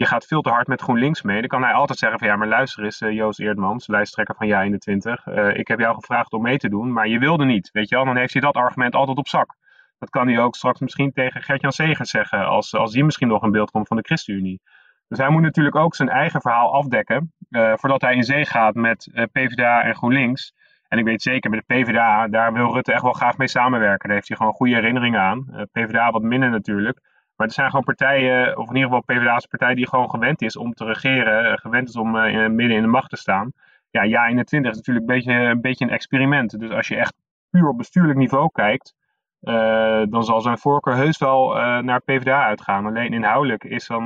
je 0.02 0.08
gaat 0.08 0.26
veel 0.26 0.42
te 0.42 0.50
hard 0.50 0.66
met 0.66 0.82
GroenLinks 0.82 1.22
mee. 1.22 1.38
Dan 1.38 1.48
kan 1.48 1.62
hij 1.62 1.72
altijd 1.72 1.98
zeggen 1.98 2.18
van 2.18 2.28
ja, 2.28 2.36
maar 2.36 2.48
luister 2.48 2.84
eens, 2.84 3.00
uh, 3.00 3.12
Joost 3.12 3.40
Eerdmans, 3.40 3.86
lijsttrekker 3.86 4.34
van 4.34 4.46
Ja 4.46 4.62
21. 4.62 5.26
Uh, 5.26 5.56
ik 5.56 5.68
heb 5.68 5.78
jou 5.78 5.94
gevraagd 5.94 6.32
om 6.32 6.42
mee 6.42 6.58
te 6.58 6.68
doen, 6.68 6.92
maar 6.92 7.08
je 7.08 7.18
wilde 7.18 7.44
niet. 7.44 7.70
Weet 7.72 7.88
je 7.88 7.94
wel, 7.94 8.04
dan 8.04 8.16
heeft 8.16 8.32
hij 8.32 8.42
dat 8.42 8.54
argument 8.54 8.94
altijd 8.94 9.18
op 9.18 9.28
zak. 9.28 9.54
Dat 9.98 10.10
kan 10.10 10.28
hij 10.28 10.38
ook 10.38 10.54
straks 10.56 10.80
misschien 10.80 11.12
tegen 11.12 11.42
Gert-Jan 11.42 11.72
zeggen, 12.06 12.46
als, 12.46 12.74
als 12.74 12.92
die 12.92 13.04
misschien 13.04 13.28
nog 13.28 13.42
in 13.42 13.50
beeld 13.50 13.70
komt 13.70 13.88
van 13.88 13.96
de 13.96 14.02
ChristenUnie. 14.02 14.60
Dus 15.08 15.18
hij 15.18 15.28
moet 15.28 15.42
natuurlijk 15.42 15.76
ook 15.76 15.94
zijn 15.94 16.08
eigen 16.08 16.40
verhaal 16.40 16.74
afdekken, 16.74 17.32
uh, 17.50 17.72
voordat 17.76 18.00
hij 18.00 18.14
in 18.14 18.22
zee 18.22 18.46
gaat 18.46 18.74
met 18.74 19.08
PvdA 19.32 19.82
en 19.82 19.94
GroenLinks. 19.94 20.54
En 20.88 20.98
ik 20.98 21.04
weet 21.04 21.22
zeker, 21.22 21.50
met 21.50 21.62
de 21.66 21.74
PvdA, 21.74 22.28
daar 22.28 22.52
wil 22.52 22.72
Rutte 22.72 22.92
echt 22.92 23.02
wel 23.02 23.12
graag 23.12 23.36
mee 23.36 23.48
samenwerken. 23.48 24.06
Daar 24.06 24.16
heeft 24.16 24.28
hij 24.28 24.36
gewoon 24.36 24.52
goede 24.52 24.74
herinneringen 24.74 25.20
aan. 25.20 25.68
PvdA 25.72 26.10
wat 26.10 26.22
minder 26.22 26.50
natuurlijk. 26.50 27.00
Maar 27.42 27.50
er 27.50 27.56
zijn 27.56 27.70
gewoon 27.70 27.84
partijen, 27.84 28.58
of 28.58 28.68
in 28.68 28.74
ieder 28.76 28.90
geval 28.90 29.16
PvdA's 29.16 29.46
partij, 29.46 29.74
die 29.74 29.88
gewoon 29.88 30.10
gewend 30.10 30.42
is 30.42 30.56
om 30.56 30.74
te 30.74 30.84
regeren, 30.84 31.58
gewend 31.58 31.88
is 31.88 31.96
om 31.96 32.10
midden 32.54 32.76
in 32.76 32.82
de 32.82 32.88
macht 32.88 33.10
te 33.10 33.16
staan. 33.16 33.52
Ja, 33.90 34.02
ja 34.02 34.26
21 34.26 34.70
is 34.70 34.76
natuurlijk 34.76 35.08
een 35.08 35.14
beetje, 35.14 35.32
een 35.32 35.60
beetje 35.60 35.84
een 35.84 35.90
experiment. 35.90 36.58
Dus 36.60 36.70
als 36.70 36.88
je 36.88 36.96
echt 36.96 37.14
puur 37.50 37.68
op 37.68 37.76
bestuurlijk 37.76 38.18
niveau 38.18 38.50
kijkt, 38.52 38.94
uh, 39.40 40.02
dan 40.08 40.24
zal 40.24 40.40
zijn 40.40 40.58
voorkeur 40.58 40.94
heus 40.94 41.18
wel 41.18 41.56
uh, 41.56 41.78
naar 41.78 42.00
PvdA 42.00 42.44
uitgaan. 42.44 42.86
Alleen 42.86 43.12
inhoudelijk 43.12 43.64
is 43.64 43.86
dan, 43.86 44.04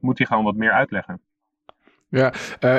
moet 0.00 0.18
hij 0.18 0.26
gewoon 0.26 0.44
wat 0.44 0.56
meer 0.56 0.72
uitleggen. 0.72 1.20
Ja, 2.14 2.32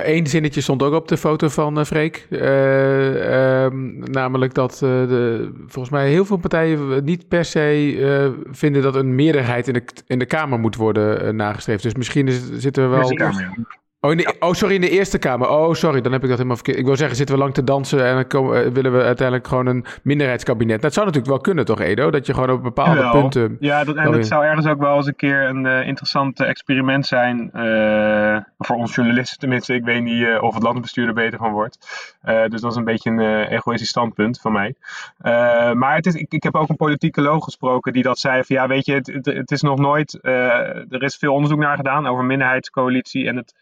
één 0.04 0.28
zinnetje 0.28 0.62
stond 0.62 0.84
ook 0.84 0.94
op 0.94 1.08
de 1.08 1.18
foto 1.18 1.48
van 1.48 1.86
Freek. 1.86 2.28
Ehm, 2.30 4.00
namelijk 4.12 4.54
dat 4.54 4.78
de, 4.80 5.52
volgens 5.68 5.94
mij 5.94 6.10
heel 6.10 6.26
veel 6.26 6.38
partijen 6.38 7.04
niet 7.04 7.28
per 7.28 7.46
se 7.46 8.44
vinden 8.52 8.82
dat 8.82 8.96
een 8.96 9.16
meerderheid 9.16 9.68
in 9.68 9.74
de, 9.74 9.84
in 10.08 10.20
de 10.20 10.26
Kamer 10.26 10.60
moet 10.60 10.76
worden 10.76 11.36
nagestreefd. 11.36 11.84
Dus 11.84 11.96
misschien 11.96 12.28
is, 12.28 12.52
zitten 12.54 12.84
we 12.84 12.90
wel. 12.90 13.36
Oh, 14.06 14.18
oh, 14.40 14.54
sorry, 14.54 14.76
in 14.76 14.82
de 14.82 14.90
Eerste 14.90 15.18
Kamer. 15.18 15.50
Oh, 15.50 15.74
sorry, 15.74 16.02
dan 16.02 16.12
heb 16.12 16.22
ik 16.22 16.28
dat 16.28 16.38
helemaal 16.38 16.56
verkeerd. 16.56 16.78
Ik 16.78 16.86
wil 16.86 16.96
zeggen, 16.96 17.18
zitten 17.18 17.36
we 17.36 17.42
lang 17.42 17.54
te 17.54 17.64
dansen 17.64 18.06
en 18.06 18.14
dan 18.14 18.28
komen, 18.28 18.66
eh, 18.66 18.72
willen 18.72 18.92
we 18.92 19.04
uiteindelijk 19.04 19.48
gewoon 19.48 19.66
een 19.66 19.86
minderheidskabinet. 20.04 20.82
Dat 20.82 20.94
zou 20.94 21.06
natuurlijk 21.06 21.34
wel 21.34 21.42
kunnen, 21.42 21.66
toch, 21.66 21.80
Edo? 21.80 22.12
Dat 22.12 22.26
je 22.26 22.34
gewoon 22.34 22.50
op 22.50 22.64
bepaalde 22.64 23.10
punten... 23.10 23.58
Ja, 23.60 23.84
dat, 23.84 23.96
en 23.96 24.12
dat 24.12 24.28
zou 24.28 24.46
ergens 24.46 24.68
ook 24.68 24.80
wel 24.80 24.96
eens 24.96 25.08
een 25.08 25.16
keer 25.16 25.50
een 25.50 25.66
uh, 25.66 25.88
interessant 25.88 26.40
experiment 26.40 27.06
zijn. 27.06 27.50
Uh, 27.54 28.38
voor 28.58 28.76
ons 28.76 28.96
journalisten 28.96 29.40
tenminste. 29.40 29.74
Ik 29.74 29.84
weet 29.84 30.04
niet 30.04 30.22
uh, 30.22 30.44
of 30.44 30.54
het 30.54 30.64
landbestuur 30.64 31.08
er 31.08 31.14
beter 31.14 31.40
van 31.40 31.52
wordt. 31.52 31.78
dus 32.50 32.62
dat 32.62 32.72
is 32.72 32.78
een 32.78 32.84
beetje 32.84 33.10
een 33.10 33.48
egoïstisch 33.48 33.90
standpunt 33.90 34.42
van 34.42 34.52
mij. 34.52 34.76
maar 35.74 35.96
het 35.96 36.06
is, 36.06 36.16
ik, 36.16 36.34
ik, 36.34 36.44
heb 36.44 36.56
ook 36.56 36.70
een 36.70 36.76
politicoloog 36.76 37.44
gesproken 37.44 37.94
die 37.94 38.04
dat 38.04 38.20
zei 38.20 38.44
van... 38.44 38.56
Ja, 38.56 38.68
weet 38.68 38.86
je, 38.86 38.94
het, 38.94 39.08
het, 39.08 39.26
het 39.26 39.52
is 39.52 39.62
nog 39.62 39.78
nooit... 39.78 40.20
er 40.22 41.04
is 41.04 41.16
veel 41.16 41.34
onderzoek 41.34 41.60
naar 41.60 41.76
gedaan 41.76 42.08
over 42.08 42.24
minderheidscoalitie 42.24 43.28
en 43.28 43.36
het 43.36 43.54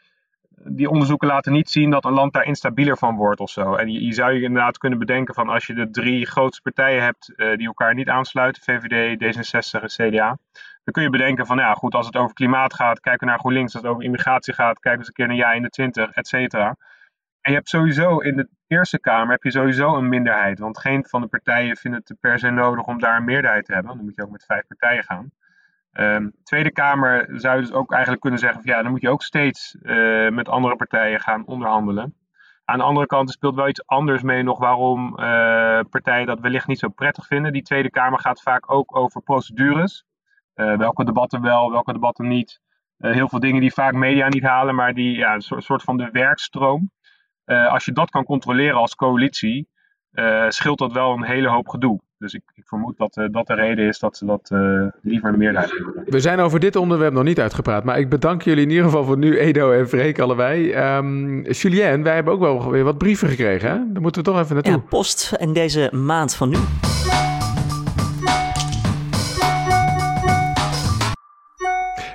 die 0.56 0.90
onderzoeken 0.90 1.28
laten 1.28 1.52
niet 1.52 1.70
zien 1.70 1.90
dat 1.90 2.06
een 2.06 2.14
land 2.14 2.34
daar 2.34 2.46
instabieler 2.46 2.98
van 2.98 3.16
wordt 3.16 3.40
of 3.40 3.50
zo. 3.50 3.76
En 3.76 3.92
je, 3.92 4.06
je 4.06 4.14
zou 4.14 4.34
je 4.34 4.42
inderdaad 4.42 4.78
kunnen 4.78 5.00
bedenken 5.00 5.34
van 5.34 5.50
als 5.50 5.66
je 5.66 5.74
de 5.74 5.90
drie 5.90 6.26
grootste 6.26 6.62
partijen 6.62 7.04
hebt 7.04 7.34
uh, 7.36 7.58
die 7.58 7.68
elkaar 7.68 7.94
niet 7.94 8.10
aansluiten, 8.10 8.64
VVD, 8.64 9.24
D66 9.24 9.82
en 9.82 10.10
CDA, 10.10 10.38
dan 10.84 10.94
kun 10.94 11.04
je 11.04 11.10
bedenken 11.10 11.46
van 11.46 11.58
ja 11.58 11.74
goed, 11.74 11.96
als 11.96 12.06
het 12.06 12.16
over 12.16 12.34
klimaat 12.34 12.74
gaat, 12.74 13.00
kijken 13.00 13.26
we 13.26 13.32
naar 13.32 13.40
GroenLinks. 13.40 13.74
Als 13.74 13.84
het 13.84 13.92
over 13.92 14.04
immigratie 14.04 14.54
gaat, 14.54 14.80
kijken 14.80 14.92
we 14.92 14.98
eens 14.98 15.08
een 15.08 15.14
keer 15.14 15.28
naar 15.28 15.36
Ja 15.36 15.54
in 15.54 15.62
de 15.62 15.70
20, 15.70 16.12
et 16.12 16.28
cetera. 16.28 16.76
En 17.42 17.52
je 17.52 17.58
hebt 17.58 17.70
sowieso 17.70 18.18
in 18.18 18.36
de 18.36 18.48
Eerste 18.68 19.00
Kamer 19.00 19.32
heb 19.32 19.44
je 19.44 19.52
sowieso 19.52 19.96
een 19.96 20.10
minderheid. 20.10 20.60
Want 20.60 20.80
geen 20.80 21.06
van 21.06 21.22
de 21.22 21.28
partijen 21.28 21.78
vindt 21.78 22.08
het 22.08 22.20
per 22.20 22.40
se 22.40 22.50
nodig 22.50 22.86
om 22.86 23.00
daar 23.00 23.18
een 23.18 23.24
meerderheid 23.24 23.66
te 23.66 23.74
hebben. 23.74 23.96
Dan 23.96 24.06
moet 24.06 24.16
je 24.16 24.24
ook 24.24 24.32
met 24.32 24.46
vijf 24.46 24.68
partijen 24.68 25.04
gaan. 25.04 25.32
Um, 25.94 26.34
Tweede 26.44 26.72
Kamer 26.72 27.28
zou 27.32 27.56
je 27.56 27.62
dus 27.62 27.72
ook 27.72 27.92
eigenlijk 27.92 28.22
kunnen 28.22 28.40
zeggen: 28.40 28.62
van, 28.62 28.72
ja, 28.72 28.82
dan 28.82 28.92
moet 28.92 29.02
je 29.02 29.10
ook 29.10 29.24
steeds 29.24 29.78
uh, 29.82 30.30
met 30.30 30.50
andere 30.50 30.76
partijen 30.76 31.20
gaan 31.20 31.46
onderhandelen. 31.46 32.16
Aan 32.66 32.78
de 32.78 32.84
andere 32.84 33.06
kant 33.06 33.32
speelt 33.32 33.56
wel 33.56 33.68
iets 33.68 33.88
anders 33.88 34.22
mee 34.22 34.44
nog 34.44 34.60
waarom 34.60 35.08
uh, 35.10 35.80
partijen 35.90 36.26
dat 36.26 36.40
wellicht 36.40 36.68
niet 36.68 36.80
zo 36.80 36.90
prettig 36.90 37.28
vinden. 37.28 37.54
Die 37.54 37.62
Tweede 37.62 37.90
Kamer 37.90 38.20
gaat 38.20 38.42
vaak 38.42 38.72
ook 38.72 38.96
over 38.96 39.22
procedures. 39.22 40.06
Uh, 40.56 40.78
welke 40.78 41.06
debatten 41.06 41.42
wel, 41.42 41.72
welke 41.72 41.94
debatten 41.94 42.28
niet. 42.28 42.62
heel 42.98 43.30
veel 43.30 43.40
dingen 43.40 43.62
die 43.62 43.74
vaak 43.74 43.94
media 43.94 44.28
niet 44.28 44.44
halen, 44.44 44.76
maar 44.76 44.94
die 44.94 45.16
ja, 45.16 45.34
een 45.34 45.62
soort 45.62 45.84
van 45.84 45.98
de 45.98 46.10
werkstroom. 46.12 46.92
als 47.46 47.86
je 47.86 47.92
dat 47.92 48.10
kan 48.10 48.24
controleren 48.24 48.78
als 48.78 48.96
coalitie, 48.96 49.70
scheelt 50.48 50.80
dat 50.80 50.92
wel 50.92 51.14
een 51.14 51.24
hele 51.24 51.50
hoop 51.50 51.68
gedoe. 51.68 52.02
Dus 52.24 52.34
ik, 52.34 52.42
ik 52.56 52.64
vermoed 52.66 52.98
dat 52.98 53.18
uh, 53.18 53.26
dat 53.32 53.48
de 53.48 53.54
reden 53.54 53.88
is 53.88 54.00
dat 54.00 54.18
ze 54.18 54.26
dat 54.26 54.50
uh, 54.54 54.88
liever 55.02 55.30
een 55.30 55.38
meerderheid 55.38 55.72
hebben. 55.72 56.04
We 56.06 56.20
zijn 56.20 56.40
over 56.40 56.60
dit 56.60 56.76
onderwerp 56.76 57.14
nog 57.14 57.24
niet 57.24 57.40
uitgepraat, 57.40 57.84
maar 57.84 58.00
ik 58.00 58.10
bedank 58.10 58.42
jullie 58.42 58.64
in 58.64 58.70
ieder 58.70 58.86
geval 58.86 59.04
voor 59.04 59.18
nu, 59.18 59.38
Edo 59.38 59.72
en 59.72 59.88
Freek, 59.88 60.20
allebei. 60.20 60.76
Um, 60.96 61.42
Julien, 61.42 62.04
wij 62.04 62.16
hebben 62.16 62.34
ook 62.34 62.40
wel 62.40 62.72
weer 62.72 62.84
wat 62.84 62.98
brieven 62.98 63.28
gekregen, 63.28 63.70
hè? 63.70 63.76
Daar 63.76 64.02
moeten 64.02 64.24
we 64.24 64.30
toch 64.30 64.40
even 64.40 64.54
naartoe. 64.54 64.74
Ja, 64.74 64.80
post 64.90 65.36
in 65.40 65.54
deze 65.54 65.90
maand 65.94 66.36
van 66.36 66.50
nu. 66.50 66.58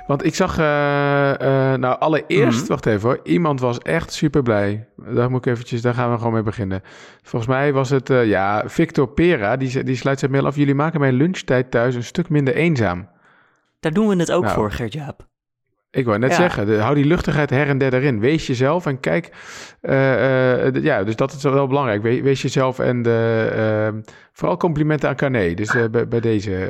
Want 0.09 0.25
ik 0.25 0.35
zag, 0.35 0.59
uh, 0.59 0.65
uh, 0.65 1.73
nou 1.73 1.99
allereerst, 1.99 2.61
mm 2.61 2.67
wacht 2.67 2.85
even 2.85 3.09
hoor, 3.09 3.19
iemand 3.23 3.59
was 3.59 3.77
echt 3.77 4.13
super 4.13 4.41
blij. 4.41 4.87
Daar 4.95 5.29
moet 5.29 5.45
ik 5.45 5.51
eventjes, 5.51 5.81
daar 5.81 5.93
gaan 5.93 6.11
we 6.11 6.17
gewoon 6.17 6.33
mee 6.33 6.43
beginnen. 6.43 6.81
Volgens 7.21 7.51
mij 7.51 7.73
was 7.73 7.89
het, 7.89 8.09
uh, 8.09 8.25
ja, 8.25 8.63
Victor 8.65 9.07
Pera, 9.07 9.57
die, 9.57 9.83
die 9.83 9.95
sluit 9.95 10.19
zijn 10.19 10.31
mail 10.31 10.45
af. 10.45 10.55
Jullie 10.55 10.75
maken 10.75 10.99
mijn 10.99 11.13
lunchtijd 11.13 11.71
thuis 11.71 11.95
een 11.95 12.03
stuk 12.03 12.29
minder 12.29 12.55
eenzaam. 12.55 13.09
Daar 13.79 13.91
doen 13.91 14.07
we 14.07 14.15
het 14.15 14.31
ook 14.31 14.43
nou, 14.43 14.55
voor, 14.55 14.71
Gert-Jaap. 14.71 15.28
Ik 15.91 16.05
wou 16.05 16.19
net 16.19 16.33
zeggen, 16.33 16.65
de, 16.65 16.77
hou 16.77 16.95
die 16.95 17.05
luchtigheid 17.05 17.49
her 17.49 17.67
en 17.67 17.77
der 17.77 17.93
erin. 17.93 18.19
Wees 18.19 18.47
jezelf 18.47 18.85
en 18.85 18.99
kijk. 18.99 19.29
Uh, 19.81 20.65
uh, 20.65 20.83
ja, 20.83 21.03
dus 21.03 21.15
dat 21.15 21.33
is 21.33 21.43
wel 21.43 21.67
belangrijk. 21.67 22.01
Wees, 22.01 22.21
wees 22.21 22.41
jezelf 22.41 22.79
en 22.79 23.01
de, 23.01 23.49
uh, 23.93 24.01
vooral 24.31 24.57
complimenten 24.57 25.09
aan 25.09 25.15
Carné. 25.15 25.53
Dus 25.53 25.89
bij, 25.91 26.07
bij, 26.07 26.19
deze 26.19 26.69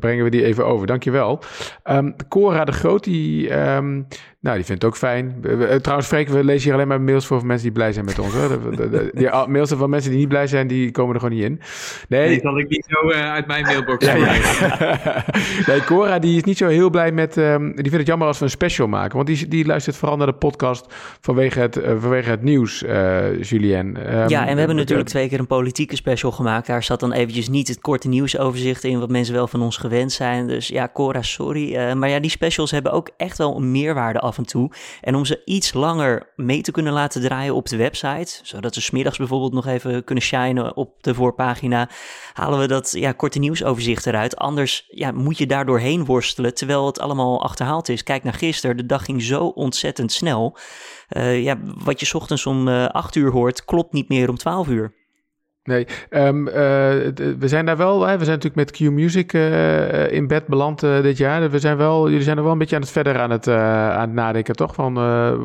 brengen 0.00 0.24
we 0.24 0.30
die 0.30 0.44
even 0.44 0.66
over. 0.66 0.86
Dankjewel. 0.86 1.42
Um, 1.84 2.14
Cora 2.28 2.64
de 2.64 2.72
Groot, 2.72 3.04
die, 3.04 3.58
um, 3.58 4.06
nou, 4.46 4.58
die 4.58 4.66
vindt 4.66 4.82
het 4.82 4.92
ook 4.92 4.98
fijn. 4.98 5.40
trouwens, 5.80 6.08
Freek, 6.08 6.28
we 6.28 6.44
lezen 6.44 6.62
hier 6.62 6.72
alleen 6.72 6.88
maar 6.88 7.00
mails 7.00 7.26
voor 7.26 7.46
mensen 7.46 7.64
die 7.64 7.72
blij 7.72 7.92
zijn 7.92 8.04
met 8.04 8.18
ons. 8.18 8.32
Hoor. 8.32 8.48
De, 8.48 8.90
de, 8.90 9.10
die 9.14 9.30
mails 9.46 9.72
van 9.76 9.90
mensen 9.90 10.10
die 10.10 10.18
niet 10.18 10.28
blij 10.28 10.46
zijn, 10.46 10.66
die 10.66 10.90
komen 10.90 11.14
er 11.14 11.20
gewoon 11.20 11.36
niet 11.36 11.44
in. 11.44 11.60
Nee, 12.08 12.28
nee 12.28 12.40
zal 12.40 12.58
ik 12.58 12.68
niet 12.68 12.86
zo 12.88 13.10
uit 13.12 13.46
mijn 13.46 13.62
mailbox 13.62 14.06
ja, 14.06 14.14
ja. 14.14 15.24
Nee, 15.66 15.84
Cora 15.84 16.18
die 16.18 16.36
is 16.36 16.44
niet 16.44 16.56
zo 16.56 16.68
heel 16.68 16.90
blij 16.90 17.12
met... 17.12 17.36
Um, 17.36 17.66
die 17.66 17.74
vindt 17.74 17.96
het 17.96 18.06
jammer 18.06 18.26
als 18.26 18.38
we 18.38 18.44
een 18.44 18.50
special 18.50 18.88
maken. 18.88 19.16
Want 19.16 19.28
die, 19.28 19.48
die 19.48 19.66
luistert 19.66 19.96
vooral 19.96 20.16
naar 20.16 20.26
de 20.26 20.32
podcast 20.32 20.94
vanwege 21.20 21.60
het, 21.60 21.76
uh, 21.76 21.84
vanwege 21.98 22.30
het 22.30 22.42
nieuws, 22.42 22.82
uh, 22.82 23.42
Julien. 23.42 24.14
Um, 24.16 24.28
ja, 24.28 24.46
en 24.46 24.52
we 24.52 24.58
hebben 24.58 24.76
natuurlijk 24.76 25.08
twee 25.08 25.28
keer 25.28 25.38
een 25.38 25.46
politieke 25.46 25.96
special 25.96 26.32
gemaakt. 26.32 26.66
Daar 26.66 26.82
zat 26.82 27.00
dan 27.00 27.12
eventjes 27.12 27.48
niet 27.48 27.68
het 27.68 27.80
korte 27.80 28.08
nieuwsoverzicht 28.08 28.84
in... 28.84 29.00
wat 29.00 29.10
mensen 29.10 29.34
wel 29.34 29.48
van 29.48 29.62
ons 29.62 29.76
gewend 29.76 30.12
zijn. 30.12 30.46
Dus 30.46 30.68
ja, 30.68 30.90
Cora, 30.92 31.22
sorry. 31.22 31.74
Uh, 31.74 31.92
maar 31.92 32.08
ja, 32.08 32.20
die 32.20 32.30
specials 32.30 32.70
hebben 32.70 32.92
ook 32.92 33.10
echt 33.16 33.38
wel 33.38 33.56
een 33.56 33.70
meerwaarde 33.70 34.20
af 34.20 34.35
en 35.00 35.14
om 35.14 35.24
ze 35.24 35.42
iets 35.44 35.72
langer 35.72 36.32
mee 36.36 36.60
te 36.60 36.70
kunnen 36.70 36.92
laten 36.92 37.20
draaien 37.20 37.54
op 37.54 37.68
de 37.68 37.76
website... 37.76 38.40
zodat 38.42 38.74
ze 38.74 38.80
smiddags 38.80 39.18
bijvoorbeeld 39.18 39.52
nog 39.52 39.66
even 39.66 40.04
kunnen 40.04 40.24
shinen 40.24 40.76
op 40.76 41.02
de 41.02 41.14
voorpagina... 41.14 41.88
halen 42.32 42.58
we 42.58 42.66
dat 42.66 42.92
ja, 42.92 43.12
korte 43.12 43.38
nieuwsoverzicht 43.38 44.06
eruit. 44.06 44.36
Anders 44.36 44.84
ja, 44.88 45.12
moet 45.12 45.38
je 45.38 45.46
daar 45.46 45.66
doorheen 45.66 46.04
worstelen... 46.04 46.54
terwijl 46.54 46.86
het 46.86 47.00
allemaal 47.00 47.42
achterhaald 47.42 47.88
is. 47.88 48.02
Kijk 48.02 48.22
naar 48.22 48.34
gisteren, 48.34 48.76
de 48.76 48.86
dag 48.86 49.04
ging 49.04 49.22
zo 49.22 49.46
ontzettend 49.46 50.12
snel. 50.12 50.56
Uh, 51.10 51.42
ja, 51.42 51.58
wat 51.62 52.00
je 52.00 52.14
ochtends 52.14 52.46
om 52.46 52.68
uh, 52.68 52.86
8 52.86 53.14
uur 53.14 53.30
hoort, 53.30 53.64
klopt 53.64 53.92
niet 53.92 54.08
meer 54.08 54.28
om 54.28 54.36
12 54.36 54.68
uur. 54.68 55.05
Nee, 55.66 55.86
um, 56.10 56.48
uh, 56.48 56.54
we 56.54 57.36
zijn 57.44 57.66
daar 57.66 57.76
wel. 57.76 58.06
Hè, 58.06 58.18
we 58.18 58.24
zijn 58.24 58.38
natuurlijk 58.38 58.54
met 58.54 58.70
Q 58.70 58.90
Music 58.90 59.32
uh, 59.32 60.12
in 60.12 60.26
bed 60.26 60.46
beland 60.46 60.82
uh, 60.82 61.02
dit 61.02 61.16
jaar. 61.16 61.50
We 61.50 61.58
zijn 61.58 61.76
wel, 61.76 62.08
jullie 62.08 62.24
zijn 62.24 62.36
er 62.36 62.42
wel 62.42 62.52
een 62.52 62.58
beetje 62.58 62.76
aan 62.76 62.82
het 62.82 62.90
verder 62.90 63.18
aan 63.18 63.30
het, 63.30 63.48
aan 63.48 64.00
het 64.00 64.12
nadenken, 64.12 64.54
toch? 64.54 64.74
Van 64.74 64.94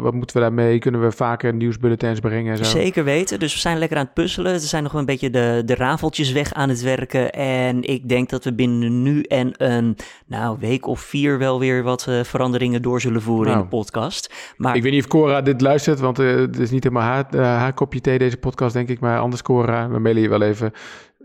wat 0.02 0.14
moeten 0.14 0.36
we 0.36 0.42
daarmee? 0.42 0.80
Kunnen 0.80 1.02
we 1.02 1.12
vaker 1.12 1.54
nieuwsbulletins 1.54 2.20
brengen? 2.20 2.52
En 2.52 2.58
zo? 2.58 2.64
Zeker 2.64 3.04
weten. 3.04 3.40
Dus 3.40 3.54
we 3.54 3.60
zijn 3.60 3.78
lekker 3.78 3.98
aan 3.98 4.04
het 4.04 4.14
puzzelen. 4.14 4.54
Er 4.54 4.60
zijn 4.60 4.84
nog 4.84 4.94
een 4.94 5.06
beetje 5.06 5.30
de, 5.30 5.62
de 5.66 5.76
rafeltjes 5.76 6.32
weg 6.32 6.54
aan 6.54 6.70
het 6.70 6.82
werken. 6.82 7.32
En 7.32 7.84
ik 7.84 8.10
denk 8.10 8.30
dat 8.30 8.44
we 8.44 8.54
binnen 8.54 9.02
nu 9.02 9.22
en 9.22 9.54
een 9.58 9.98
nou, 10.26 10.58
week 10.60 10.88
of 10.88 11.00
vier 11.00 11.38
wel 11.38 11.60
weer 11.60 11.84
wat 11.84 12.08
veranderingen 12.24 12.82
door 12.82 13.02
zullen 13.02 13.22
voeren 13.22 13.48
nou, 13.48 13.58
in 13.58 13.64
de 13.64 13.76
podcast. 13.76 14.34
Maar 14.58 14.76
ik 14.76 14.84
weet 14.84 14.92
niet 14.92 15.04
of 15.04 15.10
Cora 15.10 15.42
dit 15.42 15.62
luistert, 15.62 16.00
want 16.00 16.18
het 16.18 16.60
is 16.60 16.72
niet 16.72 16.84
helemaal 16.84 17.04
haar, 17.04 17.36
haar 17.36 17.74
kopje 17.74 18.02
thee, 18.02 18.18
deze 18.18 18.38
podcast, 18.38 18.74
denk 18.74 18.90
ik. 18.90 19.00
Maar 19.00 19.20
anders, 19.20 19.42
Cora, 19.42 19.88
je 20.20 20.30
wel 20.30 20.42
even. 20.42 20.72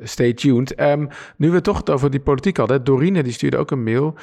Stay 0.02 0.32
tuned. 0.32 0.80
Um, 0.80 1.08
nu 1.36 1.50
we 1.50 1.60
toch 1.60 1.76
het 1.76 1.90
over 1.90 2.10
die 2.10 2.20
politiek 2.20 2.56
hadden. 2.56 2.84
Dorine 2.84 3.22
die 3.22 3.32
stuurde 3.32 3.56
ook 3.56 3.70
een 3.70 3.82
mail. 3.82 4.14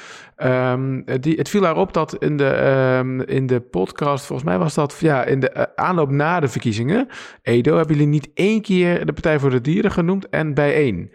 Um, 0.44 1.04
die, 1.20 1.36
het 1.36 1.50
viel 1.50 1.64
haar 1.64 1.78
op 1.78 1.94
dat 1.94 2.16
in 2.16 2.38
de, 2.38 2.98
um, 3.00 3.22
in 3.22 3.48
de 3.48 3.60
podcast, 3.60 4.26
volgens 4.26 4.50
mij 4.50 4.58
was 4.58 4.74
dat 4.74 4.98
ja, 5.00 5.24
in 5.24 5.40
de 5.40 5.54
uh, 5.58 5.64
aanloop 5.76 6.10
na 6.10 6.40
de 6.40 6.48
verkiezingen. 6.48 7.08
Edo, 7.42 7.76
hebben 7.76 7.96
jullie 7.96 8.12
niet 8.12 8.30
één 8.34 8.62
keer 8.62 9.06
de 9.06 9.14
Partij 9.14 9.40
voor 9.40 9.50
de 9.50 9.62
Dieren 9.62 9.92
genoemd 9.92 10.30
en 10.30 10.54
bijeen? 10.54 11.12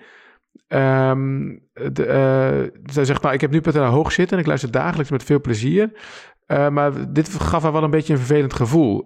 Um, 0.68 1.60
de, 1.72 2.06
uh, 2.06 2.80
zij 2.92 3.04
zegt, 3.04 3.22
nou, 3.22 3.34
ik 3.34 3.40
heb 3.40 3.50
nu 3.50 3.60
PTL 3.60 3.78
hoog 3.78 4.12
zitten 4.12 4.36
en 4.36 4.42
ik 4.42 4.48
luister 4.48 4.70
dagelijks 4.70 5.10
met 5.10 5.24
veel 5.24 5.40
plezier. 5.40 5.90
Uh, 6.46 6.68
maar 6.68 7.12
dit 7.12 7.28
gaf 7.28 7.62
haar 7.62 7.72
wel 7.72 7.82
een 7.82 7.90
beetje 7.90 8.12
een 8.12 8.18
vervelend 8.18 8.52
gevoel. 8.52 9.04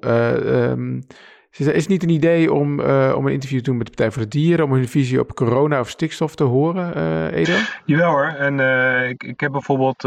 Is 1.59 1.67
het 1.67 1.89
niet 1.89 2.03
een 2.03 2.09
idee 2.09 2.53
om, 2.53 2.81
uh, 2.81 3.15
om 3.17 3.27
een 3.27 3.33
interview 3.33 3.59
te 3.59 3.65
doen 3.65 3.77
met 3.77 3.87
de 3.87 3.93
Partij 3.93 4.13
voor 4.13 4.23
de 4.23 4.29
Dieren, 4.29 4.65
om 4.65 4.73
hun 4.73 4.89
visie 4.89 5.21
op 5.21 5.35
corona 5.35 5.81
of 5.81 5.89
stikstof 5.89 6.35
te 6.35 6.45
horen, 6.45 6.97
uh, 6.97 7.33
Edo? 7.33 7.53
Jawel 7.85 8.11
hoor. 8.11 8.27
En 8.27 8.59
uh, 8.59 9.09
ik, 9.09 9.23
ik 9.23 9.41
heb 9.41 9.53
bijvoorbeeld, 9.53 10.01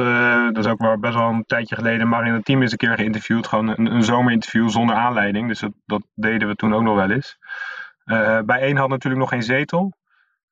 dat 0.53 0.57
is 0.57 0.67
ook 0.67 0.81
wel 0.81 0.99
best 0.99 1.13
wel 1.13 1.29
een 1.29 1.43
tijdje 1.45 1.75
geleden, 1.75 2.07
maar 2.07 2.27
in 2.27 2.33
het 2.33 2.45
team 2.45 2.61
eens 2.61 2.71
een 2.71 2.77
keer 2.77 2.95
geïnterviewd. 2.95 3.47
Gewoon 3.47 3.73
een, 3.77 4.03
zomerinterview 4.03 4.69
zonder 4.69 4.95
aanleiding. 4.95 5.47
Dus 5.47 5.59
dat, 5.59 5.71
dat, 5.85 6.01
deden 6.13 6.47
we 6.47 6.55
toen 6.55 6.73
ook 6.73 6.81
nog 6.81 6.95
wel 6.95 7.11
eens. 7.11 7.37
bij 8.45 8.59
één 8.59 8.77
had 8.77 8.89
natuurlijk 8.89 9.21
nog 9.21 9.29
geen 9.29 9.43
zetel. 9.43 9.93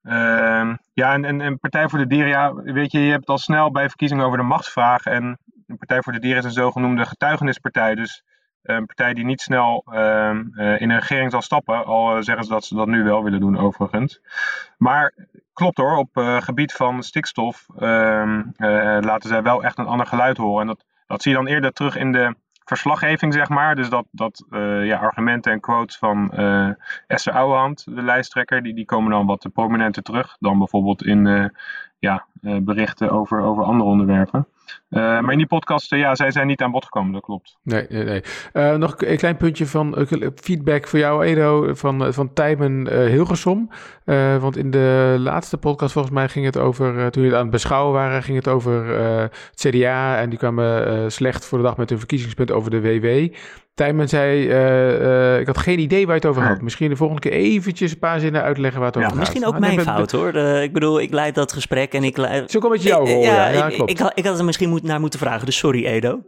Ehm, 0.03 0.75
ja, 0.93 1.13
en, 1.13 1.25
en, 1.25 1.41
en, 1.41 1.59
Partij 1.59 1.89
voor 1.89 1.99
de 1.99 2.07
Dieren, 2.07 2.29
ja, 2.29 2.53
weet 2.53 2.91
je, 2.91 2.99
je 2.99 3.11
hebt 3.11 3.27
al 3.27 3.37
snel 3.37 3.71
bij 3.71 3.87
verkiezingen 3.87 4.25
over 4.25 4.37
de 4.37 4.43
machtsvraag. 4.43 5.05
En 5.05 5.39
Partij 5.77 6.01
voor 6.01 6.13
de 6.13 6.19
Dieren 6.19 6.39
is 6.39 6.45
een 6.45 6.51
zogenoemde 6.51 7.05
getuigenispartij. 7.05 7.95
Dus 7.95 8.23
een 8.63 8.85
partij 8.85 9.13
die 9.13 9.25
niet 9.25 9.41
snel 9.41 9.83
uh, 9.87 10.29
in 10.53 10.89
een 10.89 10.99
regering 10.99 11.31
zal 11.31 11.41
stappen. 11.41 11.85
Al 11.85 12.23
zeggen 12.23 12.43
ze 12.43 12.51
dat 12.51 12.65
ze 12.65 12.75
dat 12.75 12.87
nu 12.87 13.03
wel 13.03 13.23
willen 13.23 13.39
doen, 13.39 13.57
overigens. 13.57 14.21
Maar 14.77 15.13
klopt 15.53 15.77
hoor, 15.77 15.97
op 15.97 16.17
uh, 16.17 16.41
gebied 16.41 16.73
van 16.73 17.03
stikstof 17.03 17.67
uh, 17.79 18.41
laten 18.99 19.29
zij 19.29 19.41
wel 19.41 19.63
echt 19.63 19.77
een 19.77 19.85
ander 19.85 20.07
geluid 20.07 20.37
horen. 20.37 20.61
En 20.61 20.67
dat, 20.67 20.85
dat 21.07 21.21
zie 21.21 21.31
je 21.31 21.37
dan 21.37 21.47
eerder 21.47 21.73
terug 21.73 21.95
in 21.95 22.11
de 22.11 22.35
verslaggeving, 22.65 23.33
zeg 23.33 23.49
maar. 23.49 23.75
Dus 23.75 23.89
dat, 23.89 24.05
dat 24.11 24.45
ja, 24.83 24.97
argumenten 24.97 25.51
en 25.51 25.59
quotes 25.59 25.97
van 25.97 26.31
Esther 27.07 27.33
Ouwehand, 27.33 27.85
de 27.85 28.01
lijsttrekker, 28.01 28.63
die, 28.63 28.73
die 28.73 28.85
komen 28.85 29.11
dan 29.11 29.25
wat 29.25 29.49
prominenter 29.53 30.03
terug 30.03 30.37
dan 30.39 30.57
bijvoorbeeld 30.57 31.03
in 31.05 31.51
ja, 31.99 32.25
berichten 32.41 33.11
over, 33.11 33.41
over 33.41 33.63
andere 33.63 33.89
onderwerpen. 33.89 34.47
Uh, 34.89 34.99
maar 34.99 35.31
in 35.31 35.37
die 35.37 35.47
podcast, 35.47 35.93
uh, 35.93 35.99
ja, 35.99 36.15
zij 36.15 36.31
zijn 36.31 36.47
niet 36.47 36.61
aan 36.61 36.71
bod 36.71 36.83
gekomen, 36.83 37.13
dat 37.13 37.21
klopt. 37.21 37.57
Nee, 37.63 37.85
nee, 37.89 38.03
nee. 38.03 38.23
Uh, 38.53 38.75
nog 38.75 38.95
een 38.97 39.17
klein 39.17 39.37
puntje 39.37 39.65
van 39.65 40.07
feedback 40.35 40.87
voor 40.87 40.99
jou, 40.99 41.25
Edo, 41.25 41.73
van, 41.73 42.13
van 42.13 42.33
Tijmen 42.33 43.07
Hilgersom. 43.07 43.69
want 44.39 44.57
in 44.57 44.71
de 44.71 45.15
laatste 45.19 45.57
podcast, 45.57 45.93
volgens 45.93 46.13
mij, 46.13 46.29
ging 46.29 46.45
het 46.45 46.57
over, 46.57 47.11
toen 47.11 47.21
jullie 47.23 47.37
aan 47.37 47.43
het 47.43 47.51
beschouwen 47.51 47.93
waren, 47.93 48.23
ging 48.23 48.37
het 48.37 48.47
over 48.47 48.87
het 48.87 49.67
CDA. 49.69 50.17
En 50.17 50.29
die 50.29 50.39
kwamen 50.39 51.11
slecht 51.11 51.45
voor 51.45 51.57
de 51.57 51.63
dag 51.63 51.77
met 51.77 51.89
hun 51.89 51.99
verkiezingspunt 51.99 52.51
over 52.51 52.71
de 52.71 52.81
WW. 52.81 53.35
Tijmen 53.73 54.09
zei, 54.09 54.47
uh, 54.47 55.01
uh, 55.01 55.39
ik 55.39 55.47
had 55.47 55.57
geen 55.57 55.79
idee 55.79 56.05
waar 56.05 56.15
je 56.15 56.21
het 56.21 56.29
over 56.29 56.43
had. 56.43 56.61
Misschien 56.61 56.89
de 56.89 56.95
volgende 56.95 57.21
keer 57.21 57.31
eventjes 57.31 57.91
een 57.91 57.99
paar 57.99 58.19
zinnen 58.19 58.41
uitleggen 58.41 58.79
waar 58.79 58.87
het 58.87 58.97
over 58.97 59.09
gaat. 59.09 59.19
Misschien 59.19 59.45
ook 59.45 59.59
mijn 59.59 59.81
fout 59.81 60.11
hoor. 60.11 60.35
ik 60.35 60.73
bedoel, 60.73 61.01
ik 61.01 61.11
leid 61.11 61.35
dat 61.35 61.53
gesprek 61.53 61.93
en 61.93 62.03
ik... 62.03 62.17
Leid... 62.17 62.51
Zo 62.51 62.59
komt 62.59 62.73
het 62.73 62.83
jouw 62.83 63.05
rol, 63.05 63.21
ja, 63.21 63.47
ja, 63.47 63.67
klopt. 63.67 63.91
Ik, 63.91 63.99
ik, 63.99 64.11
ik, 64.13 64.25
had 64.25 64.39
er 64.39 64.45
misschien 64.45 64.69
moet, 64.69 64.83
naar 64.83 64.99
moeten 64.99 65.19
vragen, 65.19 65.45
dus 65.45 65.57
sorry 65.57 65.85
Edo. 65.85 66.21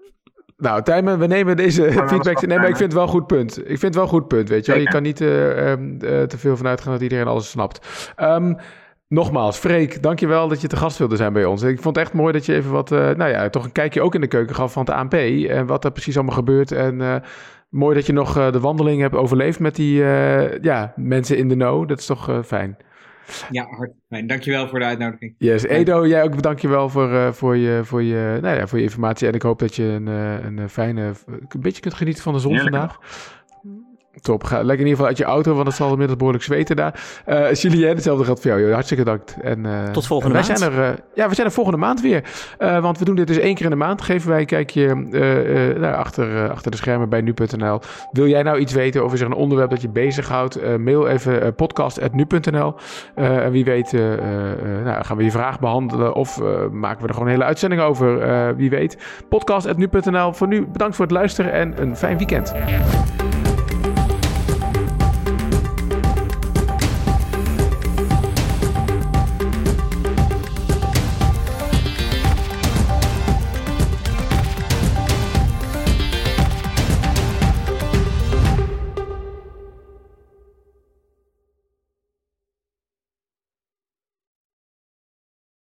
Nou, 0.58 0.82
Tijmen, 0.82 1.20
we 1.20 1.28
nemen 1.28 1.56
deze 1.56 1.92
feedback. 2.08 2.46
Nee, 2.46 2.58
maar 2.58 2.70
ik 2.70 2.78
vind 2.78 2.80
het 2.80 2.94
wel 2.94 3.04
een 3.04 3.10
goed 3.10 3.28
punt. 3.28 3.58
Ik 3.58 3.66
vind 3.66 3.82
het 3.82 3.96
wel 3.96 4.04
een 4.04 4.10
goed 4.10 4.28
punt, 4.28 4.50
weet 4.50 4.66
je. 4.66 4.80
Je 4.80 4.88
kan 4.88 5.04
niet 5.04 5.22
uh, 5.22 5.70
um, 5.70 6.00
te 6.00 6.38
veel 6.38 6.58
vanuit 6.58 6.82
gaan 6.82 6.92
dat 6.92 7.02
iedereen 7.02 7.28
alles 7.28 7.50
snapt. 7.50 7.88
Um, 8.18 8.58
Nogmaals, 9.08 9.58
Freek, 9.58 10.02
dankjewel 10.02 10.48
dat 10.48 10.62
je 10.62 10.68
te 10.68 10.76
gast 10.76 10.98
wilde 10.98 11.16
zijn 11.16 11.34
bij 11.34 11.46
ons. 11.46 11.62
Ik 11.62 11.82
vond 11.82 11.96
het 11.96 12.06
echt 12.06 12.16
mooi 12.16 12.34
dat 12.34 12.46
je 12.46 12.54
even 12.54 12.72
wat, 12.72 12.92
uh, 12.92 13.00
nou 13.00 13.30
ja, 13.32 13.50
toch 13.50 13.64
een 13.64 13.72
kijkje 13.72 14.02
ook 14.02 14.16
in 14.16 14.22
de 14.22 14.28
keuken 14.28 14.56
gaf 14.56 14.72
van 14.72 14.86
het 14.86 14.96
ANP. 14.96 15.14
En 15.14 15.66
wat 15.66 15.86
er 15.86 15.92
precies 15.92 16.16
allemaal 16.16 16.36
gebeurt. 16.36 16.72
En 16.72 17.00
uh, 17.00 17.16
mooi 17.70 17.96
dat 17.96 18.06
je 18.06 18.14
nog 18.14 18.38
uh, 18.38 18.52
de 18.52 18.60
wandeling 18.60 19.02
hebt 19.02 19.16
overleefd 19.16 19.60
met 19.60 19.76
die 19.76 19.96
ja, 20.62 20.94
mensen 20.96 21.38
in 21.38 21.48
de 21.48 21.56
know. 21.56 21.88
Dat 21.88 22.00
is 22.00 22.06
toch 22.06 22.42
fijn. 22.46 22.78
Ja, 23.52 23.64
hartstikke 23.64 24.06
fijn. 24.10 24.28
Dankjewel 24.28 24.68
voor 24.68 24.80
de 24.80 24.86
uitnodiging. 24.86 25.36
Yes, 25.38 25.64
Edo, 25.64 26.08
jij 26.08 26.24
ook 26.24 26.42
dankjewel 26.42 26.90
voor, 26.90 27.34
voor, 27.34 27.56
je, 27.56 27.80
voor, 27.84 28.04
je, 28.04 28.38
nou 28.42 28.58
ja, 28.58 28.68
voor 28.68 28.78
je 28.78 28.84
informatie. 28.84 29.28
En 29.28 29.34
ik 29.34 29.42
hoop 29.42 29.60
dat 29.60 29.76
je 29.76 29.84
een, 29.84 30.08
een 30.08 30.70
fijne, 30.70 31.14
een 31.28 31.62
beetje 31.62 31.82
kunt 31.82 31.94
genieten 31.94 32.24
van 32.24 32.34
de 32.34 32.40
zon 32.40 32.60
vandaag. 32.60 32.98
Top. 34.22 34.44
Ga 34.44 34.56
lekker 34.56 34.86
in 34.86 34.92
ieder 34.92 34.92
geval 34.92 35.08
uit 35.08 35.18
je 35.18 35.24
auto, 35.24 35.54
want 35.54 35.68
het 35.68 35.76
zal 35.76 35.90
inmiddels 35.90 36.18
behoorlijk 36.18 36.44
zweten 36.44 36.76
daar. 36.76 37.24
Uh, 37.28 37.54
Julien, 37.54 37.88
hetzelfde 37.88 38.26
geldt 38.26 38.42
voor 38.42 38.50
jou. 38.50 38.64
Joh. 38.64 38.74
Hartstikke 38.74 39.04
bedankt. 39.04 39.36
En, 39.42 39.66
uh, 39.66 39.84
Tot 39.84 40.08
volgende 40.08 40.34
wij 40.34 40.44
maand. 40.48 40.60
Zijn 40.60 40.72
er, 40.72 40.80
uh, 40.80 40.98
ja, 41.14 41.30
we 41.30 41.36
zijn 41.36 41.48
er 41.48 41.54
volgende 41.54 41.80
maand 41.80 42.02
weer. 42.02 42.24
want 42.58 43.00
we 43.00 43.06
doen 43.06 43.16
dit 43.16 43.28
dus 43.28 43.38
één 43.38 43.56
keer 43.56 43.64
in 43.64 43.70
de 43.70 43.76
maand. 43.76 44.02
Geven 44.02 44.30
wij 44.30 44.40
een 44.40 44.46
kijkje 44.46 44.96
nou, 45.80 45.96
achter, 45.96 46.50
achter 46.50 46.72
de 46.72 46.78
schermen 46.78 47.10
bij 47.10 47.22
nu.nl. 47.22 47.80
Wil 48.12 48.28
jij 48.28 48.44
nou 48.44 48.58
iets 48.58 48.74
weten 48.74 49.04
over 49.04 49.22
een 49.22 49.34
onderwerp 49.34 49.70
dat 49.70 49.82
je 49.82 49.90
bezighoudt? 49.90 50.78
mail 50.78 51.08
even 51.08 51.56
podcast.nu.nl. 51.56 52.76
en 53.16 53.52
wie 53.52 53.66
weet 53.66 53.92
nou, 54.84 55.04
gaan 55.04 55.18
we 55.18 55.24
je 55.24 55.32
vraag 55.32 55.60
behandelen 55.60 56.14
of 56.14 56.42
maken 56.72 57.02
we 57.02 57.08
er 57.08 57.14
gewoon 57.14 57.28
een 57.28 57.34
hele 57.34 57.44
uitzending 57.44 57.82
over. 57.82 58.56
wie 58.56 58.70
weet. 58.70 58.98
Podcast.nu.nl. 59.30 60.34
Voor 60.34 60.48
nu 60.48 60.66
bedankt 60.66 60.96
voor 60.96 61.06
het 61.06 61.14
luisteren 61.14 61.52
en 61.52 61.82
een 61.82 61.96
fijn 61.96 62.18
weekend. 62.18 62.54